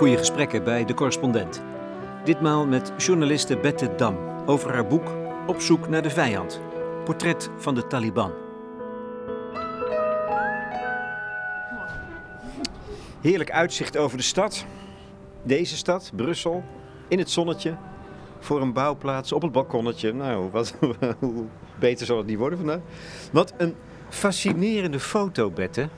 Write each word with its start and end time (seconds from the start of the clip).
goede 0.00 0.18
gesprekken 0.18 0.64
bij 0.64 0.84
De 0.84 0.94
Correspondent. 0.94 1.62
Ditmaal 2.24 2.66
met 2.66 2.92
journaliste 2.96 3.56
Bette 3.56 3.94
Dam 3.96 4.16
over 4.46 4.72
haar 4.72 4.86
boek 4.86 5.08
Op 5.46 5.60
zoek 5.60 5.88
naar 5.88 6.02
de 6.02 6.10
vijand. 6.10 6.60
Portret 7.04 7.50
van 7.56 7.74
de 7.74 7.86
Taliban. 7.86 8.32
Heerlijk 13.20 13.50
uitzicht 13.50 13.96
over 13.96 14.16
de 14.16 14.22
stad. 14.22 14.64
Deze 15.42 15.76
stad, 15.76 16.12
Brussel, 16.16 16.64
in 17.08 17.18
het 17.18 17.30
zonnetje, 17.30 17.76
voor 18.38 18.60
een 18.60 18.72
bouwplaats, 18.72 19.32
op 19.32 19.42
het 19.42 19.52
balkonnetje. 19.52 20.12
Nou, 20.12 20.50
wat, 20.50 20.74
hoe 21.18 21.44
beter 21.78 22.06
zal 22.06 22.16
het 22.16 22.26
niet 22.26 22.38
worden 22.38 22.58
vandaag. 22.58 22.80
Wat 23.32 23.54
een 23.56 23.74
fascinerende 24.08 25.00
foto, 25.00 25.50
Bette. 25.50 25.88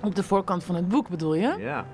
Op 0.00 0.14
de 0.14 0.22
voorkant 0.22 0.64
van 0.64 0.74
het 0.74 0.88
boek 0.88 1.08
bedoel 1.08 1.34
je? 1.34 1.54
Ja. 1.58 1.86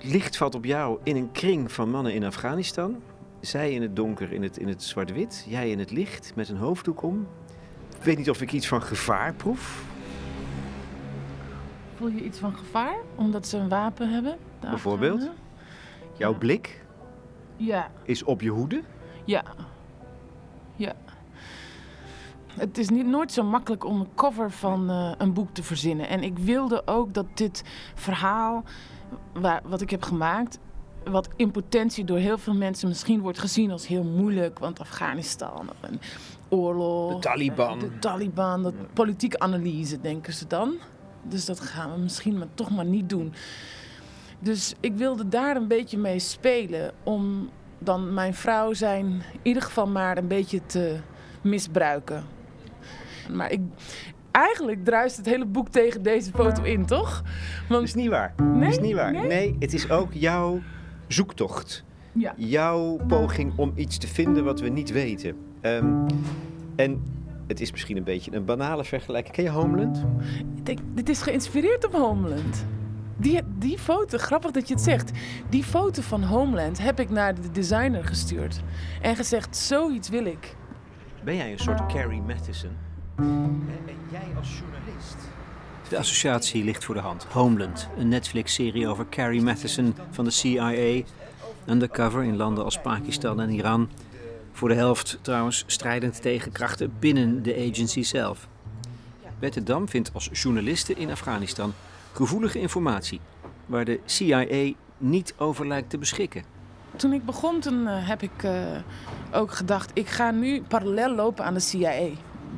Licht 0.00 0.36
valt 0.36 0.54
op 0.54 0.64
jou 0.64 0.98
in 1.02 1.16
een 1.16 1.32
kring 1.32 1.72
van 1.72 1.90
mannen 1.90 2.14
in 2.14 2.24
Afghanistan. 2.24 2.96
Zij 3.40 3.72
in 3.72 3.82
het 3.82 3.96
donker, 3.96 4.32
in 4.32 4.42
het, 4.42 4.56
in 4.58 4.68
het 4.68 4.82
zwart-wit. 4.82 5.44
Jij 5.48 5.70
in 5.70 5.78
het 5.78 5.90
licht, 5.90 6.32
met 6.34 6.48
een 6.48 6.56
hoofddoek 6.56 7.02
om. 7.02 7.26
Ik 7.98 8.02
weet 8.04 8.16
niet 8.16 8.30
of 8.30 8.40
ik 8.40 8.52
iets 8.52 8.68
van 8.68 8.82
gevaar 8.82 9.34
proef. 9.34 9.84
Voel 11.96 12.08
je 12.08 12.24
iets 12.24 12.38
van 12.38 12.52
gevaar? 12.56 12.96
Omdat 13.14 13.46
ze 13.46 13.56
een 13.56 13.68
wapen 13.68 14.10
hebben? 14.12 14.36
Bijvoorbeeld? 14.60 15.28
Jouw 16.16 16.34
blik 16.38 16.84
Ja, 17.56 17.90
is 18.02 18.22
op 18.24 18.40
je 18.40 18.50
hoede. 18.50 18.82
ja. 19.24 19.44
Ja. 20.76 20.92
Het 22.48 22.78
is 22.78 22.88
niet, 22.88 23.06
nooit 23.06 23.32
zo 23.32 23.42
makkelijk 23.42 23.84
om 23.84 24.00
een 24.00 24.08
cover 24.14 24.50
van 24.50 24.90
eh, 24.90 25.12
een 25.18 25.32
boek 25.32 25.48
te 25.54 25.62
verzinnen. 25.62 26.08
En 26.08 26.22
ik 26.22 26.38
wilde 26.38 26.86
ook 26.86 27.12
dat 27.14 27.26
dit 27.34 27.62
verhaal, 27.94 28.64
waar, 29.32 29.62
wat 29.64 29.80
ik 29.80 29.90
heb 29.90 30.02
gemaakt, 30.02 30.58
wat 31.04 31.28
in 31.36 31.50
potentie 31.50 32.04
door 32.04 32.18
heel 32.18 32.38
veel 32.38 32.54
mensen 32.54 32.88
misschien 32.88 33.20
wordt 33.20 33.38
gezien 33.38 33.70
als 33.70 33.86
heel 33.86 34.04
moeilijk. 34.04 34.58
Want 34.58 34.80
Afghanistan, 34.80 35.68
een 35.80 36.00
oorlog. 36.48 37.12
De 37.14 37.18
Taliban. 37.18 37.74
eh, 37.74 37.80
De 37.80 37.98
Taliban, 37.98 38.62
dat 38.62 38.74
politieke 38.92 39.38
analyse 39.38 40.00
denken 40.00 40.32
ze 40.32 40.46
dan. 40.46 40.74
Dus 41.22 41.44
dat 41.44 41.60
gaan 41.60 41.92
we 41.92 41.98
misschien 41.98 42.38
maar 42.38 42.48
toch 42.54 42.70
maar 42.70 42.84
niet 42.84 43.08
doen. 43.08 43.32
Dus 44.38 44.74
ik 44.80 44.94
wilde 44.94 45.28
daar 45.28 45.56
een 45.56 45.68
beetje 45.68 45.98
mee 45.98 46.18
spelen. 46.18 46.92
Om 47.02 47.50
dan 47.78 48.14
mijn 48.14 48.34
vrouw 48.34 48.72
zijn 48.72 49.06
in 49.06 49.22
ieder 49.42 49.62
geval 49.62 49.86
maar 49.86 50.18
een 50.18 50.28
beetje 50.28 50.66
te 50.66 50.96
misbruiken. 51.42 52.24
Maar 53.32 53.50
ik, 53.50 53.60
eigenlijk 54.46 54.84
druist 54.84 55.16
het 55.16 55.26
hele 55.26 55.46
boek 55.46 55.68
tegen 55.68 56.02
deze 56.02 56.30
foto 56.30 56.62
in, 56.62 56.86
toch? 56.86 57.22
Dat 57.22 57.68
Want 57.68 57.82
is 57.82 57.94
niet 57.94 58.08
waar. 58.08 58.34
Nee? 58.42 58.60
Dat 58.60 58.68
is 58.70 58.78
niet 58.78 58.94
waar. 58.94 59.12
Nee? 59.12 59.26
Nee, 59.26 59.56
het 59.58 59.72
is 59.74 59.90
ook 59.90 60.12
jouw 60.12 60.60
zoektocht. 61.06 61.84
ja, 62.12 62.34
Jouw 62.36 62.96
poging 63.06 63.52
om 63.56 63.72
iets 63.74 63.98
te 63.98 64.06
vinden 64.06 64.44
wat 64.44 64.60
we 64.60 64.68
niet 64.68 64.90
weten. 64.92 65.36
Ehm, 65.60 66.06
en 66.76 67.02
het 67.46 67.60
is 67.60 67.70
misschien 67.72 67.96
een 67.96 68.04
beetje 68.04 68.34
een 68.34 68.44
banale 68.44 68.84
vergelijking. 68.84 69.34
Ken 69.34 69.44
je 69.44 69.50
Homeland? 69.50 70.04
denk, 70.62 70.78
dit 70.94 71.08
is 71.08 71.22
geïnspireerd 71.22 71.86
op 71.86 71.92
Homeland. 71.92 72.66
Die, 73.16 73.40
die 73.58 73.78
foto, 73.78 74.18
grappig 74.18 74.50
dat 74.50 74.68
je 74.68 74.74
het 74.74 74.82
zegt. 74.82 75.10
Die 75.48 75.64
foto 75.64 76.02
van 76.02 76.22
Homeland 76.22 76.82
heb 76.82 77.00
ik 77.00 77.10
naar 77.10 77.34
de 77.34 77.50
designer 77.50 78.04
gestuurd. 78.04 78.60
En 79.02 79.16
gezegd, 79.16 79.56
zoiets 79.56 80.08
wil 80.08 80.24
ik. 80.24 80.56
Ben 81.24 81.36
jij 81.36 81.52
een 81.52 81.58
soort 81.58 81.86
Carrie 81.86 82.20
Matheson? 82.22 82.70
En 83.18 83.66
jij 84.10 84.26
als 84.36 84.58
journalist? 84.58 85.16
De 85.88 85.98
associatie 85.98 86.64
ligt 86.64 86.84
voor 86.84 86.94
de 86.94 87.00
hand. 87.00 87.24
Homeland, 87.24 87.88
een 87.96 88.08
Netflix-serie 88.08 88.88
over 88.88 89.06
Carrie 89.10 89.42
Matheson 89.42 89.94
van 90.10 90.24
de 90.24 90.30
CIA. 90.30 91.02
Undercover 91.66 92.22
in 92.22 92.36
landen 92.36 92.64
als 92.64 92.80
Pakistan 92.80 93.40
en 93.40 93.50
Iran. 93.50 93.90
Voor 94.52 94.68
de 94.68 94.74
helft 94.74 95.18
trouwens 95.22 95.64
strijdend 95.66 96.22
tegen 96.22 96.52
krachten 96.52 96.92
binnen 96.98 97.42
de 97.42 97.68
agency 97.70 98.02
zelf. 98.02 98.48
Bette 99.38 99.62
Dam 99.62 99.88
vindt 99.88 100.10
als 100.14 100.30
journaliste 100.32 100.94
in 100.94 101.10
Afghanistan 101.10 101.74
gevoelige 102.12 102.60
informatie... 102.60 103.20
waar 103.66 103.84
de 103.84 104.00
CIA 104.04 104.72
niet 104.98 105.34
over 105.36 105.66
lijkt 105.66 105.90
te 105.90 105.98
beschikken. 105.98 106.42
Toen 106.96 107.12
ik 107.12 107.24
begon, 107.24 107.60
toen 107.60 107.86
eh, 107.86 108.08
heb 108.08 108.22
ik 108.22 108.42
eh, 108.42 108.76
ook 109.32 109.52
gedacht, 109.52 109.90
ik 109.94 110.08
ga 110.08 110.30
nu 110.30 110.62
parallel 110.62 111.14
lopen 111.14 111.44
aan 111.44 111.54
de 111.54 111.60
CIA. 111.60 112.08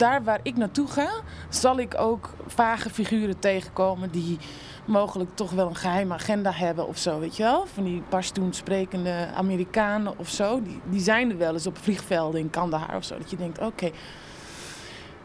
Daar 0.00 0.24
waar 0.24 0.40
ik 0.42 0.56
naartoe 0.56 0.86
ga, 0.86 1.08
zal 1.48 1.78
ik 1.78 1.94
ook 1.98 2.30
vage 2.46 2.90
figuren 2.90 3.38
tegenkomen 3.38 4.10
die 4.10 4.38
mogelijk 4.84 5.30
toch 5.34 5.50
wel 5.50 5.66
een 5.66 5.76
geheime 5.76 6.14
agenda 6.14 6.52
hebben 6.52 6.86
of 6.86 6.98
zo, 6.98 7.18
weet 7.18 7.36
je 7.36 7.42
wel? 7.42 7.66
Van 7.66 7.84
die 7.84 8.02
Pashtoen 8.08 8.52
sprekende 8.52 9.28
Amerikanen 9.34 10.18
of 10.18 10.28
zo. 10.28 10.62
Die, 10.62 10.80
die 10.84 11.00
zijn 11.00 11.30
er 11.30 11.38
wel 11.38 11.52
eens 11.52 11.66
op 11.66 11.78
vliegvelden 11.78 12.40
in 12.40 12.50
Kandahar 12.50 12.96
of 12.96 13.04
zo. 13.04 13.18
Dat 13.18 13.30
je 13.30 13.36
denkt, 13.36 13.58
oké, 13.58 13.90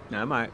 Nou, 0.07 0.25
maar 0.27 0.43
eh, 0.43 0.49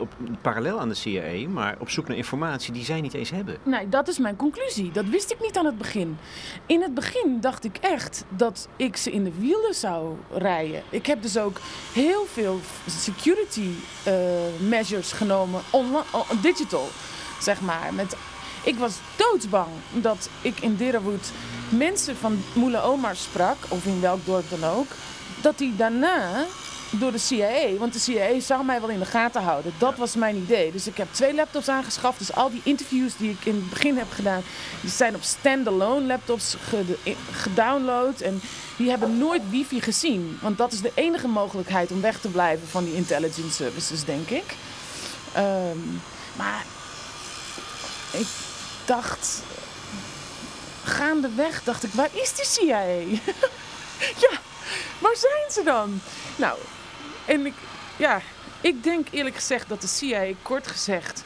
op, 0.00 0.12
parallel 0.40 0.80
aan 0.80 0.88
de 0.88 0.94
CIA, 0.94 1.48
maar 1.48 1.76
op 1.78 1.90
zoek 1.90 2.08
naar 2.08 2.16
informatie 2.16 2.72
die 2.72 2.84
zij 2.84 3.00
niet 3.00 3.14
eens 3.14 3.30
hebben. 3.30 3.56
Nee, 3.62 3.88
dat 3.88 4.08
is 4.08 4.18
mijn 4.18 4.36
conclusie. 4.36 4.90
Dat 4.92 5.04
wist 5.04 5.30
ik 5.30 5.40
niet 5.40 5.56
aan 5.58 5.64
het 5.66 5.78
begin. 5.78 6.18
In 6.66 6.82
het 6.82 6.94
begin 6.94 7.40
dacht 7.40 7.64
ik 7.64 7.76
echt 7.76 8.24
dat 8.28 8.68
ik 8.76 8.96
ze 8.96 9.10
in 9.12 9.24
de 9.24 9.32
wielen 9.38 9.74
zou 9.74 10.14
rijden. 10.32 10.82
Ik 10.88 11.06
heb 11.06 11.22
dus 11.22 11.38
ook 11.38 11.60
heel 11.92 12.24
veel 12.32 12.60
security 12.86 13.68
eh, 14.04 14.14
measures 14.68 15.12
genomen, 15.12 15.60
onla- 15.70 16.04
on- 16.12 16.40
digital, 16.42 16.88
zeg 17.40 17.60
maar. 17.60 17.94
Met, 17.94 18.16
ik 18.64 18.76
was 18.76 18.98
doodsbang 19.16 19.68
dat 19.92 20.30
ik 20.42 20.60
in 20.60 20.76
Derawood 20.76 21.30
mensen 21.68 22.16
van 22.16 22.38
Moele 22.54 22.80
Omar 22.82 23.16
sprak, 23.16 23.56
of 23.68 23.86
in 23.86 24.00
welk 24.00 24.24
dorp 24.26 24.50
dan 24.50 24.64
ook, 24.70 24.86
dat 25.42 25.58
die 25.58 25.76
daarna 25.76 26.44
door 26.90 27.12
de 27.12 27.18
CIA, 27.18 27.76
want 27.78 27.92
de 27.92 27.98
CIA 27.98 28.40
zou 28.40 28.64
mij 28.64 28.80
wel 28.80 28.88
in 28.88 28.98
de 28.98 29.04
gaten 29.04 29.42
houden. 29.42 29.72
Dat 29.78 29.96
was 29.96 30.14
mijn 30.14 30.36
idee. 30.36 30.72
Dus 30.72 30.86
ik 30.86 30.96
heb 30.96 31.08
twee 31.10 31.34
laptops 31.34 31.68
aangeschaft. 31.68 32.18
Dus 32.18 32.32
al 32.32 32.50
die 32.50 32.60
interviews 32.64 33.16
die 33.16 33.30
ik 33.30 33.44
in 33.44 33.54
het 33.54 33.70
begin 33.70 33.96
heb 33.96 34.12
gedaan, 34.12 34.42
die 34.80 34.90
zijn 34.90 35.14
op 35.14 35.22
standalone 35.22 36.06
laptops 36.06 36.56
gedownload. 37.32 38.20
En 38.20 38.40
die 38.76 38.90
hebben 38.90 39.18
nooit 39.18 39.42
wifi 39.50 39.80
gezien. 39.80 40.38
Want 40.40 40.58
dat 40.58 40.72
is 40.72 40.80
de 40.80 40.92
enige 40.94 41.28
mogelijkheid 41.28 41.90
om 41.90 42.00
weg 42.00 42.20
te 42.20 42.28
blijven 42.28 42.68
van 42.68 42.84
die 42.84 42.94
intelligence 42.94 43.54
services, 43.54 44.04
denk 44.04 44.30
ik. 44.30 44.54
Ehm, 45.32 45.78
maar 46.36 46.64
ik 48.10 48.26
dacht, 48.84 49.42
gaandeweg 50.84 51.62
dacht 51.64 51.84
ik, 51.84 51.92
waar 51.92 52.10
is 52.12 52.34
die 52.34 52.44
CIA? 52.44 52.82
ja, 54.24 54.40
waar 54.98 55.16
zijn 55.16 55.50
ze 55.50 55.62
dan? 55.64 56.00
Nou, 56.36 56.58
en 57.30 57.46
ik, 57.46 57.54
ja, 57.96 58.20
ik 58.60 58.82
denk 58.82 59.08
eerlijk 59.10 59.34
gezegd 59.34 59.68
dat 59.68 59.80
de 59.80 59.86
CIA, 59.86 60.32
kort 60.42 60.66
gezegd, 60.66 61.24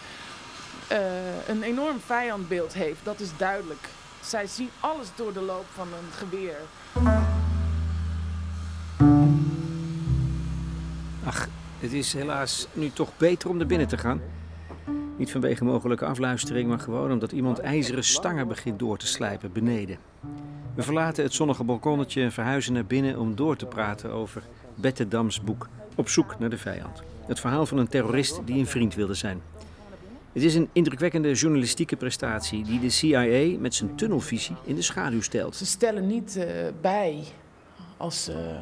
eh, 0.88 1.48
een 1.48 1.62
enorm 1.62 2.00
vijandbeeld 2.00 2.74
heeft. 2.74 3.00
Dat 3.02 3.20
is 3.20 3.30
duidelijk. 3.36 3.88
Zij 4.20 4.46
zien 4.46 4.68
alles 4.80 5.08
door 5.14 5.32
de 5.32 5.40
loop 5.40 5.64
van 5.72 5.86
een 5.86 6.12
geweer. 6.12 6.56
Ach, 11.24 11.48
het 11.78 11.92
is 11.92 12.12
helaas 12.12 12.66
nu 12.72 12.90
toch 12.90 13.16
beter 13.16 13.48
om 13.48 13.60
er 13.60 13.66
binnen 13.66 13.88
te 13.88 13.98
gaan. 13.98 14.20
Niet 15.16 15.30
vanwege 15.30 15.64
mogelijke 15.64 16.04
afluistering, 16.04 16.68
maar 16.68 16.80
gewoon 16.80 17.12
omdat 17.12 17.32
iemand 17.32 17.58
ijzeren 17.58 18.04
stangen 18.04 18.48
begint 18.48 18.78
door 18.78 18.98
te 18.98 19.06
slijpen 19.06 19.52
beneden. 19.52 19.98
We 20.74 20.82
verlaten 20.82 21.24
het 21.24 21.34
zonnige 21.34 21.64
balkonnetje 21.64 22.22
en 22.22 22.32
verhuizen 22.32 22.72
naar 22.72 22.84
binnen 22.84 23.18
om 23.18 23.36
door 23.36 23.56
te 23.56 23.66
praten 23.66 24.10
over 24.10 24.42
Bette 24.74 25.08
Dams 25.08 25.40
boek 25.40 25.68
Op 25.94 26.08
zoek 26.08 26.38
naar 26.38 26.50
de 26.50 26.58
vijand. 26.58 27.02
Het 27.26 27.40
verhaal 27.40 27.66
van 27.66 27.78
een 27.78 27.88
terrorist 27.88 28.40
die 28.44 28.58
een 28.58 28.66
vriend 28.66 28.94
wilde 28.94 29.14
zijn. 29.14 29.40
Het 30.32 30.42
is 30.42 30.54
een 30.54 30.68
indrukwekkende 30.72 31.32
journalistieke 31.32 31.96
prestatie 31.96 32.64
die 32.64 32.80
de 32.80 32.90
CIA 32.90 33.58
met 33.58 33.74
zijn 33.74 33.96
tunnelvisie 33.96 34.56
in 34.64 34.74
de 34.74 34.82
schaduw 34.82 35.20
stelt. 35.20 35.56
Ze 35.56 35.66
stellen 35.66 36.06
niet 36.06 36.36
eh, 36.36 36.46
bij 36.80 37.24
als 37.96 38.24
ze. 38.24 38.60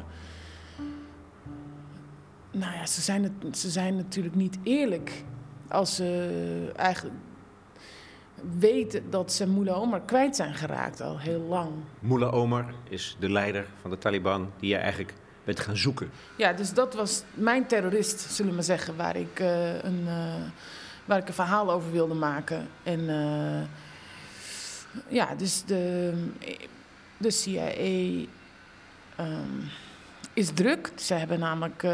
Nou 2.51 2.73
ja, 2.73 2.85
ze 2.85 3.01
zijn, 3.01 3.23
het, 3.23 3.57
ze 3.57 3.69
zijn 3.69 3.95
natuurlijk 3.95 4.35
niet 4.35 4.57
eerlijk 4.63 5.23
als 5.67 5.95
ze 5.95 6.71
eigenlijk 6.75 7.15
weten 8.59 9.09
dat 9.09 9.33
ze 9.33 9.47
Moela 9.47 9.73
Omar 9.73 10.01
kwijt 10.01 10.35
zijn 10.35 10.53
geraakt 10.53 11.01
al 11.01 11.19
heel 11.19 11.41
lang. 11.41 11.69
Mullah 11.99 12.33
Omar 12.33 12.73
is 12.89 13.17
de 13.19 13.29
leider 13.29 13.65
van 13.81 13.89
de 13.89 13.97
Taliban 13.97 14.51
die 14.59 14.69
je 14.69 14.77
eigenlijk 14.77 15.13
bent 15.43 15.59
gaan 15.59 15.77
zoeken. 15.77 16.11
Ja, 16.35 16.53
dus 16.53 16.73
dat 16.73 16.93
was 16.93 17.23
mijn 17.33 17.67
terrorist, 17.67 18.19
zullen 18.19 18.49
we 18.49 18.55
maar 18.55 18.65
zeggen, 18.65 18.95
waar 18.95 19.15
ik, 19.15 19.39
eh, 19.39 19.83
een, 19.83 20.03
eh, 20.07 20.41
waar 21.05 21.17
ik 21.17 21.27
een 21.27 21.33
verhaal 21.33 21.71
over 21.71 21.91
wilde 21.91 22.13
maken. 22.13 22.67
En 22.83 23.09
eh, 23.09 23.67
ja, 25.07 25.35
dus 25.35 25.63
de, 25.65 26.13
de 27.17 27.31
CIA 27.31 28.25
ehm, 29.15 29.59
is 30.33 30.49
druk. 30.53 30.91
Ze 30.95 31.13
hebben 31.13 31.39
namelijk 31.39 31.85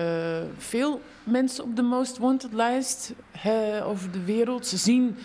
veel 0.57 1.02
mensen 1.24 1.63
op 1.63 1.75
de 1.75 1.81
Most 1.81 2.18
Wanted 2.18 2.54
lijst 2.54 3.13
over 3.84 4.12
de 4.12 4.24
wereld. 4.24 4.68
Ze 4.68 4.78
zien 4.78 5.18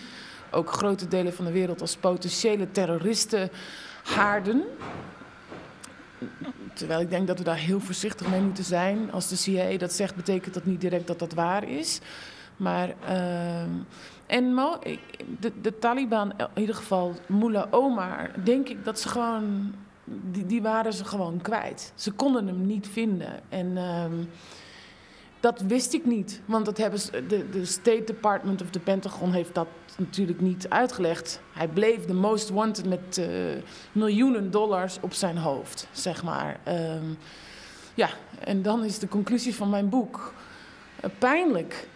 ook 0.51 0.71
grote 0.71 1.07
delen 1.07 1.33
van 1.33 1.45
de 1.45 1.51
wereld 1.51 1.81
als 1.81 1.95
potentiële 1.95 2.71
terroristen 2.71 3.49
haarden. 4.03 4.63
Terwijl 6.75 7.01
ik 7.01 7.09
denk 7.09 7.27
dat 7.27 7.37
we 7.37 7.43
daar 7.43 7.57
heel 7.57 7.79
voorzichtig 7.79 8.27
mee 8.27 8.41
moeten 8.41 8.63
zijn. 8.63 9.11
Als 9.11 9.27
de 9.27 9.35
CIA 9.35 9.77
dat 9.77 9.93
zegt, 9.93 10.15
betekent 10.15 10.53
dat 10.53 10.65
niet 10.65 10.81
direct 10.81 11.07
dat 11.07 11.19
dat 11.19 11.33
waar 11.33 11.69
is. 11.69 11.99
Maar, 12.57 12.93
uh, 13.09 13.61
en 14.25 14.55
de, 15.39 15.51
de 15.61 15.79
Taliban, 15.79 16.31
in 16.37 16.61
ieder 16.61 16.75
geval 16.75 17.13
Mullah 17.25 17.67
Omar, 17.73 18.31
denk 18.43 18.69
ik 18.69 18.85
dat 18.85 18.99
ze 18.99 19.09
gewoon, 19.09 19.73
die, 20.03 20.45
die 20.45 20.61
waren 20.61 20.93
ze 20.93 21.05
gewoon 21.05 21.41
kwijt. 21.41 21.91
Ze 21.95 22.11
konden 22.11 22.47
hem 22.47 22.65
niet 22.65 22.87
vinden. 22.87 23.39
En 23.49 23.67
uh, 23.71 24.05
dat 25.39 25.61
wist 25.61 25.93
ik 25.93 26.05
niet, 26.05 26.41
want 26.45 26.65
dat 26.65 26.77
hebben 26.77 26.99
de, 27.27 27.49
de 27.49 27.65
State 27.65 28.03
Department 28.05 28.61
of 28.61 28.69
the 28.69 28.79
Pentagon 28.79 29.31
heeft 29.31 29.53
dat 29.53 29.67
natuurlijk 29.97 30.41
niet 30.41 30.69
uitgelegd. 30.69 31.41
Hij 31.53 31.67
bleef 31.67 32.05
de 32.05 32.13
most 32.13 32.49
wanted 32.49 32.85
met 32.85 33.17
uh, 33.17 33.27
miljoenen 33.91 34.51
dollars 34.51 34.97
op 35.01 35.13
zijn 35.13 35.37
hoofd, 35.37 35.87
zeg 35.91 36.23
maar. 36.23 36.59
Um, 36.67 37.17
ja, 37.93 38.09
en 38.39 38.61
dan 38.61 38.83
is 38.83 38.99
de 38.99 39.07
conclusie 39.07 39.55
van 39.55 39.69
mijn 39.69 39.89
boek 39.89 40.33
uh, 41.03 41.09
pijnlijk. 41.17 41.87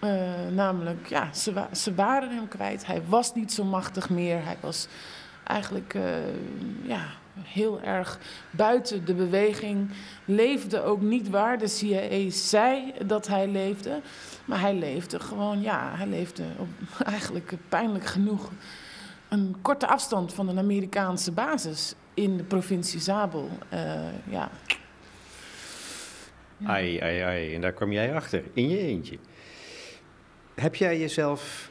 Uh, 0.00 0.10
namelijk, 0.50 1.06
ja, 1.06 1.32
ze, 1.32 1.66
ze, 1.72 1.94
waren 1.94 2.30
hem 2.30 2.48
kwijt. 2.48 2.86
Hij 2.86 3.02
was 3.08 3.34
niet 3.34 3.52
zo 3.52 3.64
machtig 3.64 4.10
meer. 4.10 4.44
Hij 4.44 4.56
was 4.60 4.88
eigenlijk, 5.44 5.96
ja, 6.82 7.04
heel 7.42 7.80
erg 7.82 8.18
buiten 8.50 9.04
de 9.04 9.14
beweging. 9.14 9.90
Leefde 10.24 10.82
ook 10.82 11.00
niet 11.00 11.30
waar 11.30 11.58
de 11.58 11.68
CIA 11.68 12.30
zei 12.30 12.92
dat 13.06 13.26
hij 13.26 13.48
leefde. 13.48 14.00
Maar 14.44 14.60
hij 14.60 14.74
leefde 14.74 15.20
gewoon, 15.20 15.60
ja, 15.60 15.92
hij 15.94 16.06
leefde 16.06 16.44
op, 16.58 16.68
eigenlijk 17.06 17.52
pijnlijk 17.68 18.06
genoeg 18.06 18.50
een 19.28 19.56
korte 19.62 19.86
afstand 19.86 20.34
van 20.34 20.48
een 20.48 20.58
Amerikaanse 20.58 21.32
basis 21.32 21.94
in 22.14 22.36
de 22.36 22.44
provincie 22.44 23.00
Zabel. 23.00 23.48
Uh, 23.72 23.80
ja. 24.30 24.50
Ai, 26.64 26.98
ai, 26.98 27.20
ai. 27.20 27.54
En 27.54 27.60
daar 27.60 27.72
kwam 27.72 27.92
jij 27.92 28.14
achter, 28.14 28.42
in 28.52 28.68
je 28.68 28.78
eentje. 28.78 29.18
Heb 30.54 30.74
jij 30.74 30.98
jezelf 30.98 31.70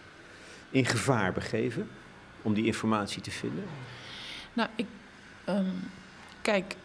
in 0.69 0.85
gevaar 0.85 1.33
begeven 1.33 1.89
om 2.41 2.53
die 2.53 2.65
informatie 2.65 3.21
te 3.21 3.31
vinden? 3.31 3.63
Nou, 4.53 4.69
ik 4.75 4.85
Um, 5.49 5.89
kijk, 6.41 6.75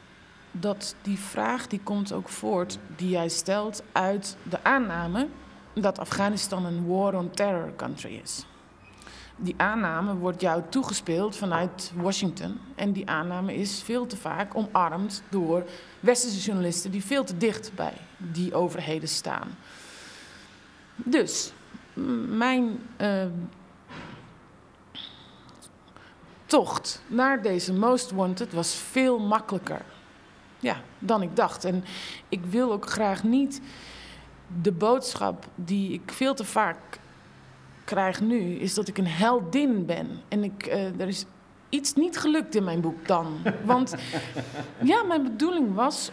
dat 0.51 0.95
die 1.03 1.19
vraag 1.19 1.67
die 1.67 1.81
komt 1.83 2.13
ook 2.13 2.29
voort 2.29 2.79
die 2.97 3.09
jij 3.09 3.29
stelt 3.29 3.83
uit 3.93 4.37
de 4.43 4.65
aanname 4.65 5.29
dat 5.75 5.99
Afghanistan 5.99 6.65
een 6.65 6.87
war 6.87 7.15
on 7.15 7.31
terror 7.31 7.73
country 7.77 8.21
is. 8.23 8.47
Die 9.37 9.55
aanname 9.57 10.15
wordt 10.15 10.41
jou 10.41 10.63
toegespeeld 10.69 11.37
vanuit 11.37 11.93
Washington. 11.97 12.61
En 12.75 12.93
die 12.93 13.09
aanname 13.09 13.55
is 13.55 13.83
veel 13.83 14.07
te 14.07 14.17
vaak 14.17 14.55
omarmd 14.55 15.23
door 15.29 15.65
westerse 16.01 16.41
journalisten 16.41 16.91
die 16.91 17.05
veel 17.05 17.25
te 17.25 17.37
dicht 17.37 17.75
bij 17.75 17.93
die 18.17 18.55
overheden 18.55 19.09
staan. 19.09 19.49
Dus 20.95 21.53
mijn 22.29 22.79
uh, 23.01 23.25
tocht 26.49 27.03
naar 27.07 27.43
deze 27.43 27.73
Most 27.73 28.11
Wanted 28.11 28.53
was 28.53 28.75
veel 28.75 29.19
makkelijker 29.19 29.83
ja, 30.61 30.77
dan 30.99 31.23
ik 31.23 31.37
dacht. 31.37 31.65
En 31.65 31.85
ik 32.29 32.45
wil 32.45 32.73
ook 32.73 32.91
graag 32.91 33.25
niet 33.25 33.61
de 34.63 34.73
boodschap 34.73 35.47
die 35.55 35.93
ik 35.93 36.13
veel 36.13 36.35
te 36.35 36.45
vaak 36.45 36.99
krijg 37.85 38.21
nu, 38.21 38.55
is 38.55 38.75
dat 38.75 38.89
ik 38.89 38.99
een 38.99 39.07
heldin 39.07 39.87
ben. 39.87 40.09
En 40.29 40.45
ik, 40.45 40.67
uh, 40.67 41.01
er 41.01 41.09
is 41.09 41.25
iets 41.69 41.95
niet 41.95 42.19
gelukt 42.19 42.55
in 42.55 42.65
mijn 42.65 42.81
boek 42.81 43.07
dan. 43.07 43.37
Want 43.65 43.95
ja, 44.83 45.03
mijn 45.03 45.23
bedoeling 45.23 45.75
was 45.75 46.11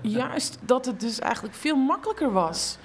juist 0.00 0.58
dat 0.64 0.86
het 0.86 1.00
dus 1.00 1.18
eigenlijk 1.18 1.54
veel 1.54 1.76
makkelijker 1.76 2.32
was. 2.32 2.78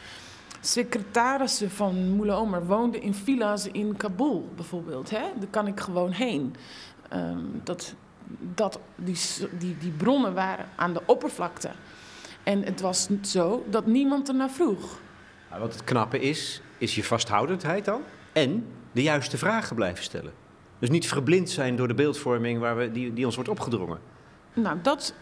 Secretarissen 0.61 1.71
van 1.71 2.15
Moula 2.15 2.33
Omer 2.33 2.65
woonden 2.65 3.01
in 3.01 3.13
villa's 3.13 3.67
in 3.67 3.97
Kabul 3.97 4.49
bijvoorbeeld. 4.55 5.09
Hè? 5.09 5.23
Daar 5.39 5.49
kan 5.49 5.67
ik 5.67 5.79
gewoon 5.79 6.11
heen. 6.11 6.55
Um, 7.15 7.61
dat, 7.63 7.95
dat 8.55 8.79
die, 8.95 9.17
die, 9.57 9.77
die 9.77 9.91
bronnen 9.91 10.33
waren 10.33 10.65
aan 10.75 10.93
de 10.93 11.01
oppervlakte. 11.05 11.69
En 12.43 12.63
het 12.63 12.81
was 12.81 13.07
zo 13.21 13.65
dat 13.69 13.85
niemand 13.85 14.27
ernaar 14.27 14.49
vroeg. 14.49 14.99
Nou, 15.49 15.61
wat 15.61 15.73
het 15.73 15.83
knappe 15.83 16.19
is, 16.19 16.61
is 16.77 16.95
je 16.95 17.03
vasthoudendheid 17.03 17.85
dan. 17.85 18.01
En 18.31 18.65
de 18.91 19.01
juiste 19.01 19.37
vragen 19.37 19.75
blijven 19.75 20.03
stellen. 20.03 20.33
Dus 20.79 20.89
niet 20.89 21.07
verblind 21.07 21.49
zijn 21.49 21.75
door 21.75 21.87
de 21.87 21.93
beeldvorming 21.93 22.59
waar 22.59 22.77
we, 22.77 22.91
die, 22.91 23.13
die 23.13 23.25
ons 23.25 23.35
wordt 23.35 23.49
opgedrongen. 23.49 23.99
Nou, 24.53 24.77
dat 24.81 25.13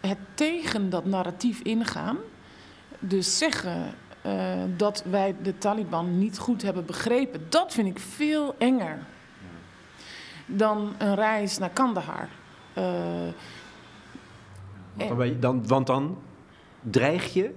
het 0.00 0.18
tegen 0.34 0.90
dat 0.90 1.04
narratief 1.04 1.60
ingaan. 1.60 2.16
Dus 2.98 3.38
zeggen 3.38 3.94
uh, 4.26 4.62
dat 4.76 5.04
wij 5.10 5.36
de 5.42 5.58
Taliban 5.58 6.18
niet 6.18 6.38
goed 6.38 6.62
hebben 6.62 6.84
begrepen, 6.84 7.46
dat 7.48 7.72
vind 7.72 7.88
ik 7.88 7.98
veel 7.98 8.54
enger 8.58 8.98
dan 10.56 10.94
een 10.98 11.14
reis 11.14 11.58
naar 11.58 11.70
Kandahar. 11.70 12.28
Uh, 12.78 12.84
want, 15.16 15.42
dan, 15.42 15.66
want 15.66 15.86
dan 15.86 16.18
dreig 16.80 17.32
je 17.32 17.54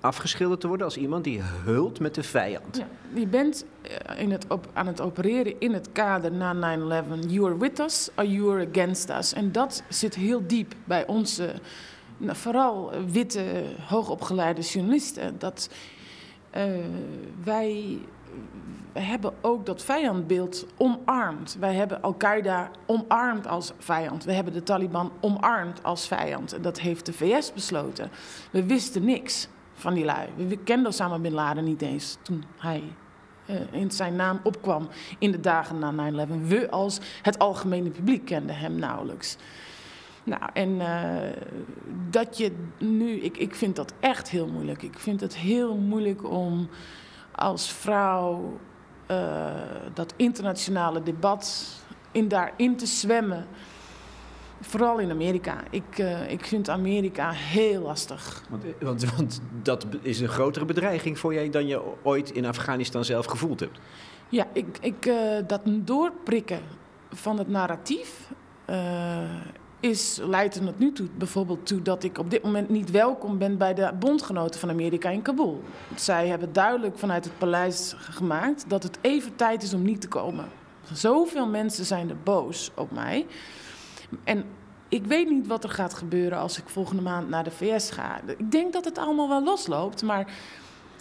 afgeschilderd 0.00 0.60
te 0.60 0.68
worden 0.68 0.86
als 0.86 0.96
iemand 0.96 1.24
die 1.24 1.40
hult 1.42 2.00
met 2.00 2.14
de 2.14 2.22
vijand. 2.22 2.76
Ja, 2.76 2.86
je 3.14 3.26
bent 3.26 3.64
eh, 3.82 4.20
in 4.20 4.30
het 4.30 4.46
op, 4.48 4.68
aan 4.72 4.86
het 4.86 5.00
opereren 5.00 5.60
in 5.60 5.72
het 5.72 5.92
kader 5.92 6.32
na 6.32 6.76
9-11. 6.78 7.26
You 7.26 7.46
are 7.46 7.58
with 7.58 7.78
us 7.78 8.08
or 8.16 8.24
you 8.24 8.52
are 8.52 8.68
against 8.72 9.10
us. 9.10 9.32
En 9.32 9.52
dat 9.52 9.82
zit 9.88 10.14
heel 10.14 10.46
diep 10.46 10.74
bij 10.84 11.06
onze, 11.06 11.54
nou, 12.16 12.36
vooral 12.36 12.92
witte, 13.12 13.62
hoogopgeleide 13.86 14.60
journalisten. 14.60 15.38
Dat 15.38 15.68
uh, 16.56 16.62
wij 17.44 17.98
we 18.94 19.00
hebben 19.00 19.32
ook 19.40 19.66
dat 19.66 19.82
vijandbeeld 19.82 20.66
omarmd. 20.76 21.56
Wij 21.60 21.74
hebben 21.74 22.02
Al-Qaeda 22.02 22.70
omarmd 22.86 23.46
als 23.46 23.72
vijand. 23.78 24.24
We 24.24 24.32
hebben 24.32 24.52
de 24.52 24.62
Taliban 24.62 25.12
omarmd 25.20 25.82
als 25.82 26.06
vijand. 26.06 26.52
En 26.52 26.62
dat 26.62 26.80
heeft 26.80 27.06
de 27.06 27.12
VS 27.12 27.52
besloten. 27.52 28.10
We 28.50 28.64
wisten 28.64 29.04
niks 29.04 29.48
van 29.72 29.94
die 29.94 30.04
lui. 30.04 30.28
We 30.36 30.56
kenden 30.56 30.86
Osama 30.86 31.18
Bin 31.18 31.32
Laden 31.32 31.64
niet 31.64 31.82
eens 31.82 32.18
toen 32.22 32.44
hij 32.58 32.82
uh, 33.46 33.56
in 33.70 33.90
zijn 33.90 34.16
naam 34.16 34.40
opkwam 34.42 34.88
in 35.18 35.32
de 35.32 35.40
dagen 35.40 35.78
na 35.78 36.26
9-11. 36.26 36.46
We 36.46 36.70
als 36.70 37.00
het 37.22 37.38
algemene 37.38 37.90
publiek 37.90 38.24
kenden 38.24 38.56
hem 38.56 38.74
nauwelijks. 38.74 39.36
Nou, 40.24 40.42
en 40.52 40.70
uh, 40.70 41.12
dat 42.10 42.36
je 42.38 42.52
nu, 42.78 43.10
ik, 43.10 43.36
ik 43.36 43.54
vind 43.54 43.76
dat 43.76 43.94
echt 44.00 44.28
heel 44.28 44.46
moeilijk. 44.46 44.82
Ik 44.82 44.98
vind 44.98 45.20
het 45.20 45.36
heel 45.36 45.76
moeilijk 45.76 46.30
om 46.30 46.68
als 47.32 47.72
vrouw 47.72 48.58
uh, 49.10 49.52
dat 49.94 50.14
internationale 50.16 51.02
debat 51.02 51.66
in 52.12 52.28
daarin 52.28 52.76
te 52.76 52.86
zwemmen. 52.86 53.46
Vooral 54.60 54.98
in 54.98 55.10
Amerika. 55.10 55.56
Ik, 55.70 55.98
uh, 55.98 56.30
ik 56.30 56.44
vind 56.44 56.68
Amerika 56.68 57.30
heel 57.30 57.80
lastig. 57.80 58.42
Want, 58.50 58.64
want, 58.80 59.14
want, 59.16 59.40
dat 59.62 59.86
is 60.02 60.20
een 60.20 60.28
grotere 60.28 60.64
bedreiging 60.64 61.18
voor 61.18 61.34
jij 61.34 61.50
dan 61.50 61.66
je 61.66 61.82
ooit 62.02 62.30
in 62.30 62.46
Afghanistan 62.46 63.04
zelf 63.04 63.26
gevoeld 63.26 63.60
hebt. 63.60 63.78
Ja, 64.28 64.46
ik, 64.52 64.78
ik, 64.80 65.06
uh, 65.06 65.38
dat 65.46 65.60
doorprikken 65.64 66.60
van 67.12 67.38
het 67.38 67.48
narratief 67.48 68.30
is, 69.84 70.18
leidt 70.22 70.54
er 70.54 70.64
tot 70.64 70.78
nu 70.78 70.92
toe 70.92 71.08
bijvoorbeeld 71.16 71.66
toe 71.66 71.82
dat 71.82 72.04
ik 72.04 72.18
op 72.18 72.30
dit 72.30 72.42
moment 72.42 72.68
niet 72.68 72.90
welkom 72.90 73.38
ben 73.38 73.58
bij 73.58 73.74
de 73.74 73.92
bondgenoten 73.98 74.60
van 74.60 74.70
Amerika 74.70 75.10
in 75.10 75.22
Kabul. 75.22 75.62
Zij 75.94 76.28
hebben 76.28 76.52
duidelijk 76.52 76.98
vanuit 76.98 77.24
het 77.24 77.38
paleis 77.38 77.94
gemaakt 77.98 78.64
dat 78.68 78.82
het 78.82 78.98
even 79.00 79.36
tijd 79.36 79.62
is 79.62 79.74
om 79.74 79.82
niet 79.82 80.00
te 80.00 80.08
komen. 80.08 80.48
Zoveel 80.92 81.48
mensen 81.48 81.84
zijn 81.84 82.10
er 82.10 82.16
boos 82.24 82.70
op 82.74 82.90
mij. 82.90 83.26
En 84.24 84.44
ik 84.88 85.06
weet 85.06 85.30
niet 85.30 85.46
wat 85.46 85.64
er 85.64 85.70
gaat 85.70 85.94
gebeuren 85.94 86.38
als 86.38 86.58
ik 86.58 86.68
volgende 86.68 87.02
maand 87.02 87.28
naar 87.28 87.44
de 87.44 87.50
VS 87.50 87.90
ga. 87.90 88.20
Ik 88.36 88.50
denk 88.50 88.72
dat 88.72 88.84
het 88.84 88.98
allemaal 88.98 89.28
wel 89.28 89.44
losloopt, 89.44 90.02
maar 90.02 90.32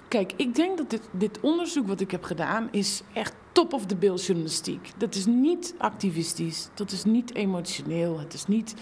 kijk, 0.07 0.33
ik 0.35 0.55
denk 0.55 0.77
dat 0.77 0.89
dit, 0.89 1.09
dit 1.11 1.39
onderzoek 1.39 1.87
wat 1.87 1.99
ik 1.99 2.11
heb 2.11 2.23
gedaan 2.23 2.67
is 2.71 3.01
echt 3.13 3.33
top 3.51 3.73
of 3.73 3.85
the 3.85 3.95
bill 3.95 4.15
journalistiek. 4.15 4.91
Dat 4.97 5.15
is 5.15 5.25
niet 5.25 5.75
activistisch, 5.77 6.69
dat 6.73 6.91
is 6.91 7.03
niet 7.03 7.35
emotioneel, 7.35 8.19
het 8.19 8.33
is 8.33 8.47
niet 8.47 8.75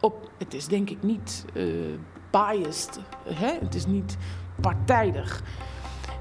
op, 0.00 0.30
het 0.38 0.54
is 0.54 0.66
denk 0.66 0.90
ik 0.90 1.02
niet 1.02 1.44
uh, 1.54 1.64
biased, 2.30 3.00
hè? 3.28 3.52
het 3.60 3.74
is 3.74 3.86
niet 3.86 4.16
partijdig. 4.60 5.42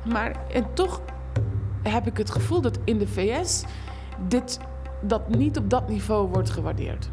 Maar 0.06 0.46
en 0.52 0.74
toch 0.74 1.02
heb 1.84 2.08
ik 2.08 2.18
het 2.18 2.32
gevoel 2.32 2.62
dat 2.62 2.80
in 2.84 2.98
de 2.98 3.08
VS 3.08 3.64
dit 4.28 4.60
dat 5.02 5.30
niet 5.30 5.58
op 5.58 5.70
dat 5.70 5.90
niveau 5.90 6.28
wordt 6.28 6.50
gewaardeerd. 6.50 7.10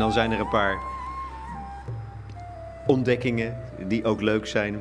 Dan 0.00 0.12
zijn 0.12 0.32
er 0.32 0.40
een 0.40 0.48
paar 0.48 0.78
ontdekkingen 2.86 3.56
die 3.86 4.04
ook 4.04 4.20
leuk 4.20 4.46
zijn. 4.46 4.74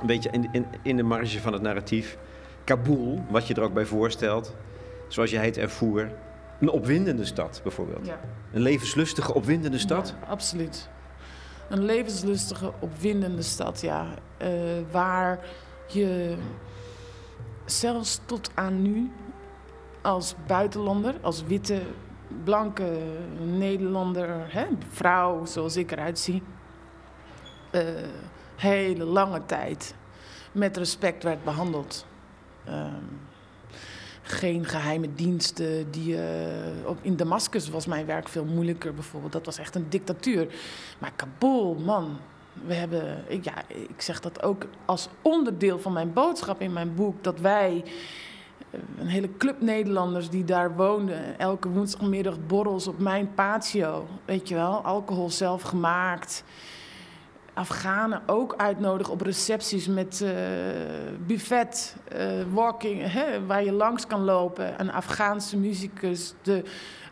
Een 0.00 0.06
beetje 0.06 0.30
in, 0.30 0.48
in, 0.52 0.66
in 0.82 0.96
de 0.96 1.02
marge 1.02 1.40
van 1.40 1.52
het 1.52 1.62
narratief. 1.62 2.18
Kabul, 2.64 3.24
wat 3.28 3.46
je 3.46 3.54
er 3.54 3.62
ook 3.62 3.74
bij 3.74 3.84
voorstelt, 3.84 4.54
zoals 5.08 5.30
jij 5.30 5.44
het 5.44 5.58
ervoer. 5.58 6.10
Een 6.60 6.70
opwindende 6.70 7.24
stad 7.24 7.60
bijvoorbeeld. 7.62 8.06
Ja. 8.06 8.20
Een 8.52 8.60
levenslustige, 8.60 9.34
opwindende 9.34 9.78
stad. 9.78 10.14
Ja, 10.20 10.26
absoluut. 10.28 10.88
Een 11.68 11.84
levenslustige, 11.84 12.72
opwindende 12.78 13.42
stad, 13.42 13.80
ja. 13.80 14.06
Uh, 14.42 14.48
waar 14.90 15.38
je 15.86 16.36
zelfs 17.64 18.20
tot 18.24 18.50
aan 18.54 18.82
nu 18.82 19.10
als 20.02 20.34
buitenlander, 20.46 21.14
als 21.20 21.44
witte, 21.44 21.80
blanke 22.44 22.98
Nederlander, 23.44 24.52
hè, 24.52 24.66
vrouw 24.88 25.44
zoals 25.44 25.76
ik 25.76 25.92
eruit 25.92 26.18
zie, 26.18 26.42
uh, 27.72 27.82
hele 28.56 29.04
lange 29.04 29.46
tijd 29.46 29.94
met 30.52 30.76
respect 30.76 31.22
werd 31.22 31.44
behandeld. 31.44 32.06
Uh, 32.68 32.86
geen 34.22 34.64
geheime 34.64 35.14
diensten. 35.14 35.90
Die, 35.90 36.18
ook 36.84 36.98
in 37.00 37.16
Damascus 37.16 37.68
was 37.68 37.86
mijn 37.86 38.06
werk 38.06 38.28
veel 38.28 38.44
moeilijker 38.44 38.94
bijvoorbeeld. 38.94 39.32
Dat 39.32 39.46
was 39.46 39.58
echt 39.58 39.74
een 39.74 39.86
dictatuur. 39.88 40.54
Maar 40.98 41.12
Kabul, 41.16 41.74
man. 41.74 42.18
We 42.64 42.74
hebben, 42.74 43.24
ik, 43.26 43.44
ja, 43.44 43.54
ik 43.68 44.00
zeg 44.00 44.20
dat 44.20 44.42
ook 44.42 44.66
als 44.84 45.08
onderdeel 45.22 45.78
van 45.78 45.92
mijn 45.92 46.12
boodschap 46.12 46.60
in 46.60 46.72
mijn 46.72 46.94
boek. 46.94 47.24
Dat 47.24 47.40
wij, 47.40 47.82
eh, 47.84 47.92
een 48.98 49.06
hele 49.06 49.36
club 49.36 49.60
Nederlanders 49.60 50.30
die 50.30 50.44
daar 50.44 50.76
woonden. 50.76 51.38
Elke 51.38 51.68
woensdagmiddag 51.68 52.46
borrels 52.46 52.86
op 52.86 52.98
mijn 52.98 53.34
patio. 53.34 54.06
Weet 54.24 54.48
je 54.48 54.54
wel, 54.54 54.80
alcohol 54.80 55.30
zelf 55.30 55.62
gemaakt. 55.62 56.44
Afghanen 57.54 58.22
ook 58.26 58.54
uitnodigen 58.56 59.12
op 59.12 59.20
recepties 59.20 59.86
met 59.86 60.20
uh, 60.22 60.30
buffet, 61.26 61.96
uh, 62.16 62.22
walking, 62.52 63.12
hè, 63.12 63.46
waar 63.46 63.64
je 63.64 63.72
langs 63.72 64.06
kan 64.06 64.20
lopen. 64.20 64.80
Een 64.80 64.92
Afghaanse 64.92 65.56
muzikus, 65.56 66.34
de 66.42 66.62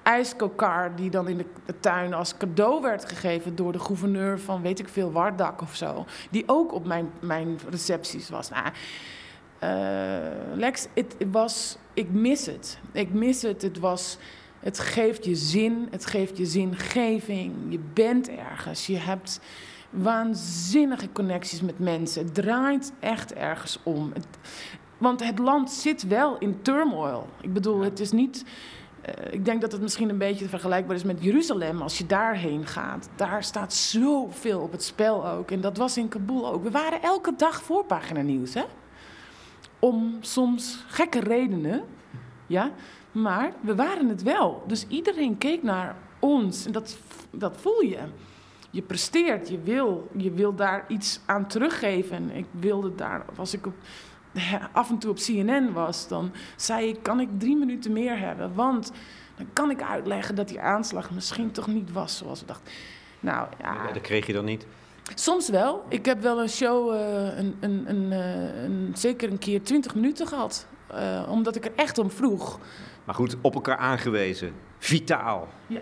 ijskokar 0.03 0.97
die 0.97 1.11
dan 1.11 1.29
in 1.29 1.37
de, 1.37 1.75
tuin 1.81 2.15
als 2.15 2.37
cadeau 2.37 2.83
werd 2.83 3.05
gegeven 3.05 3.57
door 3.57 3.73
de 3.73 3.79
gouverneur 3.79 4.41
van 4.41 4.63
weet 4.63 4.79
ik 4.79 4.89
veel, 4.89 5.13
Wardak 5.13 5.61
of 5.61 5.75
zo. 5.75 6.05
Die 6.31 6.45
ook 6.47 6.73
op 6.73 6.87
mijn, 6.87 7.11
mijn 7.21 7.59
recepties 7.71 8.29
was. 8.29 8.51
Nou, 8.51 8.67
Lex, 10.55 10.87
het 10.95 11.15
was, 11.31 11.77
ik 11.95 12.11
mis 12.11 12.47
het. 12.47 12.79
Ik 12.93 13.13
mis 13.13 13.43
het. 13.43 13.63
Het 13.63 13.79
was... 13.79 14.19
Het 14.61 14.79
geeft 14.79 15.25
je 15.25 15.35
zin, 15.35 15.89
het 15.91 16.07
geeft 16.07 16.37
je 16.37 16.47
zingeving. 16.47 17.55
Je 17.69 17.81
bent 17.93 18.29
ergens. 18.29 18.87
Je 18.87 18.97
hebt 18.97 19.41
waanzinnige 19.91 21.13
connecties 21.13 21.61
met 21.61 21.79
mensen. 21.79 22.25
Het 22.25 22.35
draait 22.35 22.93
echt 23.01 23.35
ergens 23.35 23.79
om. 23.83 24.11
Het, 24.13 24.27
want 24.99 25.25
het 25.25 25.39
land 25.39 25.71
zit 25.71 26.07
wel 26.07 26.39
in 26.39 26.63
turmoil. 26.63 27.27
Ik 27.41 27.53
bedoel, 27.53 27.81
het 27.81 28.01
is 28.01 28.13
niet. 28.13 28.45
Uh, 29.09 29.33
ik 29.33 29.45
denk 29.45 29.61
dat 29.61 29.73
het 29.73 29.81
misschien 29.81 30.09
een 30.09 30.19
beetje 30.19 30.49
vergelijkbaar 30.49 30.97
is 30.97 31.05
met 31.05 31.23
Jeruzalem. 31.23 31.83
Als 31.83 31.99
je 31.99 32.07
daarheen 32.07 32.67
gaat, 32.67 33.09
daar 33.17 33.45
staat 33.45 33.73
zoveel 33.73 34.61
op 34.61 34.73
het 34.73 34.85
spel 34.85 35.29
ook. 35.29 35.51
En 35.51 35.61
dat 35.61 35.77
was 35.77 35.97
in 35.97 36.09
Kabul 36.09 36.53
ook. 36.53 36.63
We 36.63 36.71
waren 36.71 37.03
elke 37.03 37.35
dag 37.37 37.63
voorpagina 37.63 38.21
nieuws, 38.21 38.55
hè? 38.55 38.65
Om 39.85 40.17
soms 40.21 40.85
gekke 40.87 41.21
redenen, 41.21 41.85
ja. 42.47 42.71
Maar 43.13 43.53
we 43.61 43.75
waren 43.75 44.09
het 44.09 44.23
wel. 44.23 44.65
Dus 44.67 44.87
iedereen 44.89 45.39
keek 45.39 45.63
naar 45.63 45.97
ons. 46.19 46.67
En 46.67 46.73
dat, 46.73 46.97
dat 47.31 47.57
voel 47.61 47.81
je 47.81 47.99
je 48.75 48.83
presteert, 48.83 49.49
je 49.49 49.61
wil, 49.61 50.11
je 50.17 50.31
wil 50.31 50.55
daar 50.55 50.85
iets 50.89 51.21
aan 51.27 51.47
teruggeven. 51.47 52.31
Ik 52.31 52.47
wilde 52.51 52.95
daar, 52.95 53.25
als 53.37 53.55
ik 53.55 53.67
op, 53.67 53.75
af 54.73 54.91
en 54.91 54.99
toe 54.99 55.11
op 55.11 55.17
CNN 55.17 55.73
was, 55.73 56.09
dan 56.09 56.33
zei 56.57 56.89
ik, 56.89 57.03
kan 57.03 57.21
ik 57.21 57.29
drie 57.39 57.57
minuten 57.57 57.93
meer 57.93 58.19
hebben? 58.19 58.55
Want 58.55 58.93
dan 59.37 59.47
kan 59.53 59.71
ik 59.71 59.83
uitleggen 59.83 60.35
dat 60.35 60.49
die 60.49 60.61
aanslag 60.61 61.11
misschien 61.11 61.51
toch 61.51 61.67
niet 61.67 61.93
was 61.93 62.17
zoals 62.17 62.41
we 62.41 62.47
dachten. 62.47 62.73
Nou 63.21 63.49
ja. 63.61 63.93
dat 63.93 64.03
kreeg 64.03 64.27
je 64.27 64.33
dan 64.33 64.45
niet? 64.45 64.67
Soms 65.15 65.49
wel. 65.49 65.85
Ik 65.89 66.05
heb 66.05 66.21
wel 66.21 66.41
een 66.41 66.49
show, 66.49 66.95
uh, 66.95 67.39
een, 67.39 67.57
een, 67.61 67.85
een, 67.89 68.13
uh, 68.13 68.63
een, 68.63 68.93
zeker 68.95 69.31
een 69.31 69.39
keer 69.39 69.63
20 69.63 69.95
minuten 69.95 70.27
gehad. 70.27 70.67
Uh, 70.95 71.27
omdat 71.31 71.57
ik 71.57 71.65
er 71.65 71.73
echt 71.77 71.99
om 71.99 72.11
vroeg. 72.11 72.59
Maar 73.05 73.15
goed, 73.15 73.37
op 73.41 73.55
elkaar 73.55 73.77
aangewezen. 73.77 74.53
Vitaal. 74.79 75.49
Ja. 75.67 75.81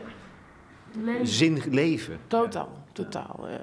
Leven. 1.02 1.26
Zin 1.26 1.62
leven. 1.71 2.19
Totaal 2.26 2.83
totaal. 2.93 3.49
Uh, 3.49 3.55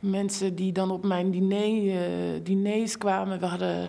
mensen 0.00 0.54
die 0.54 0.72
dan 0.72 0.90
op 0.90 1.04
mijn 1.04 1.30
diner, 1.30 2.44
diners 2.44 2.98
kwamen. 2.98 3.40
We 3.40 3.46
hadden 3.46 3.88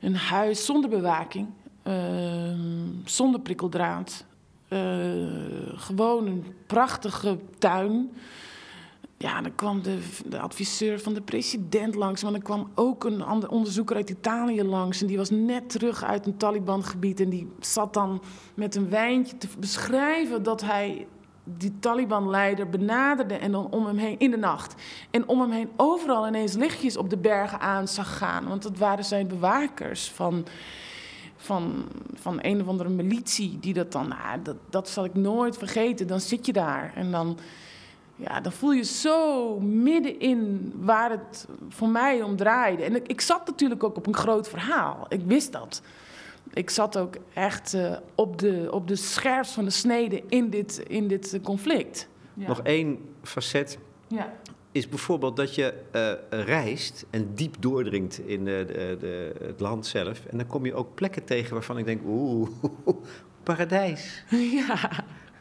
een 0.00 0.16
huis 0.16 0.64
zonder 0.64 0.90
bewaking, 0.90 1.48
uh, 1.86 2.54
zonder 3.04 3.40
prikkeldraad. 3.40 4.24
gewoon 5.74 6.26
een 6.26 6.44
prachtige 6.66 7.38
tuin. 7.58 8.10
Ja, 9.22 9.40
dan 9.40 9.54
kwam 9.54 9.82
de, 9.82 9.98
de, 10.26 10.38
adviseur 10.38 11.00
van 11.00 11.14
de 11.14 11.20
president 11.20 11.94
langs. 11.94 12.22
Maar 12.22 12.32
dan 12.32 12.42
kwam 12.42 12.70
ook 12.74 13.04
een 13.04 13.22
ander 13.22 13.48
onderzoeker 13.48 13.96
uit 13.96 14.10
Italië 14.10 14.62
langs. 14.62 15.00
En 15.00 15.06
die 15.06 15.16
was 15.16 15.30
net 15.30 15.70
terug 15.70 16.04
uit 16.04 16.26
een 16.26 16.36
Taliban-gebied. 16.36 17.20
En 17.20 17.28
die 17.28 17.52
zat 17.60 17.94
dan 17.94 18.22
met 18.54 18.74
een 18.74 18.88
wijntje 18.88 19.38
te 19.38 19.48
beschrijven 19.58 20.42
dat 20.42 20.60
hij 20.60 21.06
die 21.44 21.78
Taliban-leider 21.78 22.68
benaderde 22.68 23.34
en 23.34 23.52
dan 23.52 23.70
om 23.70 23.86
hem 23.86 23.96
heen 23.96 24.18
in 24.18 24.30
de 24.30 24.36
nacht. 24.36 24.74
En 25.10 25.28
om 25.28 25.40
hem 25.40 25.50
heen 25.50 25.70
overal 25.76 26.26
ineens 26.26 26.54
lichtjes 26.54 26.96
op 26.96 27.10
de 27.10 27.18
bergen 27.18 27.60
aan 27.60 27.88
zag 27.88 28.16
gaan. 28.18 28.48
Want 28.48 28.62
dat 28.62 28.78
waren 28.78 29.04
zijn 29.04 29.28
bewakers 29.28 30.10
van, 30.10 30.46
van, 31.36 31.84
van 32.14 32.38
een 32.40 32.60
of 32.60 32.68
andere 32.68 32.88
militie. 32.88 33.58
Die 33.60 33.74
dat 33.74 33.92
dan, 33.92 34.08
nou, 34.08 34.42
dat, 34.42 34.56
dat 34.70 34.88
zal 34.88 35.04
ik 35.04 35.14
nooit 35.14 35.58
vergeten. 35.58 36.06
Dan 36.06 36.20
zit 36.20 36.46
je 36.46 36.52
daar 36.52 36.92
en 36.94 37.10
dan, 37.10 37.38
ja, 38.22 38.40
dan 38.40 38.52
voel 38.52 38.72
je 38.72 38.84
zo 38.84 39.60
middenin 39.60 40.72
waar 40.76 41.10
het 41.10 41.46
voor 41.68 41.88
mij 41.88 42.22
om 42.22 42.36
draaide. 42.36 42.82
En 42.82 42.94
ik, 42.94 43.06
ik 43.06 43.20
zat 43.20 43.46
natuurlijk 43.46 43.84
ook 43.84 43.96
op 43.96 44.06
een 44.06 44.16
groot 44.16 44.48
verhaal. 44.48 45.06
Ik 45.08 45.20
wist 45.24 45.52
dat 45.52 45.82
ik 46.52 46.70
zat 46.70 46.96
ook 46.96 47.14
echt 47.34 47.74
uh, 47.74 47.96
op, 48.14 48.38
de, 48.38 48.68
op 48.70 48.88
de 48.88 48.96
scherpst 48.96 49.52
van 49.52 49.64
de 49.64 49.70
snede 49.70 50.22
in 50.28 50.50
dit, 50.50 50.78
in 50.78 51.08
dit 51.08 51.38
conflict. 51.42 52.08
Ja. 52.34 52.48
Nog 52.48 52.60
één 52.62 52.98
facet 53.22 53.78
ja. 54.06 54.32
is 54.72 54.88
bijvoorbeeld 54.88 55.36
dat 55.36 55.54
je 55.54 55.74
uh, 55.92 56.44
reist 56.44 57.06
en 57.10 57.34
diep 57.34 57.56
doordringt 57.58 58.18
in 58.18 58.44
de, 58.44 58.64
de, 58.66 58.96
de, 59.00 59.34
het 59.46 59.60
land 59.60 59.86
zelf. 59.86 60.24
En 60.24 60.36
dan 60.38 60.46
kom 60.46 60.66
je 60.66 60.74
ook 60.74 60.94
plekken 60.94 61.24
tegen 61.24 61.52
waarvan 61.52 61.78
ik 61.78 61.84
denk, 61.84 62.00
oeh, 62.06 62.48
paradijs. 63.42 64.24
Ja, 64.30 64.90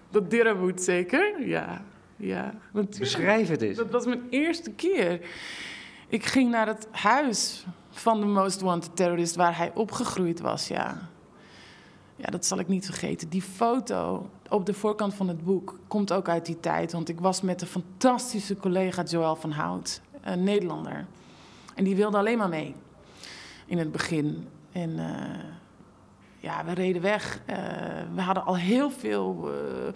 dat 0.10 0.30
Dirrawood 0.30 0.82
zeker, 0.82 1.48
ja. 1.48 1.84
Ja. 2.22 2.54
Beschrijf 3.00 3.48
het 3.48 3.62
eens. 3.62 3.78
Dat 3.78 3.92
was 3.92 4.06
mijn 4.06 4.24
eerste 4.30 4.72
keer. 4.72 5.22
Ik 6.08 6.26
ging 6.26 6.52
naar 6.52 6.68
het 6.68 6.88
huis 6.92 7.66
van 7.90 8.20
de 8.20 8.26
Most 8.26 8.62
Wanted 8.62 8.96
Terrorist 8.96 9.36
waar 9.36 9.58
hij 9.58 9.72
opgegroeid 9.74 10.40
was, 10.40 10.68
ja. 10.68 11.10
Ja, 12.16 12.28
dat 12.28 12.46
zal 12.46 12.60
ik 12.60 12.68
niet 12.68 12.86
vergeten. 12.86 13.30
Die 13.30 13.42
foto 13.42 14.30
op 14.50 14.66
de 14.66 14.74
voorkant 14.74 15.14
van 15.14 15.28
het 15.28 15.44
boek 15.44 15.80
komt 15.88 16.14
ook 16.14 16.30
uit 16.30 16.46
die 16.46 16.60
tijd. 16.60 16.92
Want 16.92 17.10
ik 17.10 17.20
was 17.20 17.42
met 17.42 17.62
een 17.62 17.68
fantastische 17.68 18.58
collega 18.58 19.04
Joël 19.04 19.36
van 19.36 19.52
Hout, 19.52 20.02
een 20.22 20.44
Nederlander. 20.44 21.06
En 21.76 21.84
die 21.84 21.96
wilde 21.96 22.18
alleen 22.18 22.38
maar 22.38 22.50
mee 22.50 22.76
in 23.66 23.78
het 23.78 23.92
begin. 23.92 24.48
En 24.72 24.90
uh, 24.90 25.06
ja, 26.40 26.66
we 26.66 26.74
reden 26.74 27.02
weg. 27.02 27.42
Uh, 27.50 27.56
we 28.16 28.22
hadden 28.22 28.46
al 28.46 28.58
heel 28.58 28.92
veel... 28.92 29.50
Uh, 29.50 29.94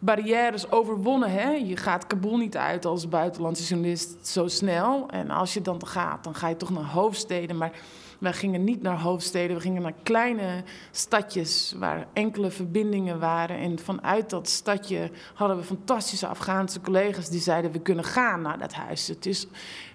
barrières 0.00 0.70
overwonnen. 0.70 1.30
Hè? 1.30 1.50
Je 1.50 1.76
gaat 1.76 2.06
Kabul 2.06 2.36
niet 2.36 2.56
uit 2.56 2.84
als 2.84 3.08
buitenlandse 3.08 3.64
journalist 3.64 4.26
zo 4.26 4.48
snel. 4.48 5.08
En 5.08 5.30
als 5.30 5.54
je 5.54 5.60
dan 5.60 5.86
gaat, 5.86 6.24
dan 6.24 6.34
ga 6.34 6.48
je 6.48 6.56
toch 6.56 6.70
naar 6.70 6.84
hoofdsteden. 6.84 7.56
Maar 7.56 7.72
wij 8.18 8.32
gingen 8.32 8.64
niet 8.64 8.82
naar 8.82 9.00
hoofdsteden, 9.00 9.56
we 9.56 9.62
gingen 9.62 9.82
naar 9.82 9.94
kleine 10.02 10.64
stadjes 10.90 11.74
waar 11.78 12.06
enkele 12.12 12.50
verbindingen 12.50 13.18
waren. 13.18 13.58
En 13.58 13.78
vanuit 13.78 14.30
dat 14.30 14.48
stadje 14.48 15.10
hadden 15.34 15.56
we 15.56 15.62
fantastische 15.62 16.26
Afghaanse 16.26 16.80
collega's 16.80 17.28
die 17.28 17.40
zeiden: 17.40 17.72
We 17.72 17.80
kunnen 17.80 18.04
gaan 18.04 18.42
naar 18.42 18.58
dat 18.58 18.72
huis. 18.72 19.08
Het 19.08 19.26
is, 19.26 19.46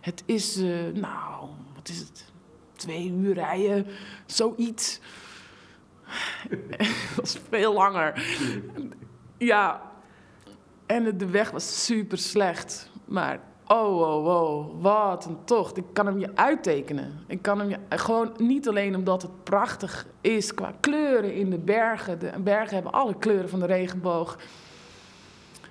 het 0.02 0.24
is 0.26 0.58
uh, 0.58 0.94
nou, 0.94 1.48
wat 1.76 1.90
is 1.90 2.00
het? 2.00 2.26
Twee 2.76 3.12
uur 3.12 3.34
rijden, 3.34 3.88
zoiets. 4.26 5.00
dat 7.16 7.26
is 7.26 7.38
veel 7.50 7.74
langer. 7.74 8.26
Ja, 9.38 9.82
en 10.86 11.18
de 11.18 11.30
weg 11.30 11.52
was 11.52 11.86
super 11.86 12.18
slecht. 12.18 12.90
Maar 13.06 13.40
oh, 13.68 14.00
oh, 14.00 14.26
oh, 14.26 14.82
wat 14.82 15.26
een 15.26 15.38
tocht. 15.46 15.78
Ik 15.78 15.86
kan 15.94 16.06
hem 16.06 16.20
je 16.20 16.36
uittekenen. 16.36 17.24
Ik 17.28 17.42
kan 17.42 17.60
hem 17.60 17.70
je 17.70 17.78
gewoon 17.90 18.32
niet 18.38 18.68
alleen 18.68 18.96
omdat 18.96 19.22
het 19.22 19.44
prachtig 19.44 20.06
is 20.22 20.54
qua 20.54 20.74
kleuren 20.80 21.34
in 21.34 21.50
de 21.50 21.60
bergen. 21.60 22.20
De 22.20 22.32
bergen 22.40 22.74
hebben 22.74 22.94
alle 22.94 23.18
kleuren 23.18 23.50
van 23.50 23.60
de 23.60 23.66
regenboog. 23.66 24.38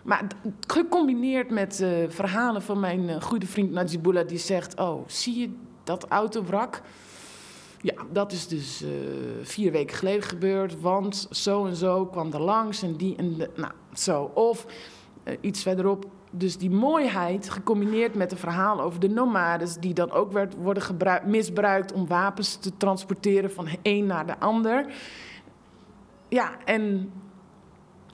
Maar 0.02 0.26
gecombineerd 0.66 1.50
met 1.50 1.80
uh, 1.80 2.08
verhalen 2.08 2.62
van 2.62 2.80
mijn 2.80 3.08
uh, 3.08 3.22
goede 3.22 3.46
vriend 3.46 3.70
Najibullah, 3.70 4.28
die 4.28 4.38
zegt: 4.38 4.78
Oh, 4.78 5.08
zie 5.08 5.40
je 5.40 5.50
dat 5.84 6.06
autowrak? 6.08 6.80
Ja, 7.80 7.94
dat 8.12 8.32
is 8.32 8.48
dus 8.48 8.82
uh, 8.82 8.88
vier 9.42 9.72
weken 9.72 9.96
geleden 9.96 10.22
gebeurd, 10.22 10.80
want 10.80 11.28
zo 11.30 11.66
en 11.66 11.76
zo 11.76 12.06
kwam 12.06 12.32
er 12.32 12.40
langs 12.40 12.82
en 12.82 12.96
die 12.96 13.16
en 13.16 13.36
de, 13.36 13.50
nou, 13.56 13.72
zo. 13.94 14.22
Of 14.34 14.66
iets 15.40 15.62
verderop, 15.62 16.06
dus 16.30 16.56
die 16.56 16.70
mooiheid 16.70 17.50
gecombineerd 17.50 18.14
met 18.14 18.32
een 18.32 18.38
verhaal 18.38 18.80
over 18.80 19.00
de 19.00 19.08
nomades, 19.08 19.74
die 19.74 19.94
dan 19.94 20.10
ook 20.10 20.32
werd, 20.32 20.54
worden 20.54 20.82
misbruikt 21.24 21.92
om 21.92 22.06
wapens 22.06 22.56
te 22.56 22.76
transporteren 22.76 23.50
van 23.50 23.68
een 23.82 24.06
naar 24.06 24.26
de 24.26 24.38
ander. 24.38 24.86
Ja, 26.28 26.64
en 26.64 27.12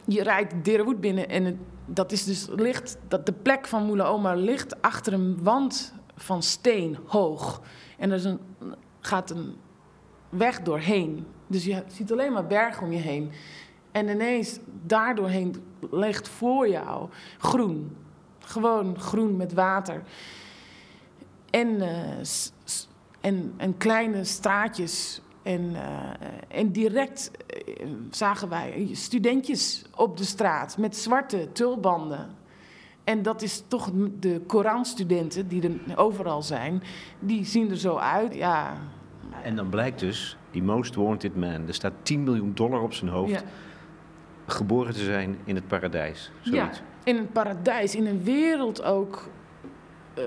je 0.05 0.23
rijdt 0.23 0.65
Derenwoed 0.65 1.01
binnen 1.01 1.29
en 1.29 1.61
dat 1.87 2.13
is 2.13 2.25
dus 2.25 2.49
licht, 2.57 2.99
dat 3.09 3.27
de 3.27 3.33
plek 3.33 3.67
van 3.67 3.85
Moela 3.85 4.35
ligt 4.35 4.83
achter 4.83 5.13
een 5.13 5.43
wand 5.43 5.95
van 6.17 6.43
steen 6.43 6.99
hoog. 7.07 7.63
En 7.99 8.11
er 8.11 8.17
is 8.17 8.25
een, 8.25 8.41
gaat 9.01 9.31
een 9.31 9.57
weg 10.29 10.63
doorheen. 10.63 11.27
Dus 11.47 11.65
je 11.65 11.83
ziet 11.87 12.13
alleen 12.13 12.33
maar 12.33 12.47
bergen 12.47 12.87
om 12.87 12.93
je 12.93 12.99
heen. 12.99 13.31
En 13.93 14.09
ineens 14.09 14.59
daardoorheen 14.83 15.55
ligt 15.91 16.29
voor 16.29 16.69
jou 16.69 17.09
groen. 17.39 17.97
Gewoon 18.39 18.99
groen 18.99 19.37
met 19.37 19.53
water. 19.53 20.03
En, 21.51 21.69
uh, 21.69 22.21
en, 23.21 23.55
en 23.57 23.77
kleine 23.77 24.25
straatjes. 24.25 25.21
En, 25.43 25.71
uh, 25.71 25.81
en 26.49 26.73
direct 26.73 27.31
uh, 27.81 27.87
zagen 28.11 28.49
wij 28.49 28.89
studentjes 28.93 29.85
op 29.97 30.17
de 30.17 30.25
straat 30.25 30.79
met 30.79 30.97
zwarte 30.97 31.49
tulbanden. 31.53 32.39
En 33.05 33.23
dat 33.23 33.43
is 33.43 33.63
toch 33.69 33.91
de 34.19 34.41
Koranstudenten 34.47 35.49
die 35.49 35.63
er 35.63 35.99
overal 35.99 36.43
zijn. 36.43 36.83
Die 37.19 37.45
zien 37.45 37.71
er 37.71 37.77
zo 37.77 37.97
uit. 37.97 38.35
Ja. 38.35 38.77
En 39.43 39.57
dan 39.57 39.69
blijkt 39.69 40.01
dus, 40.01 40.37
die 40.51 40.63
most 40.63 40.95
wanted 40.95 41.37
man. 41.37 41.67
Er 41.67 41.75
staat 41.75 41.93
10 42.03 42.23
miljoen 42.23 42.55
dollar 42.55 42.83
op 42.83 42.93
zijn 42.93 43.11
hoofd. 43.11 43.31
Ja. 43.31 43.43
Geboren 44.51 44.95
te 44.95 45.05
zijn 45.05 45.39
in 45.45 45.55
het 45.55 45.67
paradijs. 45.67 46.31
Zoiets. 46.41 46.79
Ja 46.79 46.85
in 47.05 47.17
een 47.17 47.33
paradijs, 47.33 47.95
in 47.95 48.07
een 48.07 48.25
wereld 48.25 48.83
ook 48.83 49.29
uh, 50.19 50.25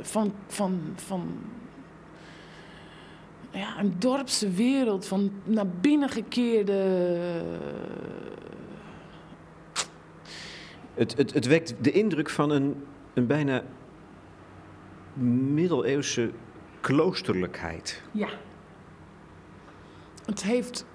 van, 0.00 0.32
van, 0.46 0.80
van 0.94 1.38
ja, 3.50 3.78
een 3.78 3.94
dorpse 3.98 4.50
wereld, 4.50 5.06
van 5.06 5.32
naar 5.44 5.66
binnen 5.68 6.08
gekeerde. 6.08 6.72
Het, 10.94 11.16
het, 11.16 11.34
het 11.34 11.46
wekt 11.46 11.74
de 11.80 11.92
indruk 11.92 12.30
van 12.30 12.50
een, 12.50 12.84
een 13.14 13.26
bijna 13.26 13.62
middeleeuwse 15.54 16.30
kloosterlijkheid. 16.80 18.02
Ja. 18.12 18.28
Het 20.24 20.42
heeft 20.42 20.86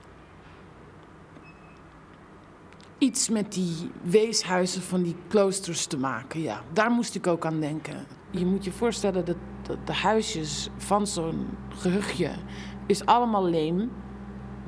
iets 3.00 3.30
met 3.30 3.54
die 3.54 3.92
weeshuizen 4.02 4.82
van 4.82 5.02
die 5.02 5.16
kloosters 5.28 5.86
te 5.86 5.98
maken. 5.98 6.42
Ja, 6.42 6.62
daar 6.74 6.92
moest 6.92 7.16
ik 7.16 7.28
ook 7.28 7.46
aan 7.46 7.60
denken. 7.60 7.96
Je 8.32 8.46
moet 8.46 8.64
je 8.64 8.72
voorstellen 8.72 9.26
dat, 9.26 9.38
de 9.86 9.94
huisjes 9.94 10.70
van 10.78 11.08
zo'n 11.08 11.48
gehuchtje 11.70 12.32
is 12.86 13.06
allemaal 13.06 13.46
leem. 13.46 13.92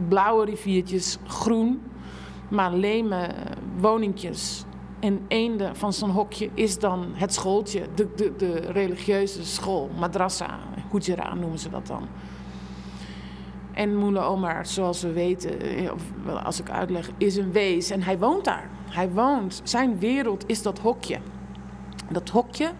Blauwe 0.07 0.45
riviertjes, 0.45 1.17
groen, 1.27 1.81
maar 2.49 2.73
leme 2.73 3.29
woningjes. 3.77 4.65
En 4.99 5.19
één 5.27 5.75
van 5.75 5.93
zo'n 5.93 6.09
hokje 6.09 6.49
is 6.53 6.79
dan 6.79 7.11
het 7.13 7.33
schooltje, 7.33 7.87
de, 7.95 8.07
de, 8.15 8.35
de 8.37 8.53
religieuze 8.53 9.45
school, 9.45 9.89
madrasa, 9.99 10.59
hujra 10.91 11.33
noemen 11.33 11.59
ze 11.59 11.69
dat 11.69 11.87
dan. 11.87 12.07
En 13.81 13.95
Moele 13.95 14.19
Omar, 14.19 14.65
zoals 14.65 15.01
we 15.01 15.11
weten, 15.11 15.61
eh, 15.61 15.91
of 15.93 16.03
als 16.43 16.59
ik 16.59 16.69
uitleg, 16.69 17.09
is 17.17 17.35
een 17.35 17.51
wees 17.51 17.89
en 17.89 18.01
hij 18.01 18.17
woont 18.17 18.45
daar. 18.45 18.69
Hij 18.89 19.09
woont. 19.09 19.61
Zijn 19.63 19.99
wereld 19.99 20.43
is 20.47 20.61
dat 20.61 20.79
hokje. 20.79 21.17
Dat 22.09 22.29
hokje 22.29 22.71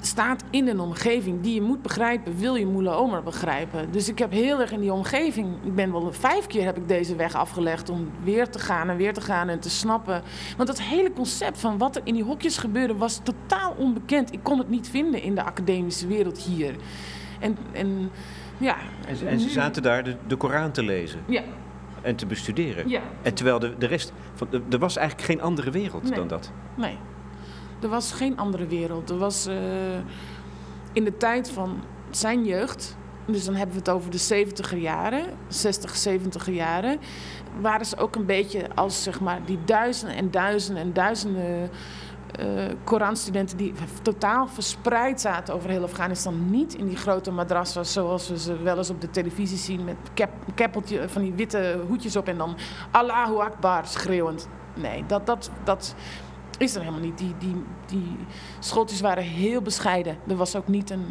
staat 0.00 0.44
in 0.50 0.68
een 0.68 0.80
omgeving 0.80 1.40
die 1.40 1.54
je 1.54 1.62
moet 1.62 1.82
begrijpen, 1.82 2.36
wil 2.36 2.54
je 2.54 2.66
Moele 2.66 2.90
Omar 2.90 3.22
begrijpen. 3.22 3.92
Dus 3.92 4.08
ik 4.08 4.18
heb 4.18 4.30
heel 4.30 4.60
erg 4.60 4.72
in 4.72 4.80
die 4.80 4.92
omgeving, 4.92 5.48
ik 5.64 5.74
ben 5.74 5.92
wel 5.92 6.12
vijf 6.12 6.46
keer 6.46 6.64
heb 6.64 6.76
ik 6.76 6.88
deze 6.88 7.16
weg 7.16 7.34
afgelegd 7.34 7.88
om 7.88 8.10
weer 8.24 8.48
te 8.48 8.58
gaan 8.58 8.88
en 8.88 8.96
weer 8.96 9.14
te 9.14 9.20
gaan 9.20 9.48
en 9.48 9.60
te 9.60 9.70
snappen. 9.70 10.22
Want 10.56 10.68
het 10.68 10.82
hele 10.82 11.12
concept 11.12 11.58
van 11.58 11.78
wat 11.78 11.96
er 11.96 12.02
in 12.04 12.14
die 12.14 12.24
hokjes 12.24 12.58
gebeurde 12.58 12.96
was 12.96 13.20
totaal 13.22 13.74
onbekend. 13.78 14.32
Ik 14.32 14.42
kon 14.42 14.58
het 14.58 14.68
niet 14.68 14.88
vinden 14.88 15.22
in 15.22 15.34
de 15.34 15.42
academische 15.42 16.06
wereld 16.06 16.38
hier. 16.38 16.76
En, 17.40 17.56
en, 17.72 18.10
ja. 18.62 18.76
en, 19.06 19.28
en 19.28 19.40
ze 19.40 19.50
zaten 19.50 19.82
daar 19.82 20.04
de, 20.04 20.16
de 20.26 20.36
Koran 20.36 20.72
te 20.72 20.82
lezen. 20.82 21.20
Ja. 21.26 21.42
En 22.02 22.16
te 22.16 22.26
bestuderen. 22.26 22.88
Ja. 22.88 23.00
En 23.22 23.34
terwijl 23.34 23.58
de, 23.58 23.74
de 23.78 23.86
rest. 23.86 24.12
Van, 24.34 24.48
er 24.70 24.78
was 24.78 24.96
eigenlijk 24.96 25.28
geen 25.28 25.40
andere 25.40 25.70
wereld 25.70 26.14
dan 26.14 26.28
dat. 26.28 26.50
Nee. 26.76 26.96
Er 27.82 27.88
was 27.88 28.12
geen 28.12 28.38
andere 28.38 28.66
wereld. 28.66 29.10
Er 29.10 29.18
was 29.18 29.46
uh, 29.46 29.54
in 30.92 31.04
de 31.04 31.16
tijd 31.16 31.50
van 31.50 31.82
zijn 32.10 32.44
jeugd. 32.44 32.96
Dus 33.26 33.44
dan 33.44 33.54
hebben 33.54 33.74
we 33.74 33.80
het 33.80 33.90
over 33.90 34.10
de 34.10 34.46
70er 34.46 34.78
jaren, 34.78 35.24
60, 35.48 36.08
70er 36.08 36.52
jaren. 36.52 36.98
Waren 37.60 37.86
ze 37.86 37.96
ook 37.96 38.16
een 38.16 38.26
beetje 38.26 38.74
als 38.74 39.02
zeg 39.02 39.20
maar 39.20 39.40
die 39.44 39.58
duizenden 39.64 40.16
en 40.16 40.30
duizenden 40.30 40.82
en 40.82 40.92
duizenden 40.92 41.70
Koranstudenten 42.84 43.56
die 43.56 43.74
totaal 44.02 44.48
verspreid 44.48 45.20
zaten 45.20 45.54
over 45.54 45.70
heel 45.70 45.82
Afghanistan. 45.82 46.50
Niet 46.50 46.74
in 46.74 46.88
die 46.88 46.96
grote 46.96 47.30
madrasas 47.30 47.92
zoals 47.92 48.28
we 48.28 48.38
ze 48.38 48.62
wel 48.62 48.76
eens 48.76 48.90
op 48.90 49.00
de 49.00 49.10
televisie 49.10 49.58
zien. 49.58 49.84
Met 49.84 49.96
kep, 50.14 50.30
keppeltje 50.54 51.08
van 51.08 51.22
die 51.22 51.32
witte 51.32 51.80
hoedjes 51.88 52.16
op 52.16 52.28
en 52.28 52.38
dan 52.38 52.56
Allahu 52.90 53.36
Akbar 53.36 53.86
schreeuwend. 53.86 54.48
Nee, 54.74 55.04
dat, 55.06 55.26
dat, 55.26 55.50
dat 55.64 55.94
is 56.58 56.74
er 56.74 56.80
helemaal 56.80 57.00
niet. 57.00 57.18
Die, 57.18 57.34
die, 57.38 57.64
die 57.86 58.16
schooltjes 58.58 59.00
waren 59.00 59.24
heel 59.24 59.62
bescheiden. 59.62 60.16
Er 60.28 60.36
was 60.36 60.56
ook 60.56 60.68
niet 60.68 60.90
een 60.90 61.06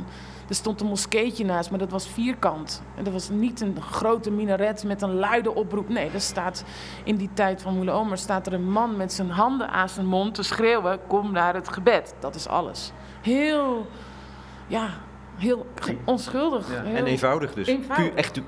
er 0.51 0.57
stond 0.57 0.81
een 0.81 0.87
moskeetje 0.87 1.45
naast, 1.45 1.69
maar 1.69 1.79
dat 1.79 1.91
was 1.91 2.07
vierkant. 2.07 2.83
En 2.95 3.03
dat 3.03 3.13
was 3.13 3.29
niet 3.29 3.61
een 3.61 3.81
grote 3.81 4.31
minaret 4.31 4.83
met 4.83 5.01
een 5.01 5.13
luide 5.13 5.55
oproep. 5.55 5.89
Nee, 5.89 6.09
er 6.09 6.21
staat 6.21 6.63
in 7.03 7.15
die 7.15 7.29
tijd 7.33 7.61
van 7.61 7.75
Moele 7.75 7.91
Omer 7.91 8.17
staat 8.17 8.47
er 8.47 8.53
een 8.53 8.71
man 8.71 8.97
met 8.97 9.13
zijn 9.13 9.29
handen 9.29 9.69
aan 9.69 9.89
zijn 9.89 10.05
mond 10.05 10.35
te 10.35 10.43
schreeuwen: 10.43 10.99
Kom 11.07 11.31
naar 11.31 11.53
het 11.53 11.69
gebed. 11.69 12.15
Dat 12.19 12.35
is 12.35 12.47
alles. 12.47 12.91
Heel, 13.21 13.87
ja, 14.67 14.89
heel 15.37 15.65
onschuldig. 16.05 16.67
Heel 16.67 16.95
en 16.95 17.05
eenvoudig 17.05 17.53
dus. 17.53 17.75
Puur, 17.95 18.15
echt 18.15 18.35
de, 18.35 18.43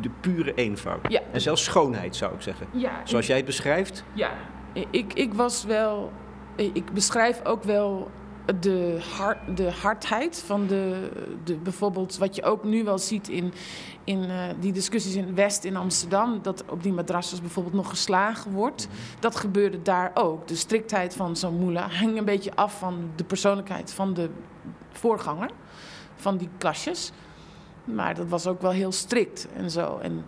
de 0.00 0.10
pure 0.20 0.54
eenvoud. 0.54 1.00
Ja. 1.08 1.20
En 1.32 1.40
zelfs 1.40 1.64
schoonheid 1.64 2.16
zou 2.16 2.34
ik 2.34 2.42
zeggen. 2.42 2.66
Ja, 2.70 3.00
Zoals 3.04 3.26
jij 3.26 3.36
het 3.36 3.46
beschrijft. 3.46 4.04
Ja, 4.12 4.30
ik, 4.90 5.12
ik 5.12 5.34
was 5.34 5.64
wel. 5.64 6.12
Ik 6.56 6.92
beschrijf 6.92 7.44
ook 7.44 7.62
wel 7.62 8.10
de, 8.60 8.98
hard, 9.16 9.56
de 9.56 9.70
hardheid 9.70 10.42
van 10.46 10.66
de, 10.66 11.10
de. 11.44 11.54
Bijvoorbeeld 11.54 12.18
wat 12.18 12.36
je 12.36 12.42
ook 12.42 12.64
nu 12.64 12.84
wel 12.84 12.98
ziet 12.98 13.28
in, 13.28 13.52
in 14.04 14.18
uh, 14.22 14.44
die 14.60 14.72
discussies 14.72 15.14
in 15.14 15.34
West 15.34 15.64
in 15.64 15.76
Amsterdam. 15.76 16.38
Dat 16.42 16.64
op 16.68 16.82
die 16.82 16.92
madrasses 16.92 17.40
bijvoorbeeld 17.40 17.74
nog 17.74 17.88
geslagen 17.88 18.52
wordt. 18.52 18.88
Mhm. 18.88 18.96
Dat 19.20 19.36
gebeurde 19.36 19.82
daar 19.82 20.10
ook. 20.14 20.48
De 20.48 20.56
striktheid 20.56 21.14
van 21.14 21.36
zo'n 21.36 21.58
moela 21.58 21.88
hangt 21.88 22.18
een 22.18 22.24
beetje 22.24 22.54
af 22.54 22.78
van 22.78 23.10
de 23.16 23.24
persoonlijkheid 23.24 23.92
van 23.92 24.14
de 24.14 24.30
voorganger. 24.92 25.50
Van 26.16 26.36
die 26.36 26.48
klasjes. 26.58 27.12
Maar 27.84 28.14
dat 28.14 28.28
was 28.28 28.46
ook 28.46 28.60
wel 28.60 28.70
heel 28.70 28.92
strikt 28.92 29.48
en 29.54 29.70
zo. 29.70 29.98
En 29.98 30.24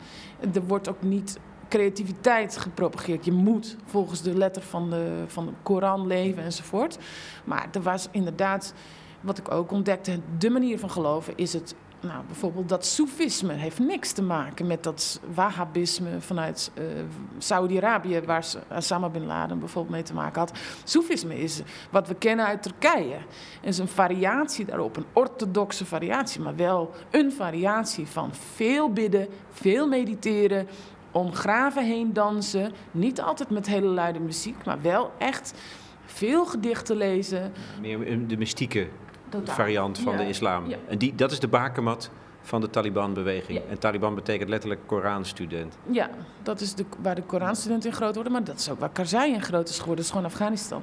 er 0.54 0.66
wordt 0.66 0.88
ook 0.88 1.02
niet 1.02 1.38
creativiteit 1.74 2.56
gepropageerd. 2.56 3.24
Je 3.24 3.32
moet 3.32 3.76
volgens 3.84 4.22
de 4.22 4.36
letter 4.36 4.62
van 4.62 4.90
de, 4.90 5.24
van 5.26 5.46
de 5.46 5.52
Koran 5.62 6.06
leven 6.06 6.42
enzovoort. 6.42 6.98
Maar 7.44 7.68
er 7.72 7.82
was 7.82 8.08
inderdaad, 8.10 8.74
wat 9.20 9.38
ik 9.38 9.50
ook 9.50 9.70
ontdekte, 9.70 10.20
de 10.38 10.50
manier 10.50 10.78
van 10.78 10.90
geloven 10.90 11.32
is 11.36 11.52
het. 11.52 11.74
Nou, 12.00 12.24
bijvoorbeeld 12.26 12.68
dat 12.68 12.86
Soefisme 12.86 13.52
heeft 13.52 13.78
niks 13.78 14.12
te 14.12 14.22
maken 14.22 14.66
met 14.66 14.82
dat 14.82 15.20
Wahhabisme 15.34 16.20
vanuit 16.20 16.70
uh, 16.78 16.84
Saudi-Arabië, 17.38 18.20
waar 18.20 18.46
Osama 18.76 19.08
bin 19.08 19.26
Laden 19.26 19.58
bijvoorbeeld 19.58 19.94
mee 19.94 20.02
te 20.02 20.14
maken 20.14 20.40
had. 20.40 20.52
Soefisme 20.84 21.38
is 21.38 21.62
wat 21.90 22.08
we 22.08 22.14
kennen 22.14 22.46
uit 22.46 22.62
Turkije. 22.62 23.16
En 23.60 23.68
is 23.68 23.78
een 23.78 23.88
variatie 23.88 24.64
daarop, 24.64 24.96
een 24.96 25.06
orthodoxe 25.12 25.86
variatie, 25.86 26.40
maar 26.40 26.56
wel 26.56 26.90
een 27.10 27.32
variatie 27.32 28.06
van 28.06 28.30
veel 28.54 28.92
bidden, 28.92 29.28
veel 29.50 29.88
mediteren, 29.88 30.68
om 31.14 31.32
graven 31.32 31.84
heen 31.84 32.12
dansen. 32.12 32.72
Niet 32.90 33.20
altijd 33.20 33.50
met 33.50 33.66
hele 33.66 33.86
luide 33.86 34.20
muziek, 34.20 34.64
maar 34.64 34.82
wel 34.82 35.12
echt 35.18 35.54
veel 36.04 36.46
gedichten 36.46 36.96
lezen. 36.96 37.52
Meer 37.80 38.26
de 38.26 38.36
mystieke 38.36 38.88
variant 39.44 39.98
van 39.98 40.16
de 40.16 40.28
islam. 40.28 40.64
En 40.88 40.98
die, 40.98 41.14
dat 41.14 41.32
is 41.32 41.40
de 41.40 41.48
bakermat 41.48 42.10
van 42.42 42.60
de 42.60 42.70
Taliban-beweging. 42.70 43.60
En 43.68 43.78
Taliban 43.78 44.14
betekent 44.14 44.48
letterlijk 44.48 44.80
Koranstudent. 44.86 45.76
Ja, 45.90 46.10
dat 46.42 46.60
is 46.60 46.74
de, 46.74 46.84
waar 46.98 47.14
de 47.14 47.22
Koranstudenten 47.22 47.90
in 47.90 47.96
groot 47.96 48.14
worden, 48.14 48.32
maar 48.32 48.44
dat 48.44 48.58
is 48.58 48.70
ook 48.70 48.80
waar 48.80 48.90
Karzai 48.90 49.32
in 49.32 49.42
groot 49.42 49.68
is 49.68 49.78
geworden. 49.78 49.96
Dat 49.96 50.04
is 50.04 50.10
gewoon 50.10 50.26
Afghanistan. 50.26 50.82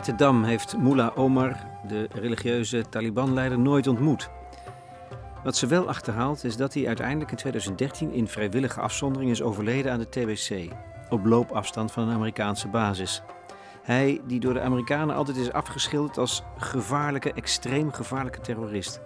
Bette 0.00 0.24
Dam 0.24 0.44
heeft 0.44 0.76
Mullah 0.78 1.18
Omar, 1.18 1.56
de 1.88 2.08
religieuze 2.12 2.84
Taliban-leider, 2.88 3.58
nooit 3.58 3.86
ontmoet. 3.86 4.30
Wat 5.44 5.56
ze 5.56 5.66
wel 5.66 5.88
achterhaalt 5.88 6.44
is 6.44 6.56
dat 6.56 6.74
hij 6.74 6.86
uiteindelijk 6.86 7.30
in 7.30 7.36
2013 7.36 8.12
in 8.12 8.28
vrijwillige 8.28 8.80
afzondering 8.80 9.30
is 9.30 9.42
overleden 9.42 9.92
aan 9.92 9.98
de 9.98 10.08
TBC, 10.08 10.72
op 11.08 11.24
loopafstand 11.24 11.92
van 11.92 12.08
een 12.08 12.14
Amerikaanse 12.14 12.68
basis. 12.68 13.22
Hij 13.82 14.20
die 14.26 14.40
door 14.40 14.54
de 14.54 14.60
Amerikanen 14.60 15.14
altijd 15.14 15.36
is 15.36 15.52
afgeschilderd 15.52 16.18
als 16.18 16.42
gevaarlijke, 16.56 17.32
extreem 17.32 17.92
gevaarlijke 17.92 18.40
terrorist. 18.40 19.00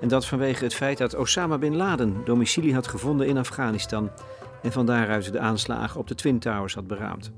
En 0.00 0.08
dat 0.08 0.26
vanwege 0.26 0.64
het 0.64 0.74
feit 0.74 0.98
dat 0.98 1.16
Osama 1.16 1.58
bin 1.58 1.76
Laden 1.76 2.24
domicilie 2.24 2.74
had 2.74 2.86
gevonden 2.86 3.26
in 3.26 3.38
Afghanistan 3.38 4.10
en 4.62 4.72
van 4.72 4.86
daaruit 4.86 5.32
de 5.32 5.38
aanslagen 5.38 6.00
op 6.00 6.06
de 6.06 6.14
Twin 6.14 6.38
Towers 6.38 6.74
had 6.74 6.86
beraamd. 6.86 7.32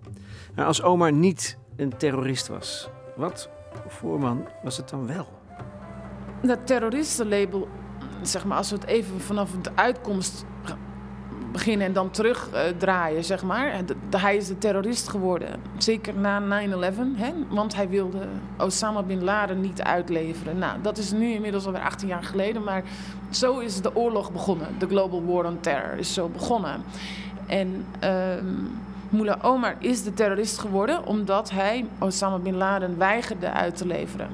Maar 0.55 0.67
als 0.67 0.83
Omar 0.83 1.13
niet 1.13 1.59
een 1.77 1.97
terrorist 1.97 2.49
was. 2.49 2.89
Wat 3.17 3.49
voor 3.87 4.19
man 4.19 4.49
was 4.63 4.77
het 4.77 4.89
dan 4.89 5.07
wel? 5.07 5.27
Dat 6.43 6.67
terroristenlabel, 6.67 7.69
zeg 8.23 8.45
maar, 8.45 8.57
als 8.57 8.71
we 8.71 8.77
het 8.77 8.87
even 8.87 9.21
vanaf 9.21 9.51
de 9.51 9.71
uitkomst 9.75 10.45
beginnen 11.53 11.87
en 11.87 11.93
dan 11.93 12.11
terugdraaien, 12.11 13.25
zeg 13.25 13.43
maar. 13.43 13.83
Hij 14.11 14.37
is 14.37 14.47
de 14.47 14.59
terrorist 14.59 15.09
geworden, 15.09 15.61
zeker 15.79 16.15
na 16.15 16.67
9-11, 16.67 16.75
want 17.49 17.75
hij 17.75 17.89
wilde 17.89 18.29
Osama 18.59 19.03
bin 19.03 19.25
Laden 19.25 19.61
niet 19.61 19.83
uitleveren. 19.83 20.59
Nou, 20.59 20.81
dat 20.83 20.99
is 20.99 21.13
nu 21.13 21.33
inmiddels 21.33 21.67
alweer 21.67 21.83
18 21.83 22.09
jaar 22.09 22.23
geleden, 22.23 22.63
maar 22.63 22.83
zo 23.31 23.59
is 23.59 23.81
de 23.81 23.97
oorlog 23.97 24.33
begonnen. 24.33 24.69
De 24.79 24.87
Global 24.87 25.25
War 25.25 25.45
on 25.45 25.61
Terror 25.61 25.99
is 25.99 26.15
zo 26.15 26.29
begonnen. 26.29 26.83
En... 27.47 27.87
Ehm, 27.99 28.55
Mullah 29.17 29.45
Omar 29.45 29.77
is 29.79 30.03
de 30.03 30.15
terrorist 30.15 30.59
geworden 30.59 31.07
omdat 31.07 31.51
hij 31.51 31.87
Osama 31.99 32.39
bin 32.39 32.57
Laden 32.57 32.99
weigerde 32.99 33.51
uit 33.51 33.77
te 33.77 33.87
leveren. 33.87 34.29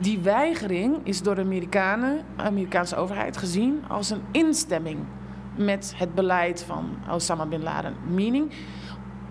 Die 0.00 0.18
weigering 0.18 0.96
is 1.02 1.22
door 1.22 1.34
de 1.34 1.40
Amerikanen, 1.40 2.24
Amerikaanse 2.36 2.96
overheid 2.96 3.36
gezien 3.36 3.82
als 3.88 4.10
een 4.10 4.22
instemming 4.30 4.98
met 5.56 5.92
het 5.96 6.14
beleid 6.14 6.62
van 6.62 6.96
Osama 7.10 7.46
bin 7.46 7.62
Laden. 7.62 7.94
Meaning 8.14 8.52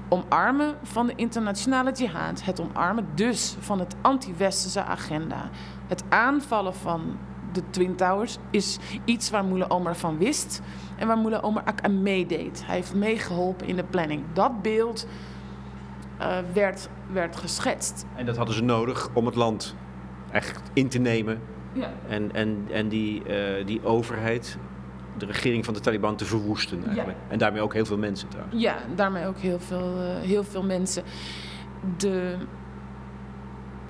omarmen 0.09 0.75
van 0.83 1.07
de 1.07 1.13
internationale 1.15 1.91
jihad. 1.91 2.43
Het 2.43 2.61
omarmen 2.61 3.07
dus 3.15 3.55
van 3.59 3.79
het 3.79 3.95
anti-westerse 4.01 4.83
agenda. 4.83 5.49
Het 5.87 6.03
aanvallen 6.09 6.75
van 6.75 7.17
de 7.51 7.61
Twin 7.69 7.95
Towers 7.95 8.37
is 8.51 8.79
iets 9.05 9.29
waar 9.29 9.45
Mullah 9.45 9.71
Omar 9.71 9.95
van 9.95 10.17
wist 10.17 10.61
en 10.97 11.07
waar 11.07 11.17
Mullah 11.17 11.43
Omar 11.43 11.63
ook 11.69 11.81
aan 11.81 12.01
meedeed. 12.01 12.63
Hij 12.65 12.75
heeft 12.75 12.95
meegeholpen 12.95 13.67
in 13.67 13.75
de 13.75 13.83
planning. 13.83 14.23
Dat 14.33 14.61
beeld 14.61 15.07
uh, 16.19 16.37
werd, 16.53 16.89
werd 17.11 17.35
geschetst. 17.35 18.05
En 18.15 18.25
dat 18.25 18.37
hadden 18.37 18.55
ze 18.55 18.63
nodig 18.63 19.09
om 19.13 19.25
het 19.25 19.35
land 19.35 19.75
echt 20.31 20.61
in 20.73 20.87
te 20.87 20.99
nemen. 20.99 21.41
Ja. 21.73 21.91
En, 22.07 22.33
en, 22.33 22.67
en 22.71 22.87
die, 22.87 23.23
uh, 23.27 23.65
die 23.65 23.83
overheid, 23.83 24.57
de 25.17 25.25
regering 25.25 25.65
van 25.65 25.73
de 25.73 25.79
Taliban 25.79 26.15
te 26.15 26.25
verwoesten 26.25 26.85
eigenlijk. 26.85 27.17
Ja. 27.25 27.31
En 27.31 27.37
daarmee 27.37 27.61
ook 27.61 27.73
heel 27.73 27.85
veel 27.85 27.97
mensen 27.97 28.27
trouwens. 28.27 28.61
Ja, 28.61 28.77
daarmee 28.95 29.25
ook 29.25 29.37
heel 29.37 29.59
veel, 29.59 29.97
uh, 29.97 30.19
heel 30.19 30.43
veel 30.43 30.63
mensen. 30.63 31.03
De, 31.97 32.37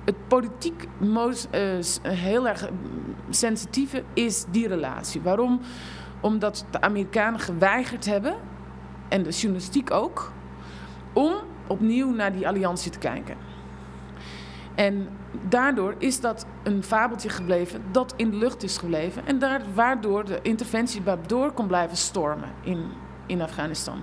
het 0.04 0.28
politiek 0.28 0.88
most, 0.98 1.48
heel 2.02 2.48
erg 2.48 2.68
sensitieve 3.30 4.02
is 4.14 4.44
die 4.50 4.68
relatie. 4.68 5.20
Waarom? 5.20 5.60
Omdat 6.20 6.66
de 6.70 6.80
Amerikanen 6.80 7.40
geweigerd 7.40 8.04
hebben, 8.04 8.34
en 9.08 9.22
de 9.22 9.30
journalistiek 9.30 9.90
ook, 9.90 10.32
om 11.12 11.32
opnieuw 11.66 12.10
naar 12.10 12.32
die 12.32 12.48
alliantie 12.48 12.90
te 12.90 12.98
kijken. 12.98 13.36
En 14.74 15.08
daardoor 15.48 15.94
is 15.98 16.20
dat 16.20 16.46
een 16.62 16.82
fabeltje 16.82 17.28
gebleven 17.28 17.82
dat 17.90 18.14
in 18.16 18.30
de 18.30 18.36
lucht 18.36 18.62
is 18.62 18.78
gebleven. 18.78 19.26
En 19.26 19.38
daar, 19.38 19.60
waardoor 19.74 20.24
de 20.24 20.38
interventie 20.42 21.02
door 21.26 21.52
kon 21.52 21.66
blijven 21.66 21.96
stormen 21.96 22.48
in, 22.62 22.84
in 23.26 23.40
Afghanistan. 23.40 24.02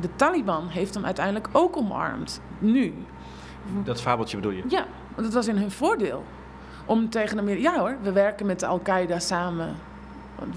De 0.00 0.08
Taliban 0.16 0.68
heeft 0.68 0.94
hem 0.94 1.04
uiteindelijk 1.04 1.48
ook 1.52 1.76
omarmd. 1.76 2.40
Nu. 2.58 2.94
Dat 3.84 4.00
fabeltje 4.00 4.36
bedoel 4.36 4.52
je? 4.52 4.62
Ja, 4.68 4.86
want 5.20 5.32
dat 5.32 5.44
was 5.44 5.54
in 5.54 5.60
hun 5.60 5.70
voordeel. 5.70 6.24
Om 6.86 7.10
tegen 7.10 7.38
Amerika... 7.38 7.72
Ja 7.72 7.78
hoor, 7.78 7.96
we 8.02 8.12
werken 8.12 8.46
met 8.46 8.62
Al-Qaeda 8.62 9.18
samen 9.18 9.76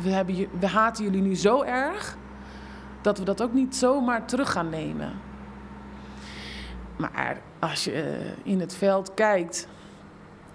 we, 0.01 0.09
hebben, 0.09 0.47
we 0.59 0.67
haten 0.67 1.03
jullie 1.03 1.21
nu 1.21 1.35
zo 1.35 1.61
erg 1.61 2.17
dat 3.01 3.17
we 3.17 3.23
dat 3.23 3.41
ook 3.41 3.53
niet 3.53 3.75
zomaar 3.75 4.25
terug 4.25 4.51
gaan 4.51 4.69
nemen. 4.69 5.11
Maar 6.95 7.41
als 7.59 7.83
je 7.83 7.91
eh, 7.91 8.51
in 8.51 8.59
het 8.59 8.75
veld 8.75 9.13
kijkt, 9.13 9.67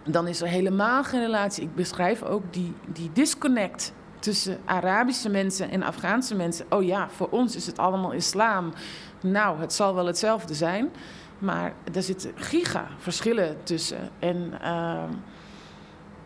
dan 0.05 0.27
is 0.27 0.41
er 0.41 0.49
helemaal 0.49 1.05
geen 1.05 1.21
relatie. 1.21 1.63
Ik 1.63 1.75
beschrijf 1.75 2.23
ook 2.23 2.43
die, 2.53 2.75
die 2.87 3.11
disconnect 3.13 3.93
tussen 4.19 4.59
Arabische 4.65 5.29
mensen 5.29 5.71
en 5.71 5.83
Afghaanse 5.83 6.35
mensen. 6.35 6.67
Oh 6.69 6.83
ja, 6.83 7.09
voor 7.11 7.29
ons 7.29 7.57
is 7.57 7.67
het 7.67 7.79
allemaal 7.79 8.13
islam. 8.13 8.73
Nou, 9.21 9.61
het 9.61 9.73
zal 9.73 9.95
wel 9.95 10.07
hetzelfde 10.07 10.55
zijn. 10.55 10.91
Maar 11.39 11.75
er 11.95 12.03
zitten 12.03 12.33
giga 12.35 12.89
verschillen 12.99 13.57
tussen. 13.63 14.11
En 14.19 14.37
uh, 14.53 15.03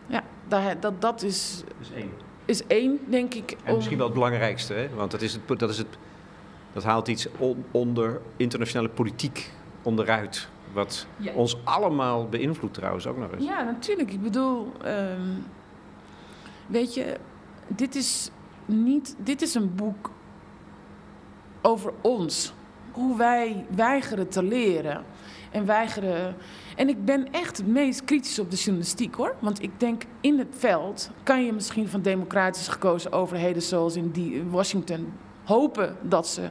ja, 0.07 0.23
dat, 0.47 0.81
dat, 0.81 1.01
dat 1.01 1.21
is. 1.21 1.63
is 1.79 1.91
één 1.91 2.11
is 2.45 2.67
één, 2.67 2.99
denk 3.07 3.33
ik. 3.33 3.57
En 3.63 3.75
misschien 3.75 3.97
wel 3.97 4.05
het 4.05 4.15
belangrijkste, 4.15 4.73
hè? 4.73 4.89
want 4.89 5.11
dat, 5.11 5.21
is 5.21 5.33
het, 5.33 5.59
dat, 5.59 5.69
is 5.69 5.77
het, 5.77 5.97
dat 6.73 6.83
haalt 6.83 7.07
iets 7.07 7.27
onder 7.71 8.21
internationale 8.37 8.89
politiek 8.89 9.51
onderuit. 9.81 10.47
Wat 10.73 11.07
ons 11.33 11.57
allemaal 11.63 12.29
beïnvloedt 12.29 12.73
trouwens 12.73 13.07
ook 13.07 13.17
nog 13.17 13.31
eens. 13.31 13.45
Ja, 13.45 13.63
natuurlijk. 13.63 14.11
Ik 14.11 14.21
bedoel, 14.21 14.71
um, 14.85 15.45
weet 16.67 16.93
je, 16.93 17.17
dit 17.67 17.95
is 17.95 18.29
niet, 18.65 19.15
dit 19.19 19.41
is 19.41 19.53
een 19.55 19.75
boek 19.75 20.11
over 21.61 21.93
ons. 22.01 22.53
Hoe 22.93 23.17
wij 23.17 23.65
weigeren 23.75 24.27
te 24.29 24.43
leren 24.43 25.03
en 25.51 25.65
weigeren 25.65 26.35
en 26.75 26.89
ik 26.89 27.05
ben 27.05 27.31
echt 27.31 27.57
het 27.57 27.67
meest 27.67 28.03
kritisch 28.03 28.39
op 28.39 28.51
de 28.51 28.57
journalistiek 28.57 29.15
hoor. 29.15 29.35
Want 29.39 29.61
ik 29.61 29.79
denk 29.79 30.03
in 30.21 30.39
het 30.39 30.55
veld 30.57 31.09
kan 31.23 31.45
je 31.45 31.53
misschien 31.53 31.87
van 31.87 32.01
democratisch 32.01 32.67
gekozen 32.67 33.11
overheden 33.11 33.61
zoals 33.61 33.95
in 33.95 34.49
Washington 34.49 35.13
hopen 35.43 35.97
dat 36.01 36.27
ze 36.27 36.49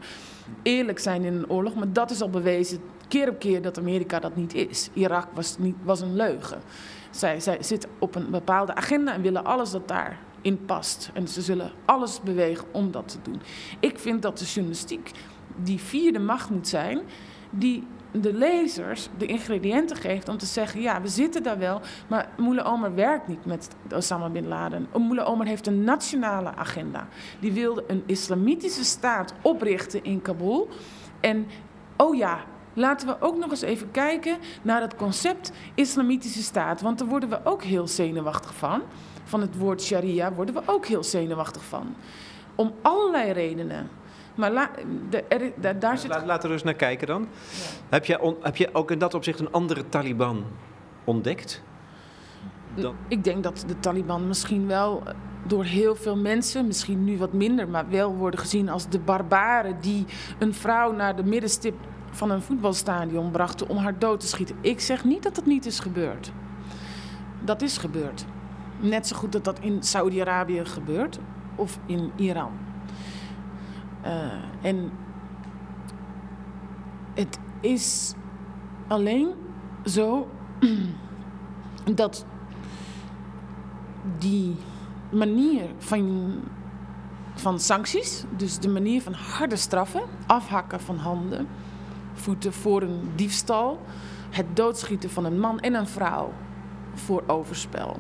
eerlijk 0.63 0.99
zijn 0.99 1.25
in 1.25 1.35
een 1.35 1.51
oorlog. 1.51 1.75
Maar 1.75 1.93
dat 1.93 2.11
is 2.11 2.23
al 2.23 2.31
bewezen 2.31 2.81
keer 3.09 3.29
op 3.29 3.39
keer 3.39 3.63
dat 3.63 3.79
Amerika 3.79 4.19
dat 4.21 4.37
niet 4.37 4.55
is. 4.55 4.89
Irak 4.93 5.29
was, 5.35 5.59
niet, 5.59 5.77
was 5.83 6.01
een 6.01 6.17
leugen. 6.17 6.61
Zij, 7.11 7.41
zij 7.41 7.63
zitten 7.63 7.91
op 7.99 8.15
een 8.15 8.31
bepaalde 8.31 8.75
agenda 8.75 9.15
en 9.15 9.23
willen 9.23 9.45
alles 9.45 9.71
dat 9.71 9.89
daarin 9.89 10.65
past. 10.67 11.11
En 11.15 11.29
ze 11.29 11.43
zullen 11.43 11.73
alles 11.85 12.21
bewegen 12.21 12.65
om 12.73 12.91
dat 12.91 13.09
te 13.09 13.19
doen. 13.23 13.41
Ik 13.81 13.99
vind 13.99 14.23
dat 14.23 14.39
de 14.39 14.45
journalistiek 14.45 15.11
die 15.57 15.81
vierde 15.81 16.19
macht 16.19 16.51
moet 16.51 16.69
zijn, 16.69 17.01
die 17.51 17.85
de 18.13 18.35
lezers 18.35 19.09
de 19.19 19.27
ingrediënten 19.27 19.97
geeft 19.97 20.29
om 20.29 20.39
te 20.39 20.47
zeggen: 20.47 20.81
ja, 20.81 21.01
we 21.01 21.09
zitten 21.09 21.43
daar 21.43 21.59
wel, 21.59 21.81
maar 22.09 22.29
Moele 22.37 22.63
Omer 22.63 22.95
werkt 22.95 23.29
niet 23.29 23.45
met 23.45 23.69
Osama 23.95 24.29
bin 24.29 24.49
Laden. 24.49 24.89
Moele 24.97 25.25
Omer 25.25 25.47
heeft 25.47 25.67
een 25.67 25.85
nationale 25.85 26.55
agenda. 26.55 27.09
Die 27.41 27.53
wilde 27.53 27.85
een 27.87 28.03
islamitische 28.07 28.85
staat 28.85 29.35
oprichten 29.43 30.05
in 30.05 30.23
Kabul. 30.23 30.69
En 31.21 31.47
oh 31.97 32.17
ja, 32.17 32.41
laten 32.75 33.07
we 33.07 33.17
ook 33.21 33.37
nog 33.37 33.51
eens 33.51 33.63
even 33.63 33.91
kijken 33.91 34.37
naar 34.63 34.81
het 34.81 34.97
concept 34.97 35.53
islamitische 35.75 36.43
staat. 36.43 36.81
Want 36.81 36.99
daar 36.99 37.09
worden 37.09 37.29
we 37.29 37.41
ook 37.45 37.63
heel 37.63 37.89
zenuwachtig 37.89 38.55
van. 38.55 38.83
Van 39.25 39.41
het 39.41 39.59
woord 39.59 39.83
sharia 39.83 40.33
worden 40.33 40.55
we 40.55 40.63
ook 40.67 40.87
heel 40.87 41.05
zenuwachtig 41.05 41.65
van. 41.65 41.95
Om 42.55 42.73
allerlei 42.83 43.33
redenen. 43.33 43.89
Maar 44.35 44.51
la, 44.51 44.71
de, 45.11 45.23
er, 45.23 45.79
daar 45.79 45.99
zit... 45.99 46.23
Laten 46.25 46.49
we 46.49 46.55
eens 46.55 46.65
naar 46.65 46.75
kijken 46.75 47.07
dan. 47.07 47.29
Heb, 47.89 48.05
je 48.05 48.37
heb 48.41 48.57
je 48.57 48.75
ook 48.75 48.91
in 48.91 48.99
dat 48.99 49.15
opzicht 49.15 49.41
een 49.41 49.53
andere 49.53 49.89
Taliban 49.89 50.45
ontdekt? 51.05 51.63
Dan? 52.75 52.95
Ik 53.09 53.25
denk 53.25 53.43
dat 53.43 53.65
de 53.67 53.79
Taliban 53.79 54.27
misschien 54.27 54.67
wel 54.67 55.03
door 55.47 55.65
heel 55.65 55.95
veel 55.95 56.17
mensen, 56.17 56.67
misschien 56.67 57.05
nu 57.05 57.19
wat 57.19 57.33
minder, 57.33 57.69
maar 57.69 57.89
wel 57.89 58.15
worden 58.15 58.41
gezien 58.41 58.69
als 58.69 58.89
de 58.89 58.99
barbaren 58.99 59.81
die 59.81 60.05
een 60.39 60.55
vrouw 60.55 60.93
naar 60.93 61.17
de 61.17 61.25
middenstip 61.25 61.75
van 62.11 62.31
een 62.31 62.43
voetbalstadion 62.43 63.31
brachten 63.31 63.69
om 63.69 63.77
haar 63.77 63.99
dood 63.99 64.21
te 64.21 64.27
schieten. 64.27 64.57
Ik 64.61 64.81
zeg 64.81 65.05
niet 65.05 65.23
dat 65.23 65.35
dat 65.35 65.47
niet 65.47 65.67
is 65.67 65.79
gebeurd. 65.79 66.33
Dat 67.45 67.63
is 67.63 67.79
gebeurd. 67.79 68.25
Net 68.81 69.07
zo 69.07 69.17
goed 69.17 69.33
dat 69.33 69.45
dat 69.45 69.59
in 69.61 69.83
Saudi-Arabië 69.83 70.65
gebeurt 70.65 71.19
of 71.55 71.79
in 71.87 72.11
Iran. 72.17 72.53
Uh, 74.05 74.33
en 74.63 74.93
het 77.15 77.39
is 77.61 78.15
alleen 78.89 79.29
zo 79.85 80.29
dat 81.95 82.27
die 84.19 84.57
manier 85.11 85.63
van, 85.79 86.33
van 87.35 87.61
sancties, 87.61 88.25
dus 88.37 88.59
de 88.59 88.69
manier 88.69 89.03
van 89.03 89.13
harde 89.13 89.57
straffen, 89.57 90.03
afhakken 90.27 90.81
van 90.81 90.97
handen, 90.97 91.49
voeten 92.13 92.53
voor 92.53 92.83
een 92.83 93.11
diefstal, 93.15 93.81
het 94.31 94.57
doodschieten 94.57 95.11
van 95.11 95.25
een 95.25 95.41
man 95.41 95.61
en 95.61 95.75
een 95.75 95.87
vrouw 95.87 96.33
voor 96.95 97.23
overspel. 97.27 97.97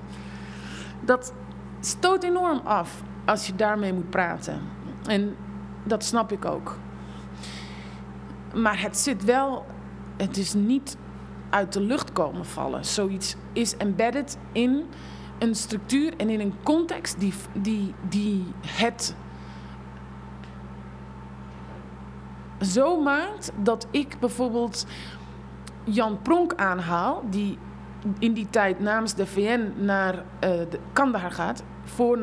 Dat 1.00 1.34
stoot 1.80 2.22
enorm 2.22 2.60
af 2.64 3.02
als 3.24 3.46
je 3.46 3.54
daarmee 3.54 3.92
moet 3.92 4.10
praten. 4.10 4.60
En 5.06 5.36
dat 5.84 6.04
snap 6.04 6.32
ik 6.32 6.44
ook. 6.44 6.76
Maar 8.54 8.80
het 8.80 8.98
zit 8.98 9.24
wel, 9.24 9.66
het 10.16 10.36
is 10.36 10.54
niet 10.54 10.96
uit 11.50 11.72
de 11.72 11.80
lucht 11.80 12.12
komen 12.12 12.46
vallen. 12.46 12.84
Zoiets 12.84 13.36
is 13.52 13.76
embedded 13.76 14.38
in 14.52 14.84
een 15.38 15.54
structuur 15.54 16.16
en 16.16 16.30
in 16.30 16.40
een 16.40 16.54
context 16.62 17.20
die, 17.20 17.32
die, 17.52 17.94
die 18.08 18.44
het 18.66 19.14
zo 22.60 23.00
maakt 23.00 23.52
dat 23.56 23.86
ik 23.90 24.16
bijvoorbeeld 24.20 24.86
Jan 25.84 26.22
Pronk 26.22 26.54
aanhaal, 26.54 27.22
die 27.30 27.58
in 28.18 28.32
die 28.32 28.46
tijd 28.50 28.80
namens 28.80 29.14
de 29.14 29.26
VN 29.26 29.72
naar 29.76 30.14
uh, 30.14 30.22
de 30.40 30.78
Kandahar 30.92 31.30
gaat 31.30 31.62
voor 31.84 32.18
9-11 32.18 32.20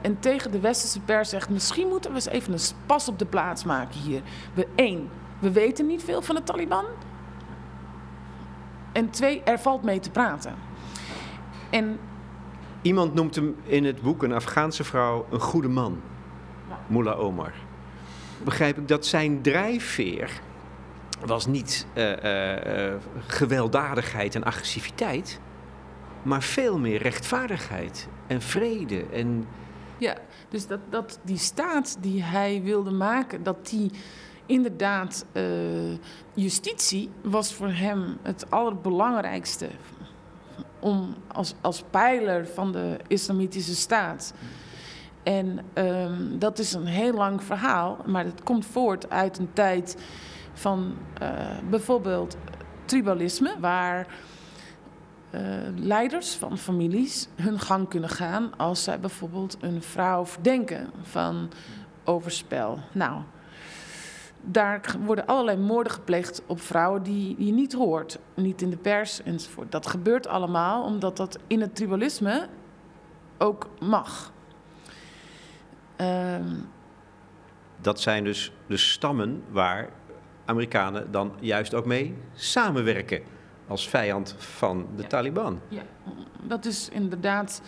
en 0.00 0.18
tegen 0.18 0.50
de 0.50 0.60
westerse 0.60 1.00
pers 1.00 1.28
zegt: 1.28 1.48
misschien 1.48 1.88
moeten 1.88 2.10
we 2.10 2.16
eens 2.16 2.28
even 2.28 2.52
een 2.52 2.60
pas 2.86 3.08
op 3.08 3.18
de 3.18 3.26
plaats 3.26 3.64
maken 3.64 4.00
hier. 4.00 4.22
We, 4.54 4.66
één, 4.74 5.08
we 5.38 5.50
weten 5.50 5.86
niet 5.86 6.02
veel 6.04 6.22
van 6.22 6.34
de 6.34 6.42
Taliban. 6.42 6.84
En 8.92 9.10
twee, 9.10 9.42
er 9.42 9.58
valt 9.58 9.82
mee 9.82 10.00
te 10.00 10.10
praten. 10.10 10.54
En 11.70 11.98
Iemand 12.82 13.14
noemt 13.14 13.34
hem 13.34 13.56
in 13.62 13.84
het 13.84 14.02
boek, 14.02 14.22
een 14.22 14.32
Afghaanse 14.32 14.84
vrouw, 14.84 15.26
een 15.30 15.40
goede 15.40 15.68
man. 15.68 16.00
Mullah 16.86 17.20
Omar. 17.20 17.52
Begrijp 18.44 18.78
ik 18.78 18.88
dat 18.88 19.06
zijn 19.06 19.42
drijfveer 19.42 20.40
was 21.26 21.46
niet 21.46 21.86
uh, 21.94 22.10
uh, 22.22 22.94
gewelddadigheid 23.26 24.34
en 24.34 24.44
agressiviteit, 24.44 25.40
maar 26.22 26.42
veel 26.42 26.78
meer 26.78 27.02
rechtvaardigheid 27.02 28.08
en 28.26 28.42
vrede. 28.42 29.04
En... 29.12 29.46
Ja, 29.98 30.16
dus 30.48 30.66
dat, 30.66 30.80
dat 30.90 31.18
die 31.22 31.38
staat 31.38 31.96
die 32.00 32.22
hij 32.22 32.62
wilde 32.62 32.90
maken, 32.90 33.42
dat 33.42 33.68
die 33.68 33.90
inderdaad, 34.46 35.24
uh, 35.32 35.42
justitie 36.34 37.10
was 37.22 37.54
voor 37.54 37.70
hem 37.70 38.18
het 38.22 38.50
allerbelangrijkste 38.50 39.68
om 40.78 41.14
als, 41.32 41.54
als 41.60 41.84
pijler 41.90 42.46
van 42.46 42.72
de 42.72 42.96
islamitische 43.06 43.74
staat. 43.74 44.34
En 45.22 45.58
um, 45.74 46.38
dat 46.38 46.58
is 46.58 46.72
een 46.72 46.86
heel 46.86 47.12
lang 47.12 47.42
verhaal, 47.42 47.98
maar 48.06 48.24
het 48.24 48.42
komt 48.42 48.66
voort 48.66 49.10
uit 49.10 49.38
een 49.38 49.52
tijd 49.52 49.96
van 50.52 50.94
uh, 51.22 51.28
bijvoorbeeld 51.70 52.36
tribalisme, 52.84 53.56
waar 53.60 54.06
uh, 55.34 55.40
leiders 55.76 56.34
van 56.34 56.58
families 56.58 57.28
hun 57.34 57.58
gang 57.58 57.88
kunnen 57.88 58.10
gaan 58.10 58.56
als 58.56 58.84
zij 58.84 59.00
bijvoorbeeld 59.00 59.56
een 59.60 59.82
vrouw 59.82 60.26
verdenken 60.26 60.90
van 61.02 61.50
overspel. 62.04 62.78
Nou, 62.92 63.22
daar 64.40 64.96
worden 65.04 65.26
allerlei 65.26 65.58
moorden 65.58 65.92
gepleegd 65.92 66.42
op 66.46 66.60
vrouwen 66.60 67.02
die 67.02 67.44
je 67.44 67.52
niet 67.52 67.72
hoort. 67.72 68.18
Niet 68.34 68.62
in 68.62 68.70
de 68.70 68.76
pers 68.76 69.22
enzovoort. 69.22 69.72
Dat 69.72 69.86
gebeurt 69.86 70.26
allemaal 70.26 70.84
omdat 70.84 71.16
dat 71.16 71.38
in 71.46 71.60
het 71.60 71.76
tribalisme 71.76 72.48
ook 73.38 73.68
mag. 73.80 74.32
Um, 75.96 76.68
dat 77.80 78.00
zijn 78.00 78.24
dus 78.24 78.52
de 78.66 78.76
stammen 78.76 79.42
waar 79.50 79.88
Amerikanen 80.44 81.10
dan 81.10 81.32
juist 81.40 81.74
ook 81.74 81.86
mee 81.86 82.16
samenwerken 82.34 83.22
als 83.70 83.88
vijand 83.88 84.34
van 84.38 84.86
de 84.96 85.06
Taliban. 85.06 85.60
Ja, 85.68 85.82
dat 86.42 86.64
is 86.64 86.88
inderdaad 86.88 87.62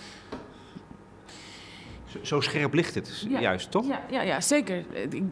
zo 2.23 2.41
scherp 2.41 2.75
ligt 2.75 2.95
het 2.95 3.27
juist, 3.29 3.71
toch? 3.71 3.87
Ja, 3.87 4.01
ja, 4.11 4.23
ja 4.23 4.41
zeker. 4.41 4.85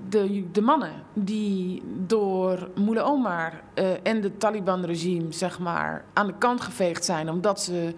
De, 0.08 0.50
de 0.52 0.60
mannen 0.60 0.92
die 1.12 1.82
door 2.06 2.70
Mullah 2.74 3.06
Omar 3.06 3.62
uh, 3.74 3.90
en 4.02 4.22
het 4.22 4.40
Taliban-regime 4.40 5.32
zeg 5.32 5.58
maar, 5.58 6.04
aan 6.12 6.26
de 6.26 6.34
kant 6.38 6.60
geveegd 6.60 7.04
zijn... 7.04 7.30
omdat 7.30 7.60
ze 7.60 7.94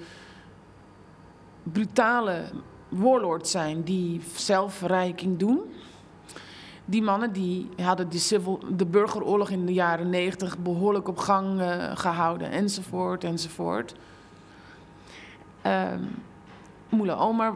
brutale 1.62 2.44
warlords 2.88 3.50
zijn 3.50 3.82
die 3.82 4.20
zelfverrijking 4.34 5.38
doen... 5.38 5.60
Die 6.84 7.02
mannen 7.02 7.32
die 7.32 7.68
hadden 7.76 8.08
die 8.08 8.20
civil, 8.20 8.60
de 8.76 8.86
burgeroorlog 8.86 9.50
in 9.50 9.66
de 9.66 9.72
jaren 9.72 10.10
negentig 10.10 10.58
behoorlijk 10.58 11.08
op 11.08 11.18
gang 11.18 11.60
uh, 11.60 11.90
gehouden, 11.96 12.50
enzovoort, 12.50 13.24
enzovoort. 13.24 13.94
Moela 16.88 17.14
Omar 17.14 17.54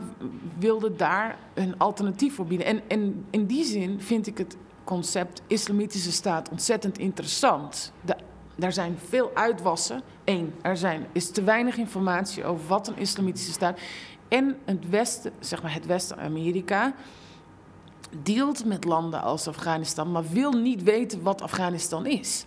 wilde 0.58 0.96
daar 0.96 1.36
een 1.54 1.78
alternatief 1.78 2.34
voor 2.34 2.46
bieden. 2.46 2.66
En, 2.66 2.80
en 2.88 3.26
in 3.30 3.46
die 3.46 3.64
zin 3.64 4.00
vind 4.00 4.26
ik 4.26 4.38
het 4.38 4.56
concept 4.84 5.42
islamitische 5.46 6.12
staat 6.12 6.50
ontzettend 6.50 6.98
interessant. 6.98 7.92
De, 8.00 8.16
er 8.58 8.72
zijn 8.72 8.98
veel 9.08 9.30
uitwassen. 9.34 10.02
Eén, 10.24 10.54
er 10.62 10.76
zijn, 10.76 11.06
is 11.12 11.30
te 11.30 11.42
weinig 11.42 11.76
informatie 11.76 12.44
over 12.44 12.66
wat 12.66 12.88
een 12.88 12.96
islamitische 12.96 13.52
staat. 13.52 13.78
En 14.28 14.56
het 14.64 14.88
Westen, 14.88 15.32
zeg 15.40 15.62
maar 15.62 15.74
het 15.74 15.86
Westen-Amerika, 15.86 16.94
deelt 18.22 18.64
met 18.64 18.84
landen 18.84 19.22
als 19.22 19.48
Afghanistan, 19.48 20.12
maar 20.12 20.24
wil 20.30 20.52
niet 20.52 20.82
weten 20.82 21.22
wat 21.22 21.42
Afghanistan 21.42 22.06
is. 22.06 22.44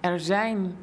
Er 0.00 0.20
zijn 0.20 0.76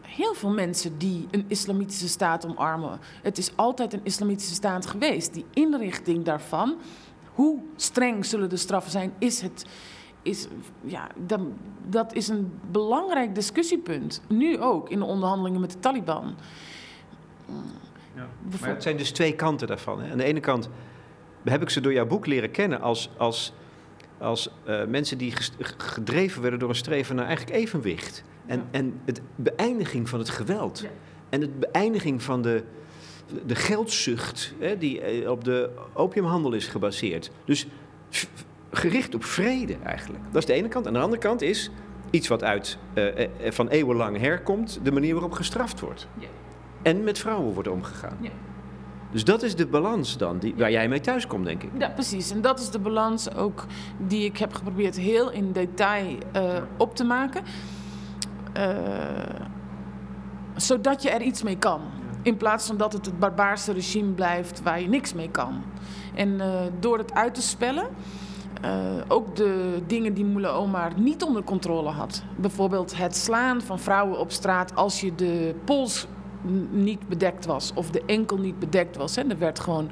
heel 0.00 0.34
veel 0.34 0.50
mensen 0.50 0.98
die 0.98 1.28
een 1.30 1.44
islamitische 1.48 2.08
staat 2.08 2.46
omarmen. 2.46 2.98
Het 3.22 3.38
is 3.38 3.56
altijd 3.56 3.92
een 3.92 4.00
islamitische 4.02 4.54
staat 4.54 4.86
geweest. 4.86 5.34
Die 5.34 5.44
inrichting 5.52 6.24
daarvan, 6.24 6.74
hoe 7.34 7.58
streng 7.76 8.24
zullen 8.24 8.48
de 8.48 8.56
straffen 8.56 8.90
zijn, 8.90 9.12
is 9.18 9.40
het. 9.40 9.66
Is, 10.22 10.46
ja, 10.80 11.08
dat, 11.16 11.40
dat 11.88 12.14
is 12.14 12.28
een 12.28 12.58
belangrijk 12.70 13.34
discussiepunt. 13.34 14.22
Nu 14.28 14.60
ook 14.60 14.88
in 14.88 14.98
de 14.98 15.04
onderhandelingen 15.04 15.60
met 15.60 15.70
de 15.70 15.78
Taliban. 15.78 16.34
Ja. 18.14 18.28
Maar 18.60 18.68
het 18.68 18.82
zijn 18.82 18.96
dus 18.96 19.10
twee 19.10 19.34
kanten 19.34 19.66
daarvan. 19.66 20.02
Hè? 20.02 20.10
Aan 20.10 20.18
de 20.18 20.24
ene 20.24 20.40
kant 20.40 20.68
heb 21.52 21.62
ik 21.62 21.70
ze 21.70 21.80
door 21.80 21.92
jouw 21.92 22.06
boek 22.06 22.26
leren 22.26 22.50
kennen 22.50 22.80
als, 22.80 23.10
als, 23.16 23.52
als 24.18 24.50
uh, 24.68 24.84
mensen 24.84 25.18
die 25.18 25.32
gedreven 25.76 26.42
werden 26.42 26.58
door 26.58 26.68
een 26.68 26.74
streven 26.74 27.16
naar 27.16 27.26
eigenlijk 27.26 27.56
evenwicht. 27.56 28.24
En, 28.46 28.64
en 28.70 29.00
het 29.04 29.20
beëindiging 29.36 30.08
van 30.08 30.18
het 30.18 30.28
geweld. 30.28 30.84
En 31.28 31.40
het 31.40 31.58
beëindiging 31.58 32.22
van 32.22 32.42
de, 32.42 32.64
de 33.46 33.54
geldzucht 33.54 34.54
hè, 34.58 34.78
die 34.78 35.00
eh, 35.00 35.30
op 35.30 35.44
de 35.44 35.70
opiumhandel 35.92 36.52
is 36.52 36.66
gebaseerd. 36.66 37.30
Dus 37.44 37.66
gericht 38.70 39.14
op 39.14 39.24
vrede 39.24 39.76
eigenlijk. 39.84 40.24
Dat 40.24 40.42
is 40.42 40.46
de 40.46 40.52
ene 40.52 40.68
kant. 40.68 40.86
En 40.86 40.92
de 40.92 40.98
andere 40.98 41.20
kant 41.20 41.42
is 41.42 41.70
iets 42.10 42.28
wat 42.28 42.42
uit 42.42 42.78
uh, 42.94 43.26
van 43.50 43.68
eeuwenlang 43.68 44.18
herkomt, 44.18 44.80
de 44.82 44.92
manier 44.92 45.12
waarop 45.12 45.32
gestraft 45.32 45.80
wordt. 45.80 46.08
Ja. 46.18 46.26
En 46.82 47.04
met 47.04 47.18
vrouwen 47.18 47.54
wordt 47.54 47.68
omgegaan. 47.68 48.18
Dus 49.14 49.24
dat 49.24 49.42
is 49.42 49.56
de 49.56 49.66
balans 49.66 50.16
dan, 50.16 50.38
die, 50.38 50.54
waar 50.56 50.70
jij 50.70 50.88
mee 50.88 51.00
thuis 51.00 51.26
komt, 51.26 51.44
denk 51.44 51.62
ik. 51.62 51.70
Ja, 51.78 51.88
precies. 51.88 52.30
En 52.30 52.40
dat 52.40 52.60
is 52.60 52.70
de 52.70 52.78
balans 52.78 53.34
ook 53.34 53.66
die 53.98 54.24
ik 54.24 54.36
heb 54.36 54.54
geprobeerd 54.54 54.96
heel 54.96 55.30
in 55.30 55.52
detail 55.52 56.16
uh, 56.36 56.42
op 56.76 56.96
te 56.96 57.04
maken. 57.04 57.42
Uh, 58.56 58.66
zodat 60.56 61.02
je 61.02 61.10
er 61.10 61.22
iets 61.22 61.42
mee 61.42 61.58
kan. 61.58 61.80
In 62.22 62.36
plaats 62.36 62.66
van 62.66 62.76
dat 62.76 62.92
het 62.92 63.06
het 63.06 63.18
barbaarse 63.18 63.72
regime 63.72 64.12
blijft 64.12 64.62
waar 64.62 64.80
je 64.80 64.88
niks 64.88 65.12
mee 65.12 65.30
kan. 65.30 65.62
En 66.14 66.28
uh, 66.28 66.60
door 66.80 66.98
het 66.98 67.12
uit 67.14 67.34
te 67.34 67.42
spellen, 67.42 67.86
uh, 68.64 68.70
ook 69.08 69.36
de 69.36 69.82
dingen 69.86 70.14
die 70.14 70.24
Moela 70.24 70.50
Omar 70.50 70.92
niet 70.96 71.22
onder 71.22 71.42
controle 71.42 71.90
had. 71.90 72.22
Bijvoorbeeld 72.36 72.96
het 72.96 73.16
slaan 73.16 73.60
van 73.60 73.78
vrouwen 73.78 74.18
op 74.18 74.30
straat 74.30 74.74
als 74.74 75.00
je 75.00 75.14
de 75.14 75.54
pols 75.64 76.06
niet 76.70 77.08
bedekt 77.08 77.46
was 77.46 77.72
of 77.74 77.90
de 77.90 78.02
enkel 78.06 78.38
niet 78.38 78.58
bedekt 78.58 78.96
was. 78.96 79.16
Hè. 79.16 79.22
Er 79.22 79.38
werd 79.38 79.60
gewoon 79.60 79.90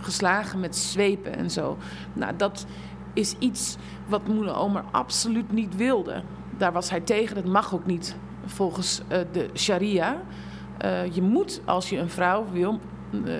geslagen 0.00 0.60
met 0.60 0.76
zwepen 0.76 1.36
en 1.36 1.50
zo. 1.50 1.76
Nou, 2.12 2.36
dat 2.36 2.66
is 3.12 3.34
iets 3.38 3.76
wat 4.08 4.26
Moele 4.26 4.54
Omer 4.54 4.84
absoluut 4.90 5.52
niet 5.52 5.76
wilde. 5.76 6.22
Daar 6.56 6.72
was 6.72 6.90
hij 6.90 7.00
tegen, 7.00 7.34
dat 7.34 7.44
mag 7.44 7.74
ook 7.74 7.86
niet 7.86 8.16
volgens 8.44 9.02
uh, 9.12 9.18
de 9.32 9.50
sharia. 9.54 10.22
Uh, 10.84 11.14
je 11.14 11.22
moet, 11.22 11.60
als 11.64 11.90
je 11.90 11.98
een 11.98 12.08
vrouw 12.08 12.46
wil 12.52 12.78
uh, 13.10 13.32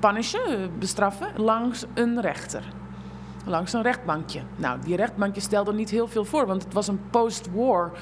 punishen, 0.00 0.70
bestraffen, 0.78 1.28
langs 1.36 1.84
een 1.94 2.20
rechter. 2.20 2.64
Langs 3.46 3.72
een 3.72 3.82
rechtbankje. 3.82 4.40
Nou, 4.56 4.78
die 4.84 4.96
rechtbankje 4.96 5.40
stelde 5.40 5.72
niet 5.72 5.90
heel 5.90 6.08
veel 6.08 6.24
voor, 6.24 6.46
want 6.46 6.64
het 6.64 6.72
was 6.72 6.88
een 6.88 7.00
post-war 7.10 7.92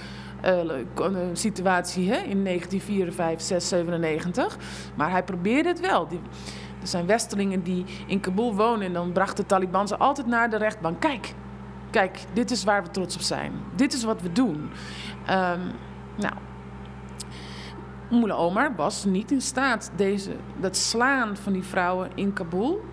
situatie 1.33 2.11
hè, 2.11 2.17
in 2.17 2.45
1954, 2.45 3.47
6, 3.47 3.69
97. 3.69 4.57
Maar 4.95 5.11
hij 5.11 5.23
probeerde 5.23 5.69
het 5.69 5.81
wel. 5.81 6.09
Er 6.81 6.87
zijn 6.87 7.07
westelingen 7.07 7.63
die 7.63 7.85
in 8.07 8.21
Kabul 8.21 8.55
wonen 8.55 8.87
en 8.87 8.93
dan 8.93 9.13
brachten 9.13 9.37
de 9.37 9.47
Taliban 9.47 9.89
ze 9.89 9.97
altijd 9.97 10.27
naar 10.27 10.51
de 10.51 10.57
rechtbank. 10.57 11.01
Kijk, 11.01 11.35
kijk, 11.91 12.19
dit 12.33 12.51
is 12.51 12.65
waar 12.65 12.83
we 12.83 12.91
trots 12.91 13.15
op 13.15 13.21
zijn. 13.21 13.53
Dit 13.75 13.93
is 13.93 14.05
wat 14.05 14.23
we 14.23 14.33
doen. 14.33 14.71
Um, 15.31 15.61
nou, 16.17 16.35
Omar 18.31 18.75
was 18.77 19.05
niet 19.05 19.31
in 19.31 19.41
staat 19.41 19.91
deze, 19.97 20.37
dat 20.61 20.77
slaan 20.77 21.37
van 21.37 21.53
die 21.53 21.63
vrouwen 21.63 22.11
in 22.15 22.33
Kabul, 22.33 22.85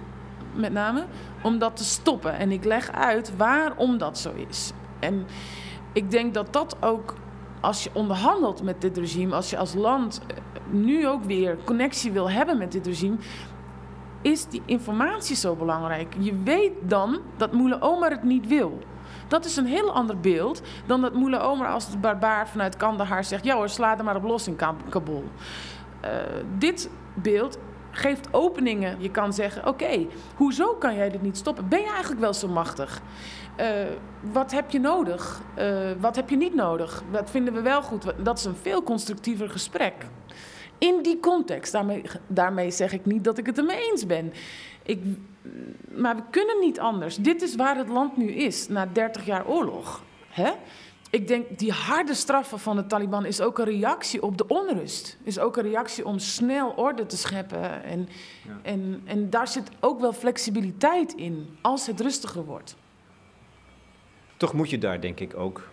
met 0.54 0.72
name, 0.72 1.06
om 1.42 1.60
dat 1.60 1.76
te 1.76 1.84
stoppen. 1.84 2.38
En 2.38 2.52
ik 2.52 2.64
leg 2.64 2.92
uit 2.92 3.38
waarom 3.38 3.98
dat 3.98 4.18
zo 4.18 4.34
is. 4.50 4.72
En 5.00 5.26
ik 5.94 6.12
denk 6.12 6.34
dat 6.34 6.54
dat 6.54 6.78
ook, 6.80 7.16
als 7.62 7.84
je 7.84 7.90
onderhandelt 7.94 8.64
met 8.64 8.82
dit 8.82 8.98
regime, 8.98 9.36
als 9.36 9.50
je 9.50 9.58
als 9.58 9.74
land 9.74 10.22
eh, 10.28 10.38
nu 10.70 11.08
ook 11.08 11.24
weer 11.24 11.58
connectie 11.64 12.12
wil 12.12 12.30
hebben 12.30 12.58
met 12.58 12.72
dit 12.72 12.86
regime, 12.86 13.16
is 14.22 14.46
die 14.48 14.62
informatie 14.66 15.36
zo 15.36 15.56
belangrijk. 15.56 16.16
Je 16.20 16.36
weet 16.44 16.74
dan 16.82 17.20
dat 17.38 17.52
Moele 17.52 17.82
Omar 17.82 18.10
het 18.10 18.24
niet 18.24 18.48
wil. 18.48 18.80
Dat 19.28 19.46
is 19.46 19.56
een 19.56 19.66
heel 19.66 19.94
ander 19.94 20.20
beeld 20.20 20.62
dan 20.86 21.02
dat 21.02 21.14
Moele 21.14 21.40
Omar 21.40 21.68
als 21.68 21.92
de 21.92 21.98
barbaar 21.98 22.48
vanuit 22.48 22.78
Kandahar 22.78 23.24
zegt... 23.24 23.46
ja 23.46 23.56
hoor, 23.56 23.70
sla 23.70 23.98
er 23.98 24.04
maar 24.04 24.16
op 24.16 24.24
los 24.24 24.48
in 24.48 24.58
Kabul. 24.90 25.24
Uh, 26.04 26.10
dit 26.58 26.90
beeld 27.14 27.58
geeft 27.92 28.28
openingen. 28.32 28.96
Je 29.00 29.12
kan 29.12 29.34
zeggen, 29.34 29.68
oké, 29.68 30.06
hoezo 30.36 30.74
kan 30.74 30.96
jij 30.96 31.10
dit 31.10 31.22
niet 31.22 31.38
stoppen? 31.38 31.68
Ben 31.68 31.80
je 31.80 31.90
eigenlijk 31.90 32.22
wel 32.22 32.34
zo 32.34 32.48
machtig? 32.48 33.02
Uh, 33.60 33.68
wat 34.32 34.52
heb 34.52 34.72
je 34.72 34.80
nodig? 34.80 35.42
Uh, 35.60 35.92
wat 36.00 36.16
heb 36.16 36.30
je 36.30 36.38
niet 36.38 36.54
nodig? 36.54 37.04
Dat 37.12 37.30
vinden 37.30 37.54
we 37.54 37.62
wel 37.62 37.82
goed. 37.82 38.06
Dat 38.24 38.38
is 38.38 38.46
een 38.46 38.56
veel 38.56 38.84
constructiever 38.84 39.50
gesprek. 39.50 39.94
In 40.78 41.02
die 41.02 41.20
context, 41.20 41.72
daarmee, 41.72 42.02
daarmee 42.28 42.72
zeg 42.72 42.94
ik 42.94 43.06
niet 43.06 43.24
dat 43.24 43.38
ik 43.38 43.46
het 43.46 43.58
ermee 43.58 43.92
eens 43.92 44.06
ben. 44.06 44.34
Ik, 44.84 45.04
maar 45.96 46.16
we 46.16 46.22
kunnen 46.30 46.60
niet 46.60 46.80
anders. 46.80 47.16
Dit 47.16 47.42
is 47.42 47.56
waar 47.56 47.78
het 47.78 47.90
land 47.90 48.18
nu 48.18 48.32
is, 48.32 48.68
na 48.68 48.86
30 48.86 49.26
jaar 49.26 49.48
oorlog. 49.48 50.04
Hè? 50.30 50.52
Ik 51.10 51.28
denk, 51.28 51.60
die 51.60 51.72
harde 51.72 52.14
straffen 52.14 52.60
van 52.60 52.76
de 52.76 52.88
Taliban 52.88 53.26
is 53.26 53.42
ook 53.42 53.60
een 53.60 53.66
reactie 53.66 54.24
op 54.24 54.38
de 54.38 54.48
onrust. 54.48 55.18
Is 55.24 55.40
ook 55.40 55.58
een 55.58 55.64
reactie 55.64 56.06
om 56.06 56.20
snel 56.20 56.70
orde 56.70 57.06
te 57.06 57.18
scheppen. 57.18 57.84
En, 57.84 58.08
ja. 58.48 58.60
en, 58.62 59.02
en 59.06 59.30
daar 59.30 59.48
zit 59.48 59.70
ook 59.80 60.00
wel 60.00 60.14
flexibiliteit 60.14 61.14
in, 61.14 61.58
als 61.62 61.88
het 61.88 62.02
rustiger 62.02 62.46
wordt. 62.46 62.76
Toch 64.38 64.54
moet 64.54 64.70
je 64.70 64.78
daar, 64.78 65.02
denk 65.02 65.20
ik, 65.20 65.38
ook 65.38 65.70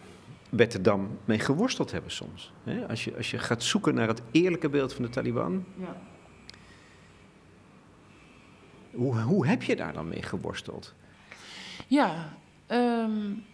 Betterdam 0.50 1.18
mee 1.24 1.38
geworsteld 1.38 1.90
hebben 1.90 2.10
soms. 2.10 2.52
Als, 2.88 3.04
je, 3.04 3.16
als 3.16 3.30
je 3.30 3.38
gaat 3.38 3.62
zoeken 3.62 3.94
naar 3.94 4.08
het 4.08 4.22
eerlijke 4.30 4.68
beeld 4.68 4.92
van 4.92 5.04
de 5.04 5.10
Taliban. 5.10 5.64
Ja. 5.74 5.96
Hoe, 8.92 9.20
hoe 9.20 9.46
heb 9.46 9.62
je 9.62 9.76
daar 9.76 9.92
dan 9.92 10.08
mee 10.08 10.22
geworsteld? 10.22 10.94
Ja, 11.86 12.36
um, 12.68 13.44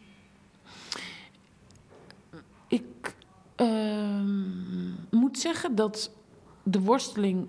ik 2.67 3.15
um, 3.57 4.97
moet 5.11 5.39
zeggen 5.39 5.75
dat 5.75 6.11
de 6.63 6.81
worsteling 6.81 7.49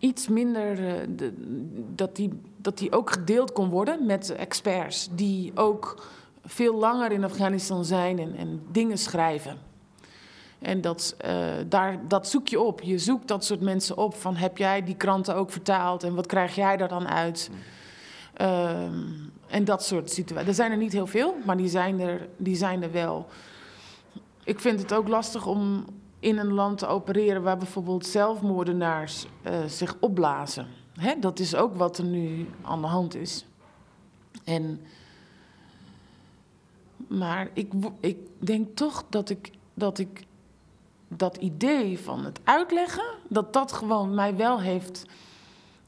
iets 0.00 0.28
minder. 0.28 0.76
De, 1.16 1.32
dat, 1.94 2.16
die, 2.16 2.40
dat 2.56 2.78
die 2.78 2.92
ook 2.92 3.10
gedeeld 3.10 3.52
kon 3.52 3.68
worden 3.68 4.06
met 4.06 4.30
experts 4.30 5.08
die 5.12 5.52
ook 5.54 6.08
veel 6.44 6.74
langer 6.74 7.12
in 7.12 7.24
Afghanistan 7.24 7.84
zijn 7.84 8.18
en, 8.18 8.36
en 8.36 8.62
dingen 8.70 8.98
schrijven. 8.98 9.58
En 10.58 10.80
dat, 10.80 11.16
uh, 11.26 11.44
daar, 11.68 12.08
dat 12.08 12.28
zoek 12.28 12.48
je 12.48 12.60
op. 12.60 12.80
Je 12.80 12.98
zoekt 12.98 13.28
dat 13.28 13.44
soort 13.44 13.60
mensen 13.60 13.96
op. 13.96 14.14
Van 14.14 14.36
heb 14.36 14.58
jij 14.58 14.84
die 14.84 14.96
kranten 14.96 15.34
ook 15.34 15.50
vertaald 15.50 16.02
en 16.02 16.14
wat 16.14 16.26
krijg 16.26 16.54
jij 16.54 16.76
daar 16.76 16.88
dan 16.88 17.08
uit? 17.08 17.50
Uh, 18.40 18.82
en 19.46 19.64
dat 19.64 19.84
soort 19.84 20.10
situaties. 20.10 20.48
Er 20.48 20.54
zijn 20.54 20.70
er 20.70 20.76
niet 20.76 20.92
heel 20.92 21.06
veel, 21.06 21.34
maar 21.44 21.56
die 21.56 21.68
zijn 21.68 22.00
er, 22.00 22.28
die 22.36 22.56
zijn 22.56 22.82
er 22.82 22.92
wel. 22.92 23.26
Ik 24.44 24.60
vind 24.60 24.80
het 24.80 24.92
ook 24.92 25.08
lastig 25.08 25.46
om 25.46 25.84
in 26.20 26.38
een 26.38 26.52
land 26.52 26.78
te 26.78 26.86
opereren 26.86 27.42
waar 27.42 27.56
bijvoorbeeld 27.56 28.06
zelfmoordenaars 28.06 29.26
uh, 29.46 29.64
zich 29.64 29.96
opblazen. 30.00 30.66
Hè? 30.92 31.18
Dat 31.18 31.38
is 31.38 31.54
ook 31.54 31.76
wat 31.76 31.98
er 31.98 32.04
nu 32.04 32.48
aan 32.62 32.80
de 32.80 32.86
hand 32.86 33.14
is. 33.14 33.44
En 34.44 34.80
maar 37.08 37.50
ik, 37.52 37.72
ik 38.00 38.18
denk 38.38 38.76
toch 38.76 39.04
dat 39.08 39.30
ik, 39.30 39.50
dat 39.74 39.98
ik 39.98 40.24
dat 41.08 41.36
idee 41.36 41.98
van 41.98 42.24
het 42.24 42.40
uitleggen, 42.44 43.04
dat 43.28 43.52
dat 43.52 43.72
gewoon 43.72 44.14
mij 44.14 44.36
wel 44.36 44.60
heeft 44.60 45.06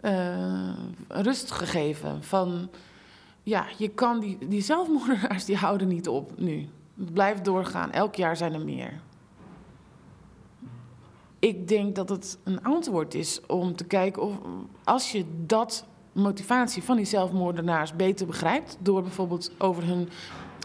uh, 0.01 0.75
rust 1.09 1.51
gegeven. 1.51 2.23
Van 2.23 2.71
ja, 3.43 3.67
je 3.79 3.89
kan 3.89 4.21
die, 4.21 4.39
die 4.49 4.63
zelfmoordenaars 4.63 5.45
die 5.45 5.57
houden 5.57 5.89
niet 5.89 6.09
op 6.09 6.39
nu. 6.39 6.69
Het 6.99 7.13
blijft 7.13 7.45
doorgaan. 7.45 7.93
Elk 7.93 8.15
jaar 8.15 8.37
zijn 8.37 8.55
er 8.55 8.65
meer. 8.65 9.01
Ik 11.43 11.69
denk 11.69 11.95
dat 11.95 12.09
het 12.09 12.39
een 12.45 12.63
antwoord 12.63 13.15
is 13.15 13.41
om 13.47 13.77
te 13.77 13.85
kijken 13.85 14.23
of 14.23 14.33
als 14.85 15.13
je 15.13 15.25
dat 15.47 15.87
motivatie 16.13 16.83
van 16.83 16.97
die 16.97 17.05
zelfmoordenaars 17.05 17.97
beter 17.97 18.27
begrijpt, 18.27 18.77
door 18.81 19.03
bijvoorbeeld 19.03 19.51
over 19.59 19.87
hun 19.87 20.09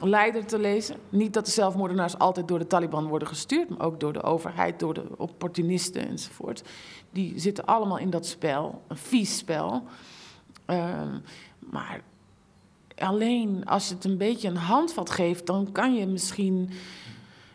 leider 0.04 0.46
te 0.46 0.60
lezen. 0.60 0.96
Niet 1.10 1.34
dat 1.34 1.46
de 1.46 1.52
zelfmoordenaars 1.52 2.18
altijd 2.18 2.48
door 2.48 2.60
de 2.60 2.68
Taliban 2.68 3.08
worden 3.08 3.28
gestuurd, 3.28 3.70
maar 3.70 3.88
ook 3.88 4.00
door 4.00 4.14
de 4.14 4.24
overheid, 4.24 4.80
door 4.80 4.94
de 4.94 5.06
opportunisten 5.18 6.08
enzovoort. 6.08 6.64
Die 7.12 7.40
zitten 7.40 7.66
allemaal 7.66 7.98
in 7.98 8.10
dat 8.10 8.26
spel, 8.26 8.82
een 8.88 8.98
vies 8.98 9.38
spel. 9.38 9.84
Uh, 10.68 11.02
maar 11.60 12.02
alleen 12.98 13.66
als 13.66 13.88
je 13.88 13.94
het 13.94 14.06
een 14.06 14.18
beetje 14.18 14.48
een 14.48 14.58
handvat 14.58 15.10
geeft, 15.10 15.46
dan 15.46 15.72
kan 15.72 15.94
je 15.94 16.08
misschien 16.08 16.70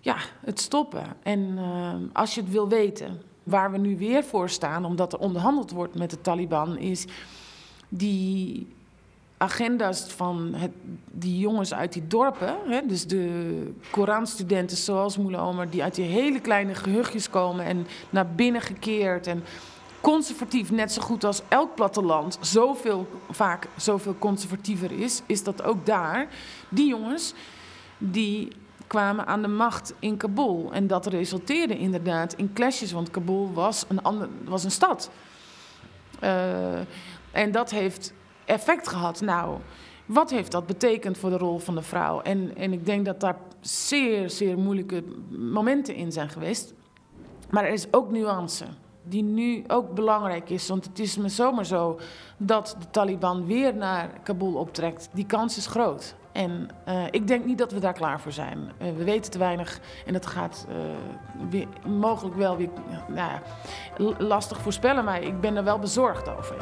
ja, 0.02 0.16
het 0.40 0.60
stoppen. 0.60 1.04
En 1.22 1.40
uh, 1.40 1.94
als 2.12 2.34
je 2.34 2.40
het 2.40 2.50
wil 2.50 2.68
weten, 2.68 3.22
waar 3.42 3.70
we 3.70 3.78
nu 3.78 3.96
weer 3.98 4.24
voor 4.24 4.48
staan, 4.48 4.84
omdat 4.84 5.12
er 5.12 5.18
onderhandeld 5.18 5.70
wordt 5.70 5.94
met 5.94 6.10
de 6.10 6.20
Taliban, 6.20 6.78
is 6.78 7.06
die 7.88 8.66
agenda's 9.36 10.02
van 10.02 10.54
het, 10.54 10.70
die 11.10 11.38
jongens 11.38 11.74
uit 11.74 11.92
die 11.92 12.06
dorpen, 12.06 12.56
hè, 12.66 12.80
dus 12.86 13.06
de 13.06 13.74
Koranstudenten 13.90 14.76
zoals 14.76 15.18
Moele 15.18 15.38
Omer, 15.38 15.70
die 15.70 15.82
uit 15.82 15.94
die 15.94 16.04
hele 16.04 16.40
kleine 16.40 16.74
gehuchtjes 16.74 17.30
komen 17.30 17.64
en 17.64 17.86
naar 18.10 18.26
binnen 18.26 18.60
gekeerd 18.60 19.26
en 19.26 19.44
conservatief, 20.00 20.70
net 20.70 20.92
zo 20.92 21.02
goed 21.02 21.24
als 21.24 21.42
elk 21.48 21.74
platteland, 21.74 22.38
zoveel, 22.40 23.06
vaak 23.30 23.68
zoveel 23.76 24.16
conservatiever 24.18 24.92
is, 24.92 25.22
is 25.26 25.44
dat 25.44 25.62
ook 25.62 25.86
daar. 25.86 26.28
Die 26.68 26.88
jongens, 26.88 27.34
die 27.98 28.52
kwamen 28.92 29.26
aan 29.26 29.42
de 29.42 29.48
macht 29.48 29.94
in 29.98 30.16
Kabul. 30.16 30.70
En 30.72 30.86
dat 30.86 31.06
resulteerde 31.06 31.78
inderdaad 31.78 32.32
in 32.32 32.52
clashes, 32.52 32.92
want 32.92 33.10
Kabul 33.10 33.52
was 33.52 33.84
een, 33.88 34.02
ander, 34.02 34.28
was 34.44 34.64
een 34.64 34.70
stad. 34.70 35.10
Uh, 36.22 36.78
en 37.30 37.50
dat 37.52 37.70
heeft 37.70 38.12
effect 38.44 38.88
gehad. 38.88 39.20
Nou, 39.20 39.58
wat 40.06 40.30
heeft 40.30 40.52
dat 40.52 40.66
betekend 40.66 41.18
voor 41.18 41.30
de 41.30 41.36
rol 41.36 41.58
van 41.58 41.74
de 41.74 41.82
vrouw? 41.82 42.20
En, 42.20 42.56
en 42.56 42.72
ik 42.72 42.86
denk 42.86 43.04
dat 43.04 43.20
daar 43.20 43.36
zeer, 43.60 44.30
zeer 44.30 44.58
moeilijke 44.58 45.04
momenten 45.30 45.94
in 45.94 46.12
zijn 46.12 46.28
geweest. 46.28 46.74
Maar 47.50 47.64
er 47.64 47.72
is 47.72 47.92
ook 47.92 48.10
nuance 48.10 48.64
die 49.02 49.22
nu 49.22 49.64
ook 49.68 49.94
belangrijk 49.94 50.50
is. 50.50 50.68
Want 50.68 50.84
het 50.84 50.98
is 50.98 51.16
me 51.16 51.28
zomaar 51.28 51.66
zo 51.66 51.98
dat 52.36 52.76
de 52.78 52.90
Taliban 52.90 53.46
weer 53.46 53.74
naar 53.74 54.10
Kabul 54.22 54.54
optrekt. 54.54 55.08
Die 55.12 55.26
kans 55.26 55.56
is 55.56 55.66
groot. 55.66 56.14
En 56.32 56.68
eh, 56.84 57.04
ik 57.10 57.26
denk 57.26 57.44
niet 57.44 57.58
dat 57.58 57.72
we 57.72 57.80
daar 57.80 57.92
klaar 57.92 58.20
voor 58.20 58.32
zijn. 58.32 58.72
Eh, 58.78 58.86
we 58.96 59.04
weten 59.04 59.30
te 59.30 59.38
weinig 59.38 59.80
en 60.06 60.12
dat 60.12 60.26
gaat 60.26 60.66
eh, 61.50 61.66
mogelijk 61.86 62.36
wel 62.36 62.56
weer 62.56 62.68
nou, 63.08 63.40
lastig 64.18 64.58
voorspellen, 64.60 65.04
maar 65.04 65.22
ik 65.22 65.40
ben 65.40 65.56
er 65.56 65.64
wel 65.64 65.78
bezorgd 65.78 66.28
over. 66.28 66.56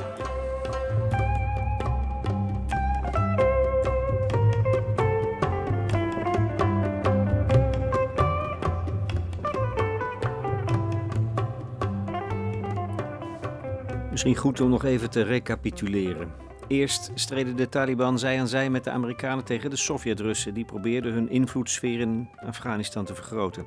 Misschien 14.10 14.36
goed 14.36 14.60
om 14.60 14.68
nog 14.68 14.84
even 14.84 15.10
te 15.10 15.22
recapituleren. 15.22 16.49
Eerst 16.70 17.10
streden 17.14 17.56
de 17.56 17.68
Taliban 17.68 18.18
zij 18.18 18.40
aan 18.40 18.48
zij 18.48 18.70
met 18.70 18.84
de 18.84 18.90
Amerikanen 18.90 19.44
tegen 19.44 19.70
de 19.70 19.76
Sovjet-Russen. 19.76 20.54
Die 20.54 20.64
probeerden 20.64 21.12
hun 21.12 21.28
invloedssfeer 21.28 22.00
in 22.00 22.28
Afghanistan 22.36 23.04
te 23.04 23.14
vergroten. 23.14 23.66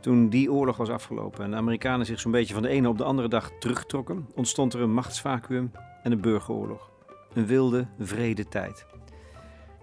Toen 0.00 0.28
die 0.28 0.52
oorlog 0.52 0.76
was 0.76 0.88
afgelopen 0.88 1.44
en 1.44 1.50
de 1.50 1.56
Amerikanen 1.56 2.06
zich 2.06 2.20
zo'n 2.20 2.32
beetje 2.32 2.54
van 2.54 2.62
de 2.62 2.68
ene 2.68 2.88
op 2.88 2.98
de 2.98 3.04
andere 3.04 3.28
dag 3.28 3.50
terugtrokken, 3.58 4.28
ontstond 4.34 4.74
er 4.74 4.80
een 4.80 4.92
machtsvacuum 4.92 5.70
en 6.02 6.12
een 6.12 6.20
burgeroorlog. 6.20 6.90
Een 7.32 7.46
wilde, 7.46 7.86
vrede 7.98 8.48
tijd. 8.48 8.86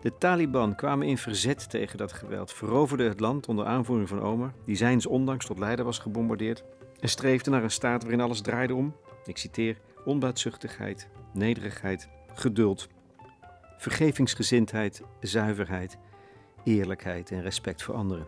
De 0.02 0.18
Taliban 0.18 0.76
kwamen 0.76 1.08
in 1.08 1.18
verzet 1.18 1.70
tegen 1.70 1.98
dat 1.98 2.14
geweld, 2.14 2.54
veroverden 2.54 3.08
het 3.08 3.20
land 3.20 3.48
onder 3.48 3.66
aanvoering 3.66 4.10
van 4.10 4.22
Omar, 4.22 4.54
die 4.66 4.76
zijns 4.76 5.06
ondanks 5.06 5.46
tot 5.46 5.60
leider 5.60 5.86
was 5.86 6.00
gebombardeerd, 6.00 6.64
en 7.00 7.10
streefden 7.10 7.52
naar 7.52 7.64
een 7.64 7.72
staat 7.72 8.02
waarin 8.02 8.22
alles 8.22 8.42
draaide 8.42 8.76
om, 8.76 8.96
ik 9.26 9.38
citeer, 9.38 9.78
onbaatzuchtigheid, 10.06 11.10
nederigheid, 11.38 12.10
geduld, 12.34 12.88
vergevingsgezindheid, 13.78 15.02
zuiverheid, 15.20 15.98
eerlijkheid 16.64 17.32
en 17.32 17.42
respect 17.42 17.84
voor 17.84 17.96
anderen. 17.96 18.26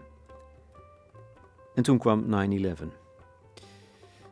En 1.76 1.84
toen 1.84 1.98
kwam 1.98 2.26
9-11. 2.26 2.28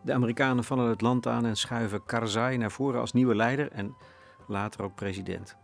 De 0.01 0.13
Amerikanen 0.13 0.63
vallen 0.63 0.89
het 0.89 1.01
land 1.01 1.27
aan 1.27 1.45
en 1.45 1.57
schuiven 1.57 2.05
Karzai 2.05 2.57
naar 2.57 2.71
voren 2.71 2.99
als 2.99 3.13
nieuwe 3.13 3.35
leider 3.35 3.71
en 3.71 3.95
later 4.47 4.83
ook 4.83 4.95
president. 4.95 5.55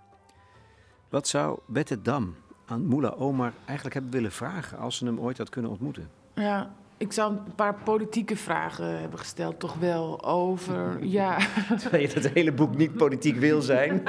Wat 1.09 1.27
zou 1.27 1.59
Bette 1.67 2.01
Dam 2.01 2.35
aan 2.65 2.87
Mullah 2.87 3.21
Omar 3.21 3.53
eigenlijk 3.65 3.93
hebben 3.93 4.11
willen 4.11 4.31
vragen 4.31 4.77
als 4.77 4.97
ze 4.97 5.05
hem 5.05 5.19
ooit 5.19 5.37
had 5.37 5.49
kunnen 5.49 5.71
ontmoeten? 5.71 6.09
Ja, 6.33 6.73
ik 7.03 7.11
zou 7.11 7.31
een 7.31 7.55
paar 7.55 7.75
politieke 7.83 8.35
vragen 8.35 8.99
hebben 8.99 9.19
gesteld, 9.19 9.59
toch 9.59 9.73
wel 9.73 10.23
over. 10.23 10.97
Ja. 11.05 11.37
Terwijl 11.77 12.07
je 12.07 12.13
dat 12.13 12.31
hele 12.31 12.51
boek 12.51 12.75
niet 12.75 12.97
politiek 12.97 13.35
wil 13.35 13.61
zijn. 13.61 14.01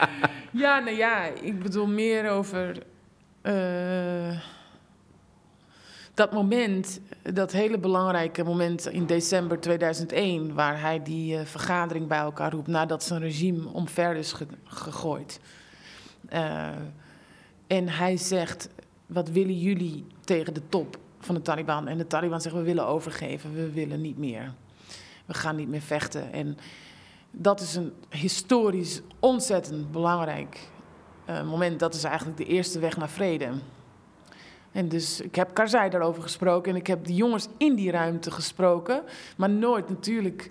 ja, 0.64 0.78
nou 0.78 0.96
ja, 0.96 1.24
ik 1.24 1.62
bedoel 1.62 1.86
meer 1.86 2.30
over. 2.30 2.82
Uh, 3.42 4.40
dat 6.14 6.32
moment, 6.32 7.00
dat 7.22 7.52
hele 7.52 7.78
belangrijke 7.78 8.44
moment 8.44 8.86
in 8.86 9.06
december 9.06 9.60
2001, 9.60 10.54
waar 10.54 10.80
hij 10.80 11.02
die 11.02 11.34
uh, 11.34 11.44
vergadering 11.44 12.06
bij 12.06 12.18
elkaar 12.18 12.52
roept 12.52 12.66
nadat 12.68 13.02
zijn 13.02 13.20
regime 13.20 13.68
omver 13.72 14.16
is 14.16 14.32
ge 14.32 14.46
gegooid. 14.64 15.40
Uh, 16.32 16.68
en 17.66 17.88
hij 17.88 18.16
zegt: 18.16 18.68
Wat 19.06 19.28
willen 19.28 19.58
jullie 19.58 20.06
tegen 20.24 20.54
de 20.54 20.62
top 20.68 20.98
van 21.26 21.34
de 21.34 21.42
Taliban? 21.42 21.88
En 21.88 21.98
de 21.98 22.06
Taliban 22.06 22.40
zegt: 22.40 22.54
We 22.54 22.62
willen 22.62 22.86
overgeven, 22.86 23.54
we 23.54 23.70
willen 23.70 24.00
niet 24.00 24.18
meer. 24.18 24.52
We 25.26 25.34
gaan 25.34 25.56
niet 25.56 25.68
meer 25.68 25.80
vechten. 25.80 26.32
En 26.32 26.58
dat 27.30 27.60
is 27.60 27.74
een 27.74 27.92
historisch 28.10 29.00
ontzettend 29.20 29.92
belangrijk 29.92 30.68
uh, 31.30 31.42
moment. 31.42 31.78
Dat 31.78 31.94
is 31.94 32.04
eigenlijk 32.04 32.36
de 32.36 32.44
eerste 32.44 32.78
weg 32.78 32.96
naar 32.96 33.08
vrede. 33.08 33.48
En 34.72 34.88
dus 34.88 35.20
ik 35.20 35.34
heb 35.34 35.54
Karzai 35.54 35.90
daarover 35.90 36.22
gesproken 36.22 36.72
en 36.72 36.78
ik 36.78 36.86
heb 36.86 37.04
de 37.04 37.14
jongens 37.14 37.48
in 37.56 37.74
die 37.74 37.90
ruimte 37.90 38.30
gesproken, 38.30 39.02
maar 39.36 39.50
nooit 39.50 39.88
natuurlijk 39.88 40.50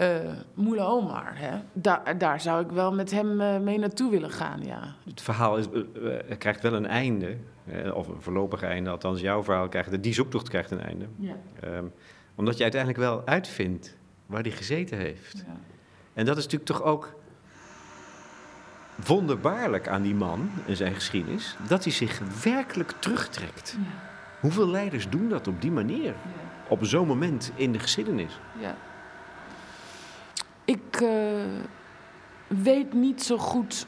uh, 0.00 0.32
Moela 0.54 0.84
Omar. 0.84 1.32
Hè. 1.34 1.58
Daar, 1.72 2.18
daar 2.18 2.40
zou 2.40 2.64
ik 2.64 2.70
wel 2.70 2.94
met 2.94 3.10
hem 3.10 3.40
uh, 3.40 3.58
mee 3.58 3.78
naartoe 3.78 4.10
willen 4.10 4.30
gaan, 4.30 4.62
ja. 4.62 4.94
Het 5.04 5.20
verhaal 5.20 5.56
is, 5.56 5.66
uh, 5.72 6.14
krijgt 6.38 6.62
wel 6.62 6.72
een 6.72 6.86
einde, 6.86 7.36
of 7.94 8.08
een 8.08 8.20
voorlopig 8.20 8.62
einde, 8.62 8.90
althans 8.90 9.20
jouw 9.20 9.42
verhaal 9.42 9.68
krijgt, 9.68 10.02
die 10.02 10.14
zoektocht 10.14 10.48
krijgt 10.48 10.70
een 10.70 10.80
einde. 10.80 11.06
Ja. 11.16 11.34
Um, 11.64 11.92
omdat 12.34 12.56
je 12.56 12.62
uiteindelijk 12.62 13.02
wel 13.02 13.22
uitvindt 13.26 13.96
waar 14.26 14.42
hij 14.42 14.50
gezeten 14.50 14.98
heeft. 14.98 15.44
Ja. 15.46 15.56
En 16.14 16.24
dat 16.24 16.36
is 16.36 16.44
natuurlijk 16.44 16.70
toch 16.70 16.82
ook 16.82 17.14
wonderbaarlijk 19.06 19.88
aan 19.88 20.02
die 20.02 20.14
man 20.14 20.50
en 20.66 20.76
zijn 20.76 20.94
geschiedenis, 20.94 21.56
dat 21.68 21.84
hij 21.84 21.92
zich 21.92 22.20
werkelijk 22.44 22.90
terugtrekt. 22.98 23.76
Ja. 23.78 23.86
Hoeveel 24.40 24.68
leiders 24.68 25.08
doen 25.08 25.28
dat 25.28 25.48
op 25.48 25.60
die 25.60 25.70
manier? 25.70 26.04
Ja. 26.04 26.14
Op 26.68 26.84
zo'n 26.84 27.06
moment 27.06 27.52
in 27.54 27.72
de 27.72 27.78
geschiedenis? 27.78 28.40
Ja. 28.60 28.76
Ik 30.66 31.00
uh, 31.00 31.10
weet 32.46 32.92
niet 32.92 33.22
zo 33.22 33.38
goed 33.38 33.86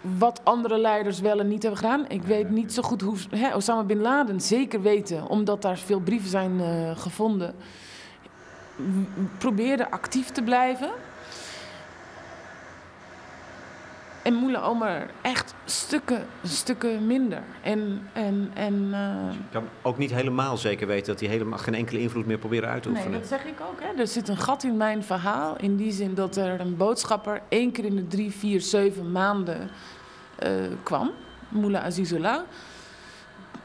wat 0.00 0.40
andere 0.44 0.78
leiders 0.78 1.20
wel 1.20 1.40
en 1.40 1.48
niet 1.48 1.62
hebben 1.62 1.80
gedaan. 1.80 2.08
Ik 2.08 2.22
weet 2.22 2.50
niet 2.50 2.72
zo 2.72 2.82
goed 2.82 3.00
hoe 3.00 3.16
hè, 3.30 3.54
Osama 3.54 3.82
Bin 3.82 4.00
Laden 4.00 4.40
zeker 4.40 4.82
weten, 4.82 5.28
omdat 5.28 5.62
daar 5.62 5.78
veel 5.78 6.00
brieven 6.00 6.30
zijn 6.30 6.58
uh, 6.60 6.96
gevonden. 6.96 7.54
Probeerde 9.38 9.90
actief 9.90 10.30
te 10.30 10.42
blijven. 10.42 10.90
En 14.26 14.34
Moele 14.34 14.60
Omer 14.60 15.10
echt 15.22 15.54
stukken, 15.64 16.26
stukken 16.42 17.06
minder. 17.06 17.42
En, 17.62 18.08
en, 18.12 18.50
en, 18.54 18.74
uh... 18.74 19.32
Je 19.32 19.48
kan 19.50 19.64
ook 19.82 19.98
niet 19.98 20.10
helemaal 20.10 20.56
zeker 20.56 20.86
weten 20.86 21.06
dat 21.06 21.20
hij 21.20 21.28
helemaal 21.28 21.58
geen 21.58 21.74
enkele 21.74 22.00
invloed 22.00 22.26
meer 22.26 22.38
probeert 22.38 22.64
uit 22.64 22.82
te 22.82 22.88
oefenen. 22.88 23.10
Nee, 23.10 23.20
dat 23.20 23.28
zeg 23.28 23.44
ik 23.44 23.60
ook. 23.60 23.80
Hè. 23.80 24.00
Er 24.00 24.06
zit 24.06 24.28
een 24.28 24.36
gat 24.36 24.62
in 24.62 24.76
mijn 24.76 25.04
verhaal. 25.04 25.56
In 25.56 25.76
die 25.76 25.92
zin 25.92 26.14
dat 26.14 26.36
er 26.36 26.60
een 26.60 26.76
boodschapper 26.76 27.42
één 27.48 27.72
keer 27.72 27.84
in 27.84 27.96
de 27.96 28.06
drie, 28.06 28.32
vier, 28.32 28.60
zeven 28.60 29.12
maanden 29.12 29.70
uh, 30.44 30.50
kwam. 30.82 31.10
Moula 31.48 31.82
Azizullah. 31.82 32.40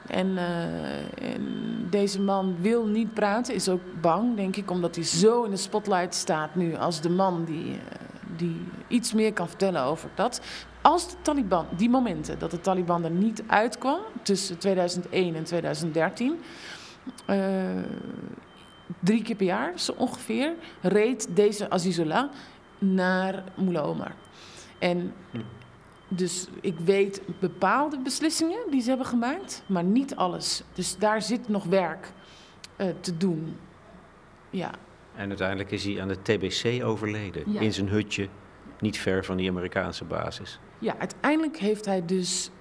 En, 0.07 0.27
uh, 0.27 1.33
en, 1.33 1.45
deze 1.89 2.21
man 2.21 2.55
wil 2.59 2.85
niet 2.85 3.13
praten, 3.13 3.53
is 3.53 3.69
ook 3.69 3.81
bang, 4.01 4.35
denk 4.35 4.55
ik, 4.55 4.71
omdat 4.71 4.95
hij 4.95 5.03
zo 5.03 5.43
in 5.43 5.51
de 5.51 5.57
spotlight 5.57 6.15
staat 6.15 6.55
nu 6.55 6.75
als 6.75 7.01
de 7.01 7.09
man 7.09 7.45
die 7.45 7.79
die 8.37 8.61
iets 8.87 9.13
meer 9.13 9.33
kan 9.33 9.47
vertellen 9.47 9.83
over 9.83 10.09
dat. 10.15 10.41
Als 10.81 11.09
de 11.09 11.15
Taliban, 11.21 11.65
die 11.75 11.89
momenten 11.89 12.39
dat 12.39 12.51
de 12.51 12.61
Taliban 12.61 13.03
er 13.03 13.11
niet 13.11 13.43
uitkwam, 13.47 13.99
tussen 14.21 14.57
2001 14.57 15.35
en 15.35 15.43
2013, 15.43 16.39
uh, 17.27 17.77
eh, 17.77 17.85
drie 18.99 19.23
keer 19.23 19.35
per 19.35 19.45
jaar 19.45 19.79
zo 19.79 19.93
ongeveer, 19.97 20.53
reed 20.81 21.35
deze 21.35 21.69
Azizullah 21.69 22.31
naar 22.79 23.43
Mullah. 23.55 24.05
En 24.79 25.13
dus 26.07 26.47
ik 26.61 26.79
weet 26.79 27.21
bepaalde 27.39 27.99
beslissingen 27.99 28.59
die 28.69 28.81
ze 28.81 28.89
hebben 28.89 29.07
gemaakt, 29.07 29.63
maar 29.65 29.83
niet 29.83 30.15
alles. 30.15 30.63
Dus 30.73 30.97
daar 30.97 31.21
zit 31.21 31.47
nog 31.47 31.63
werk 31.63 32.11
uh, 32.77 32.87
te 32.99 33.17
doen. 33.17 33.57
Ja. 34.49 34.71
En 35.15 35.27
uiteindelijk 35.27 35.71
is 35.71 35.83
hij 35.83 36.01
aan 36.01 36.07
de 36.07 36.21
TBC 36.21 36.83
overleden. 36.83 37.55
In 37.55 37.73
zijn 37.73 37.89
hutje, 37.89 38.27
niet 38.79 38.97
ver 38.97 39.25
van 39.25 39.37
die 39.37 39.49
Amerikaanse 39.49 40.05
basis. 40.05 40.59
Ja, 40.79 40.97
uiteindelijk 40.97 41.57
heeft 41.57 41.85
hij 41.85 42.05
dus 42.05 42.51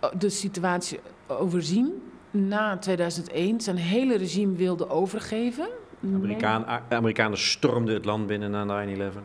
eh, 0.00 0.10
de 0.18 0.30
situatie 0.30 1.00
overzien. 1.26 2.02
Na 2.30 2.78
2001 2.78 3.60
zijn 3.60 3.76
hele 3.76 4.16
regime 4.16 4.56
wilde 4.56 4.88
overgeven. 4.88 5.68
Amerikaan, 6.14 6.66
Amerikanen 6.88 7.38
stormden 7.38 7.94
het 7.94 8.04
land 8.04 8.26
binnen 8.26 8.50
na 8.50 8.86
9-11. 9.12 9.18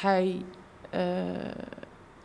Hij 0.00 0.42
uh, 0.94 1.00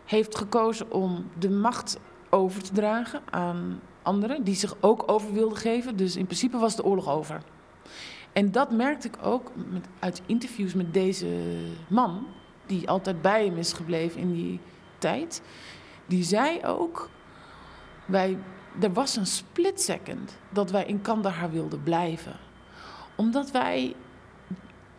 heeft 0.05 0.37
gekozen 0.37 0.91
om 0.91 1.29
de 1.39 1.49
macht 1.49 1.99
over 2.29 2.63
te 2.63 2.73
dragen 2.73 3.21
aan 3.29 3.79
anderen 4.01 4.43
die 4.43 4.55
zich 4.55 4.75
ook 4.79 5.03
over 5.11 5.33
wilden 5.33 5.57
geven. 5.57 5.95
Dus 5.95 6.15
in 6.15 6.25
principe 6.25 6.57
was 6.57 6.75
de 6.75 6.83
oorlog 6.83 7.09
over. 7.09 7.41
En 8.33 8.51
dat 8.51 8.71
merkte 8.71 9.07
ik 9.07 9.17
ook 9.21 9.51
met, 9.55 9.87
uit 9.99 10.21
interviews 10.25 10.73
met 10.73 10.93
deze 10.93 11.27
man, 11.87 12.27
die 12.65 12.89
altijd 12.89 13.21
bij 13.21 13.45
hem 13.45 13.57
is 13.57 13.73
gebleven 13.73 14.21
in 14.21 14.33
die 14.33 14.59
tijd. 14.97 15.41
Die 16.05 16.23
zei 16.23 16.65
ook, 16.65 17.09
wij, 18.05 18.37
er 18.81 18.93
was 18.93 19.15
een 19.15 19.25
split 19.25 19.81
second 19.81 20.37
dat 20.49 20.71
wij 20.71 20.85
in 20.85 21.01
Kandahar 21.01 21.51
wilden 21.51 21.83
blijven. 21.83 22.35
Omdat 23.15 23.51
wij 23.51 23.95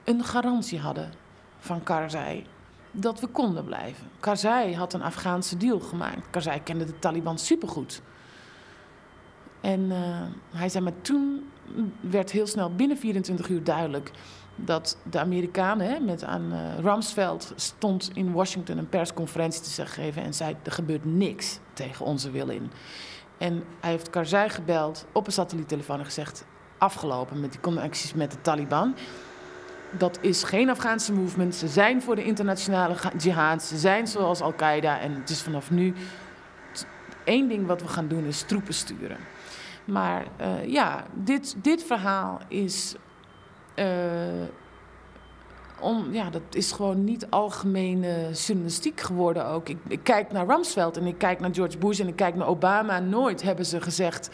een 0.04 0.24
garantie 0.24 0.80
hadden 0.80 1.12
van 1.58 1.82
Karzai 1.82 2.46
dat 2.90 3.20
we 3.20 3.26
konden 3.26 3.64
blijven. 3.64 4.06
Karzai 4.20 4.74
had 4.74 4.92
een 4.92 5.02
Afghaanse 5.02 5.56
deal 5.56 5.80
gemaakt. 5.80 6.30
Karzai 6.30 6.62
kende 6.62 6.84
de 6.84 6.98
Taliban 6.98 7.38
supergoed. 7.38 8.02
En 9.60 9.80
uh, 9.80 10.22
hij 10.50 10.68
zei, 10.68 10.84
maar 10.84 11.00
toen 11.00 11.50
werd 12.00 12.30
heel 12.30 12.46
snel 12.46 12.74
binnen 12.74 12.96
24 12.96 13.48
uur 13.48 13.64
duidelijk 13.64 14.10
dat 14.56 14.96
de 15.10 15.18
Amerikanen 15.18 15.88
hè, 15.88 16.00
met 16.00 16.24
aan 16.24 16.52
uh, 16.52 16.78
Rumsfeld 16.78 17.52
stond 17.56 18.10
in 18.14 18.32
Washington 18.32 18.78
een 18.78 18.88
persconferentie 18.88 19.62
te 19.62 19.70
zeggen 19.70 20.02
geven 20.02 20.22
en 20.22 20.34
zei 20.34 20.56
er 20.62 20.72
gebeurt 20.72 21.04
niks 21.04 21.58
tegen 21.72 22.06
onze 22.06 22.30
wil 22.30 22.48
in. 22.48 22.70
En 23.38 23.64
hij 23.80 23.90
heeft 23.90 24.10
Karzai 24.10 24.48
gebeld 24.48 25.06
op 25.12 25.26
een 25.26 25.32
satelliettelefoon 25.32 25.98
en 25.98 26.04
gezegd 26.04 26.44
afgelopen 26.78 27.40
met 27.40 27.52
die 27.52 27.60
connecties 27.60 28.14
met 28.14 28.30
de 28.30 28.40
Taliban. 28.40 28.94
Dat 29.98 30.18
is 30.20 30.42
geen 30.42 30.70
Afghaanse 30.70 31.12
movement. 31.12 31.54
Ze 31.54 31.68
zijn 31.68 32.02
voor 32.02 32.16
de 32.16 32.24
internationale 32.24 32.94
jihad. 33.18 33.62
Ze 33.62 33.78
zijn 33.78 34.06
zoals 34.06 34.40
Al-Qaeda. 34.40 35.00
En 35.00 35.14
het 35.14 35.30
is 35.30 35.42
vanaf 35.42 35.70
nu 35.70 35.94
één 37.24 37.48
ding 37.48 37.66
wat 37.66 37.82
we 37.82 37.88
gaan 37.88 38.08
doen 38.08 38.24
is 38.24 38.42
troepen 38.42 38.74
sturen. 38.74 39.16
Maar 39.84 40.26
uh, 40.40 40.66
ja, 40.66 41.04
dit, 41.12 41.56
dit 41.62 41.84
verhaal 41.84 42.38
is 42.48 42.94
uh, 43.76 43.86
om, 45.80 46.12
ja, 46.12 46.30
dat 46.30 46.42
is 46.50 46.72
gewoon 46.72 47.04
niet 47.04 47.30
algemene 47.30 48.30
journalistiek 48.32 49.00
geworden 49.00 49.46
ook. 49.46 49.68
Ik, 49.68 50.00
kijk 50.02 50.32
naar 50.32 50.46
Rumsfeld 50.46 50.96
en 50.96 51.06
ik 51.06 51.18
kijk 51.18 51.40
naar 51.40 51.54
George 51.54 51.78
Bush 51.78 52.00
en 52.00 52.08
ik 52.08 52.16
kijk 52.16 52.34
naar 52.34 52.46
Obama. 52.46 52.98
Nooit 52.98 53.42
hebben 53.42 53.66
ze 53.66 53.80
gezegd, 53.80 54.30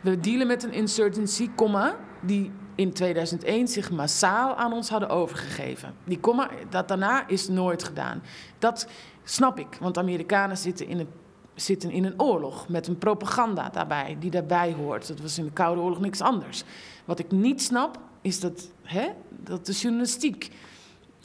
we 0.00 0.20
dealen 0.20 0.46
met 0.46 0.62
een 0.62 0.72
insurgency, 0.72 1.50
comma, 1.54 1.96
die 2.20 2.50
in 2.74 2.92
2001 2.92 3.68
zich 3.68 3.90
massaal 3.90 4.54
aan 4.54 4.72
ons 4.72 4.88
hadden 4.88 5.08
overgegeven. 5.08 5.94
Die 6.04 6.20
comma, 6.20 6.48
dat 6.68 6.88
daarna 6.88 7.28
is 7.28 7.48
nooit 7.48 7.84
gedaan. 7.84 8.22
Dat 8.58 8.88
snap 9.24 9.58
ik, 9.58 9.76
want 9.80 9.98
Amerikanen 9.98 10.56
zitten 10.56 10.86
in 10.86 10.98
een 10.98 11.08
zitten 11.54 11.90
in 11.90 12.04
een 12.04 12.20
oorlog 12.20 12.68
met 12.68 12.86
een 12.86 12.98
propaganda 12.98 13.68
daarbij, 13.68 14.16
die 14.20 14.30
daarbij 14.30 14.72
hoort. 14.72 15.08
Dat 15.08 15.20
was 15.20 15.38
in 15.38 15.44
de 15.44 15.52
Koude 15.52 15.80
Oorlog 15.80 16.00
niks 16.00 16.20
anders. 16.20 16.64
Wat 17.04 17.18
ik 17.18 17.30
niet 17.30 17.62
snap, 17.62 17.98
is 18.20 18.40
dat, 18.40 18.70
hè, 18.82 19.08
dat 19.28 19.66
de 19.66 19.72
journalistiek 19.72 20.50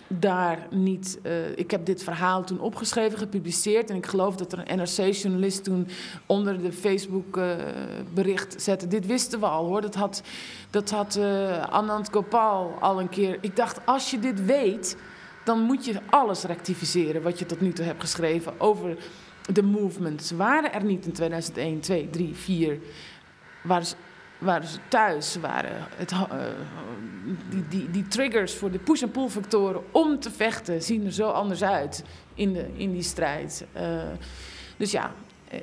daar 0.07 0.67
niet. 0.69 1.19
Uh, 1.23 1.57
ik 1.57 1.71
heb 1.71 1.85
dit 1.85 2.03
verhaal 2.03 2.43
toen 2.43 2.59
opgeschreven, 2.59 3.17
gepubliceerd. 3.17 3.89
En 3.89 3.95
ik 3.95 4.05
geloof 4.05 4.35
dat 4.35 4.51
er 4.51 4.63
een 4.65 4.77
NRC-journalist 4.77 5.63
toen 5.63 5.87
onder 6.25 6.61
de 6.61 6.71
Facebook-bericht 6.71 8.53
uh, 8.53 8.59
zette. 8.59 8.87
Dit 8.87 9.05
wisten 9.05 9.39
we 9.39 9.45
al 9.45 9.65
hoor. 9.65 9.81
Dat 9.81 9.95
had, 9.95 10.21
dat 10.69 10.89
had 10.89 11.15
uh, 11.17 11.61
Anand 11.61 12.09
Gopal 12.11 12.77
al 12.79 12.99
een 12.99 13.09
keer. 13.09 13.37
Ik 13.41 13.55
dacht, 13.55 13.85
als 13.85 14.11
je 14.11 14.19
dit 14.19 14.45
weet, 14.45 14.97
dan 15.43 15.61
moet 15.61 15.85
je 15.85 15.99
alles 16.09 16.43
rectificeren 16.43 17.21
wat 17.21 17.39
je 17.39 17.45
tot 17.45 17.61
nu 17.61 17.73
toe 17.73 17.85
hebt 17.85 18.01
geschreven 18.01 18.59
over 18.59 18.97
de 19.47 19.63
movements. 19.63 20.31
Waren 20.31 20.73
er 20.73 20.83
niet 20.83 21.05
in 21.05 21.11
2001, 21.11 21.79
2, 21.79 22.09
3, 22.09 22.35
4. 22.35 22.79
Waren 23.63 23.85
ze, 23.85 23.95
waren 24.37 24.67
ze 24.67 24.79
thuis? 24.87 25.35
Waren 25.35 25.87
het, 25.95 26.11
uh, 26.11 26.21
die, 27.49 27.67
die, 27.69 27.91
die 27.91 28.07
triggers 28.07 28.55
voor 28.55 28.71
de 28.71 28.79
push- 28.79 29.01
en 29.01 29.11
pull-factoren 29.11 29.81
om 29.91 30.19
te 30.19 30.31
vechten 30.31 30.83
zien 30.83 31.05
er 31.05 31.11
zo 31.11 31.29
anders 31.29 31.63
uit 31.63 32.03
in, 32.33 32.53
de, 32.53 32.67
in 32.75 32.91
die 32.91 33.01
strijd. 33.01 33.65
Uh, 33.77 34.01
dus 34.77 34.91
ja, 34.91 35.11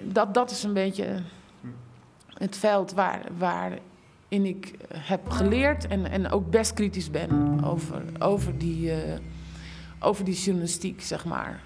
dat, 0.03 0.35
dat 0.35 0.51
is 0.51 0.63
een 0.63 0.73
beetje 0.73 1.23
het 2.35 2.57
veld 2.57 2.93
waar, 2.93 3.21
waarin 3.39 4.45
ik 4.45 4.75
heb 4.95 5.31
geleerd 5.31 5.87
en, 5.87 6.11
en 6.11 6.31
ook 6.31 6.51
best 6.51 6.73
kritisch 6.73 7.11
ben 7.11 7.61
over, 7.65 8.03
over, 8.19 8.59
die, 8.59 8.93
over 10.01 10.25
die 10.25 10.35
journalistiek, 10.35 11.03
zeg 11.03 11.25
maar. 11.25 11.63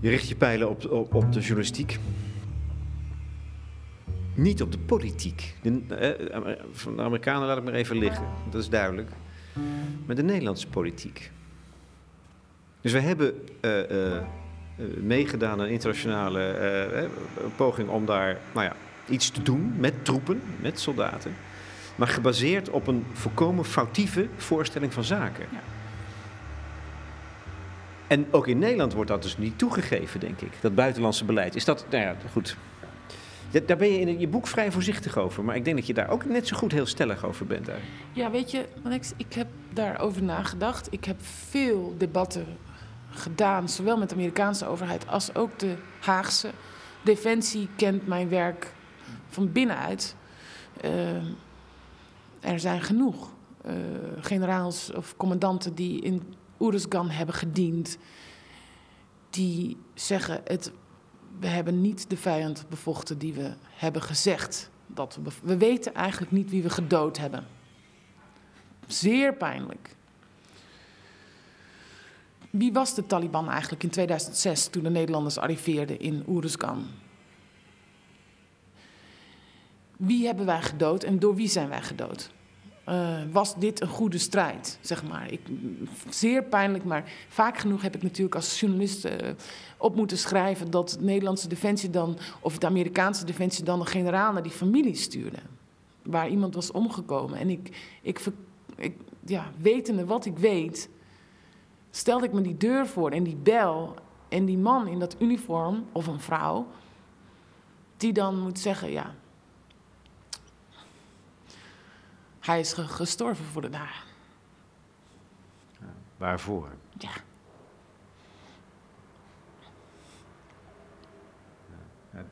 Je 0.00 0.08
richt 0.08 0.28
je 0.28 0.36
pijlen 0.36 0.68
op, 0.68 0.90
op, 1.12 1.32
de 1.32 1.40
journalistiek. 1.40 1.98
Niet 4.34 4.62
op 4.62 4.72
de 4.72 4.78
politiek. 4.78 5.54
De, 5.62 5.82
eh, 5.88 6.52
van 6.72 6.96
de 6.96 7.02
Amerikanen 7.02 7.46
laat 7.46 7.58
ik 7.58 7.64
maar 7.64 7.74
even 7.74 7.98
liggen, 7.98 8.26
dat 8.50 8.62
is 8.62 8.68
duidelijk. 8.68 9.10
Maar 10.06 10.16
de 10.16 10.22
Nederlandse 10.22 10.68
politiek. 10.68 11.30
Dus 12.80 12.92
we 12.92 13.00
hebben 13.00 13.34
uh, 13.60 13.90
uh, 13.90 14.16
meegedaan 15.00 15.50
aan 15.50 15.60
een 15.60 15.70
internationale 15.70 17.08
poging 17.56 17.88
om 17.88 18.06
daar 18.06 18.38
nou 18.52 18.66
ja, 18.66 18.76
iets 19.08 19.30
te 19.30 19.42
doen 19.42 19.74
met 19.78 20.04
troepen, 20.04 20.42
met 20.60 20.80
soldaten. 20.80 21.34
Maar 21.94 22.08
gebaseerd 22.08 22.70
op 22.70 22.86
een 22.86 23.04
volkomen 23.12 23.64
foutieve 23.64 24.28
voorstelling 24.36 24.92
van 24.92 25.04
zaken. 25.04 25.46
Ja. 25.52 25.79
En 28.10 28.26
ook 28.30 28.46
in 28.46 28.58
Nederland 28.58 28.92
wordt 28.92 29.10
dat 29.10 29.22
dus 29.22 29.38
niet 29.38 29.58
toegegeven, 29.58 30.20
denk 30.20 30.40
ik. 30.40 30.52
Dat 30.60 30.74
buitenlandse 30.74 31.24
beleid. 31.24 31.54
Is 31.56 31.64
dat, 31.64 31.86
nou 31.90 32.02
ja, 32.02 32.16
goed. 32.32 32.56
Daar 33.66 33.76
ben 33.76 33.92
je 33.92 34.00
in 34.00 34.20
je 34.20 34.28
boek 34.28 34.46
vrij 34.46 34.72
voorzichtig 34.72 35.16
over. 35.18 35.44
Maar 35.44 35.56
ik 35.56 35.64
denk 35.64 35.76
dat 35.76 35.86
je 35.86 35.94
daar 35.94 36.08
ook 36.08 36.24
net 36.24 36.46
zo 36.46 36.56
goed 36.56 36.72
heel 36.72 36.86
stellig 36.86 37.24
over 37.24 37.46
bent. 37.46 37.66
Daar. 37.66 37.78
Ja, 38.12 38.30
weet 38.30 38.50
je, 38.50 38.66
Alex, 38.82 39.12
ik 39.16 39.32
heb 39.32 39.46
daarover 39.72 40.22
nagedacht. 40.22 40.92
Ik 40.92 41.04
heb 41.04 41.16
veel 41.22 41.94
debatten 41.98 42.46
gedaan, 43.10 43.68
zowel 43.68 43.98
met 43.98 44.08
de 44.08 44.14
Amerikaanse 44.14 44.66
overheid 44.66 45.08
als 45.08 45.34
ook 45.34 45.58
de 45.58 45.74
Haagse. 46.00 46.50
Defensie 47.02 47.68
kent 47.76 48.06
mijn 48.06 48.28
werk 48.28 48.72
van 49.28 49.52
binnenuit. 49.52 50.16
Uh, 50.84 51.16
er 52.40 52.60
zijn 52.60 52.80
genoeg 52.80 53.32
uh, 53.66 53.72
generaals 54.20 54.92
of 54.92 55.16
commandanten 55.16 55.74
die 55.74 56.00
in 56.00 56.22
Oeruzgan 56.60 57.10
hebben 57.10 57.34
gediend. 57.34 57.98
Die 59.30 59.76
zeggen, 59.94 60.40
het, 60.44 60.72
we 61.38 61.46
hebben 61.46 61.80
niet 61.80 62.10
de 62.10 62.16
vijand 62.16 62.64
bevochten 62.68 63.18
die 63.18 63.32
we 63.32 63.52
hebben 63.70 64.02
gezegd. 64.02 64.70
Dat 64.86 65.18
we, 65.22 65.30
we 65.42 65.56
weten 65.56 65.94
eigenlijk 65.94 66.32
niet 66.32 66.50
wie 66.50 66.62
we 66.62 66.70
gedood 66.70 67.18
hebben. 67.18 67.46
Zeer 68.86 69.34
pijnlijk. 69.34 69.96
Wie 72.50 72.72
was 72.72 72.94
de 72.94 73.06
Taliban 73.06 73.48
eigenlijk 73.48 73.82
in 73.82 73.90
2006 73.90 74.66
toen 74.66 74.82
de 74.82 74.90
Nederlanders 74.90 75.38
arriveerden 75.38 76.00
in 76.00 76.24
Oeruzgan? 76.28 76.86
Wie 79.96 80.26
hebben 80.26 80.46
wij 80.46 80.62
gedood 80.62 81.02
en 81.02 81.18
door 81.18 81.34
wie 81.34 81.48
zijn 81.48 81.68
wij 81.68 81.82
gedood? 81.82 82.30
Uh, 82.90 83.18
was 83.32 83.56
dit 83.56 83.80
een 83.80 83.88
goede 83.88 84.18
strijd, 84.18 84.78
zeg 84.80 85.04
maar. 85.04 85.32
Ik, 85.32 85.40
zeer 86.08 86.44
pijnlijk, 86.44 86.84
maar 86.84 87.12
vaak 87.28 87.58
genoeg 87.58 87.82
heb 87.82 87.94
ik 87.94 88.02
natuurlijk 88.02 88.34
als 88.34 88.60
journalist 88.60 89.04
uh, 89.04 89.12
op 89.76 89.96
moeten 89.96 90.18
schrijven... 90.18 90.70
dat 90.70 90.96
de 90.98 91.04
Nederlandse 91.04 91.48
defensie 91.48 91.90
dan, 91.90 92.18
of 92.40 92.58
de 92.58 92.66
Amerikaanse 92.66 93.24
defensie 93.24 93.64
dan 93.64 93.80
een 93.80 93.86
generaal 93.86 94.32
naar 94.32 94.42
die 94.42 94.52
familie 94.52 94.94
stuurde. 94.94 95.38
Waar 96.02 96.28
iemand 96.28 96.54
was 96.54 96.70
omgekomen. 96.70 97.38
En 97.38 97.50
ik, 97.50 97.76
ik, 98.02 98.20
ik 98.76 98.96
ja, 99.24 99.50
wetende 99.60 100.04
wat 100.04 100.24
ik 100.24 100.38
weet, 100.38 100.88
stelde 101.90 102.26
ik 102.26 102.32
me 102.32 102.40
die 102.40 102.56
deur 102.56 102.86
voor 102.86 103.10
en 103.10 103.22
die 103.22 103.36
bel... 103.36 103.94
en 104.28 104.44
die 104.44 104.58
man 104.58 104.88
in 104.88 104.98
dat 104.98 105.16
uniform, 105.18 105.84
of 105.92 106.06
een 106.06 106.20
vrouw, 106.20 106.66
die 107.96 108.12
dan 108.12 108.38
moet 108.38 108.58
zeggen... 108.58 108.90
ja 108.90 109.14
Hij 112.50 112.60
is 112.60 112.72
gestorven 112.72 113.44
voor 113.44 113.62
de 113.62 113.68
dagen. 113.68 114.08
waarvoor? 116.16 116.68
Ja. 116.98 117.10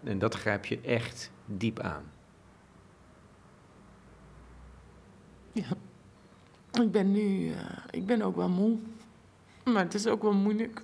En 0.05 0.19
dat 0.19 0.35
grijp 0.35 0.67
je 0.67 0.81
echt 0.81 1.31
diep 1.47 1.81
aan. 1.81 2.05
Ja. 5.53 5.69
Ik 6.73 6.91
ben 6.91 7.13
nu, 7.13 7.49
uh, 7.49 7.61
ik 7.91 8.07
ben 8.07 8.23
ook 8.23 8.37
wel 8.37 8.49
moe. 8.49 8.79
Maar 9.65 9.85
het 9.85 9.95
is 9.95 10.07
ook 10.07 10.23
wel 10.23 10.35
moeilijk. 10.35 10.83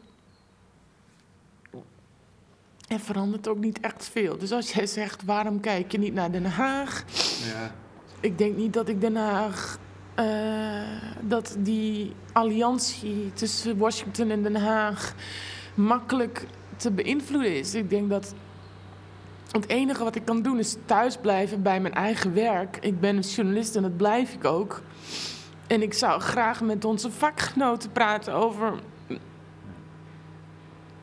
Er 2.89 3.01
verandert 3.01 3.49
ook 3.49 3.59
niet 3.59 3.81
echt 3.81 4.09
veel. 4.09 4.39
Dus 4.39 4.53
als 4.53 4.73
jij 4.73 4.87
zegt, 4.87 5.25
waarom 5.25 5.61
kijk 5.61 5.93
je 5.93 5.99
niet 5.99 6.15
naar 6.15 6.33
Den 6.33 6.47
Haag? 6.47 7.05
Ja 7.45 7.83
ik 8.25 8.39
denk 8.39 8.57
niet 8.57 8.73
dat 8.73 8.89
ik 8.89 9.01
Den 9.01 9.17
Haag. 9.17 9.79
Uh, 10.19 10.83
dat 11.21 11.57
die 11.59 12.13
alliantie 12.33 13.33
tussen 13.33 13.79
Washington 13.79 14.31
en 14.31 14.43
Den 14.43 14.57
Haag 14.57 15.15
makkelijk 15.75 16.47
te 16.77 16.91
beïnvloeden 16.91 17.57
is. 17.57 17.75
Ik 17.75 17.91
denk 17.91 18.11
dat 18.11 18.35
het 19.51 19.69
enige 19.69 20.05
wat 20.05 20.15
ik 20.15 20.25
kan 20.25 20.43
doen 20.43 20.59
is 20.59 20.77
thuis 20.85 21.17
blijven 21.17 21.63
bij 21.63 21.81
mijn 21.81 21.95
eigen 21.95 22.35
werk. 22.35 22.79
Ik 22.81 23.01
ben 23.01 23.17
een 23.17 23.23
journalist 23.23 23.77
en 23.77 23.83
dat 23.83 23.97
blijf 23.97 24.33
ik 24.33 24.45
ook. 24.45 24.83
En 25.67 25.83
ik 25.83 25.95
zou 25.95 26.21
graag 26.21 26.61
met 26.61 26.85
onze 26.85 27.11
vakgenoten 27.11 27.93
praten 27.93 28.35
over. 28.35 28.73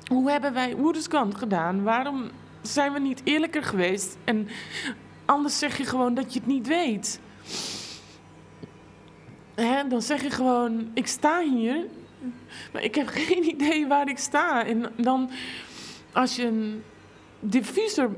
Hoe 0.08 0.32
hebben 0.32 0.54
wij 0.54 0.76
Oeruzkan 0.80 1.38
gedaan? 1.38 1.84
Waarom 1.84 2.30
zijn 2.62 2.94
we 2.94 3.00
niet 3.00 3.22
eerlijker 3.24 3.64
geweest? 3.64 4.18
En 4.24 4.48
Anders 5.26 5.60
zeg 5.60 5.78
je 5.78 5.86
gewoon 5.86 6.14
dat 6.14 6.34
je 6.34 6.40
het 6.40 6.48
niet 6.48 6.68
weet. 6.68 7.20
Hè? 9.56 9.88
Dan 9.88 10.02
zeg 10.02 10.22
je 10.22 10.30
gewoon, 10.30 10.92
ik 10.94 11.08
sta 11.08 11.42
hier, 11.42 11.86
maar 12.74 12.84
ik 12.84 12.96
heb 12.96 13.08
geen 13.28 13.50
idee 13.50 13.88
waar 13.88 14.10
ik 14.10 14.18
sta. 14.18 14.66
En 14.66 14.92
dan, 14.98 15.30
als 16.12 16.36
je 16.36 16.46
een 16.46 16.84
diffuser 17.40 18.10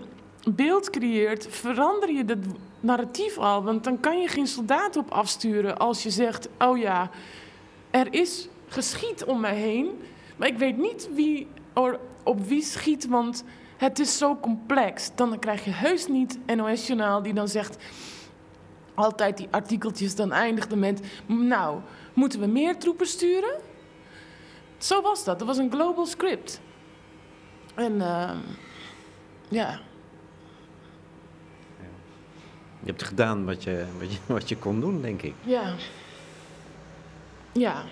beeld 0.52 0.90
creëert, 0.90 1.48
verander 1.50 2.12
je 2.12 2.24
het 2.26 2.46
narratief 2.80 3.38
al. 3.38 3.64
Want 3.64 3.84
dan 3.84 4.00
kan 4.00 4.22
je 4.22 4.28
geen 4.28 4.48
soldaat 4.48 4.96
op 4.96 5.12
afsturen 5.12 5.78
als 5.78 6.04
je 6.04 6.10
zegt, 6.10 6.50
oh 6.60 6.78
ja, 6.78 7.10
er 7.92 8.14
is 8.14 8.48
geschiet 8.68 9.24
om 9.24 9.40
mij 9.40 9.56
heen, 9.56 9.90
maar 10.38 10.48
ik 10.48 10.58
weet 10.58 10.78
niet 10.78 11.10
wie 11.14 11.48
op 12.24 12.48
wie 12.48 12.62
schiet, 12.62 13.08
want 13.08 13.44
het 13.84 14.00
is 14.00 14.18
zo 14.18 14.38
complex. 14.40 15.12
Dan 15.16 15.40
krijg 15.40 15.66
je 15.66 15.72
heus 15.72 16.08
niet 16.08 16.40
NOS-journaal 16.56 17.22
die 17.22 17.34
dan 17.34 17.48
zegt... 17.48 17.78
altijd 18.94 19.38
die 19.38 19.48
artikeltjes, 19.52 20.16
dan 20.16 20.32
eindigde 20.32 20.76
met... 20.76 21.02
nou, 21.26 21.80
moeten 22.14 22.40
we 22.40 22.46
meer 22.46 22.78
troepen 22.78 23.08
sturen? 23.08 23.60
Zo 24.78 25.02
was 25.02 25.24
dat. 25.24 25.40
Dat 25.40 25.48
was 25.48 25.58
een 25.58 25.72
global 25.72 26.06
script. 26.06 26.62
En 27.76 27.94
uh, 27.94 28.32
Ja. 29.48 29.80
Je 32.80 32.90
hebt 32.90 33.04
gedaan 33.04 33.46
wat 33.46 33.64
je, 33.64 33.86
wat 34.00 34.14
je, 34.14 34.20
wat 34.26 34.50
je 34.50 34.58
kon 34.58 34.80
doen, 34.80 35.02
denk 35.02 35.22
ik. 35.22 35.34
Ja. 35.44 35.76
Ja. 37.52 37.84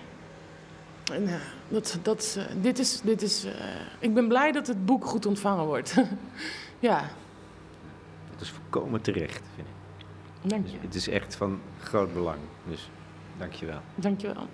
En, 1.12 1.22
uh, 1.22 1.34
dat, 1.68 1.98
dat, 2.02 2.36
uh, 2.38 2.62
dit 2.62 2.78
is, 2.78 3.00
dit 3.00 3.22
is, 3.22 3.44
uh, 3.44 3.52
ik 3.98 4.14
ben 4.14 4.28
blij 4.28 4.52
dat 4.52 4.66
het 4.66 4.84
boek 4.84 5.04
goed 5.04 5.26
ontvangen 5.26 5.64
wordt. 5.64 5.94
ja. 6.78 7.10
Dat 8.30 8.40
is 8.40 8.50
volkomen 8.50 9.00
terecht, 9.00 9.42
vind 9.54 9.68
ik. 9.68 9.74
Dank 10.50 10.66
je. 10.66 10.72
Dus 10.72 10.80
het 10.82 10.94
is 10.94 11.08
echt 11.08 11.36
van 11.36 11.60
groot 11.78 12.12
belang. 12.12 12.38
Dus 12.68 12.90
dank 13.38 13.52
je 13.52 13.66
wel. 13.66 13.80
Dank 13.94 14.20
je 14.20 14.32
wel. 14.34 14.46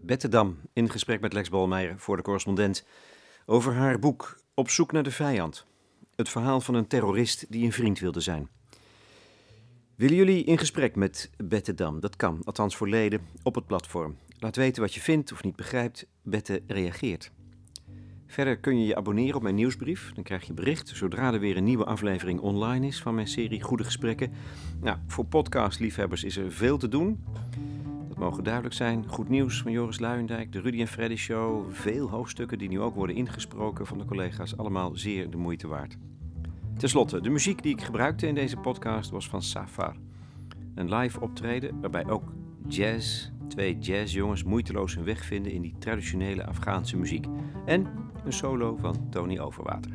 Bette 0.00 0.28
Dam 0.28 0.58
in 0.72 0.90
gesprek 0.90 1.20
met 1.20 1.32
Lex 1.32 1.48
Bolmeijer 1.48 1.98
voor 1.98 2.16
de 2.16 2.22
correspondent 2.22 2.84
over 3.46 3.74
haar 3.74 3.98
boek 3.98 4.40
Op 4.54 4.70
zoek 4.70 4.92
naar 4.92 5.02
de 5.02 5.10
vijand. 5.10 5.66
Het 6.14 6.28
verhaal 6.28 6.60
van 6.60 6.74
een 6.74 6.86
terrorist 6.86 7.46
die 7.48 7.64
een 7.64 7.72
vriend 7.72 7.98
wilde 7.98 8.20
zijn. 8.20 8.48
Willen 9.96 10.16
jullie 10.16 10.44
in 10.44 10.58
gesprek 10.58 10.96
met 10.96 11.30
Bette? 11.44 11.74
Dat 11.74 12.16
kan, 12.16 12.40
althans 12.44 12.76
voor 12.76 12.88
leden, 12.88 13.20
op 13.42 13.54
het 13.54 13.66
platform. 13.66 14.16
Laat 14.38 14.56
weten 14.56 14.82
wat 14.82 14.94
je 14.94 15.00
vindt 15.00 15.32
of 15.32 15.42
niet 15.42 15.56
begrijpt. 15.56 16.06
Bette 16.22 16.62
reageert. 16.66 17.30
Verder 18.26 18.58
kun 18.58 18.78
je 18.78 18.86
je 18.86 18.96
abonneren 18.96 19.36
op 19.36 19.42
mijn 19.42 19.54
nieuwsbrief. 19.54 20.12
Dan 20.14 20.24
krijg 20.24 20.46
je 20.46 20.52
bericht 20.52 20.88
zodra 20.88 21.32
er 21.32 21.40
weer 21.40 21.56
een 21.56 21.64
nieuwe 21.64 21.84
aflevering 21.84 22.40
online 22.40 22.86
is 22.86 23.02
van 23.02 23.14
mijn 23.14 23.26
serie 23.26 23.62
Goede 23.62 23.84
Gesprekken. 23.84 24.32
Nou, 24.80 24.98
voor 25.06 25.24
podcastliefhebbers 25.24 26.24
is 26.24 26.36
er 26.36 26.52
veel 26.52 26.78
te 26.78 26.88
doen. 26.88 27.24
Dat 28.08 28.18
mogen 28.18 28.44
duidelijk 28.44 28.74
zijn. 28.74 29.08
Goed 29.08 29.28
nieuws 29.28 29.62
van 29.62 29.72
Joris 29.72 29.98
Luijendijk, 29.98 30.52
de 30.52 30.60
Rudy 30.60 30.80
en 30.80 30.88
Freddy 30.88 31.16
Show. 31.16 31.72
Veel 31.72 32.10
hoofdstukken 32.10 32.58
die 32.58 32.68
nu 32.68 32.80
ook 32.80 32.94
worden 32.94 33.16
ingesproken 33.16 33.86
van 33.86 33.98
de 33.98 34.04
collega's. 34.04 34.56
Allemaal 34.56 34.96
zeer 34.96 35.30
de 35.30 35.36
moeite 35.36 35.68
waard. 35.68 35.96
Ten 36.82 36.90
slotte, 36.90 37.20
de 37.20 37.30
muziek 37.30 37.62
die 37.62 37.72
ik 37.72 37.82
gebruikte 37.82 38.26
in 38.26 38.34
deze 38.34 38.56
podcast 38.56 39.10
was 39.10 39.28
van 39.28 39.42
Safar. 39.42 39.96
Een 40.74 40.94
live 40.94 41.20
optreden 41.20 41.80
waarbij 41.80 42.08
ook 42.08 42.32
jazz, 42.68 43.30
twee 43.48 43.78
jazzjongens 43.78 44.42
moeiteloos 44.42 44.94
hun 44.94 45.04
weg 45.04 45.24
vinden 45.24 45.52
in 45.52 45.62
die 45.62 45.74
traditionele 45.78 46.46
Afghaanse 46.46 46.96
muziek. 46.96 47.26
En 47.66 47.86
een 48.24 48.32
solo 48.32 48.76
van 48.76 49.08
Tony 49.10 49.38
Overwater. 49.38 49.90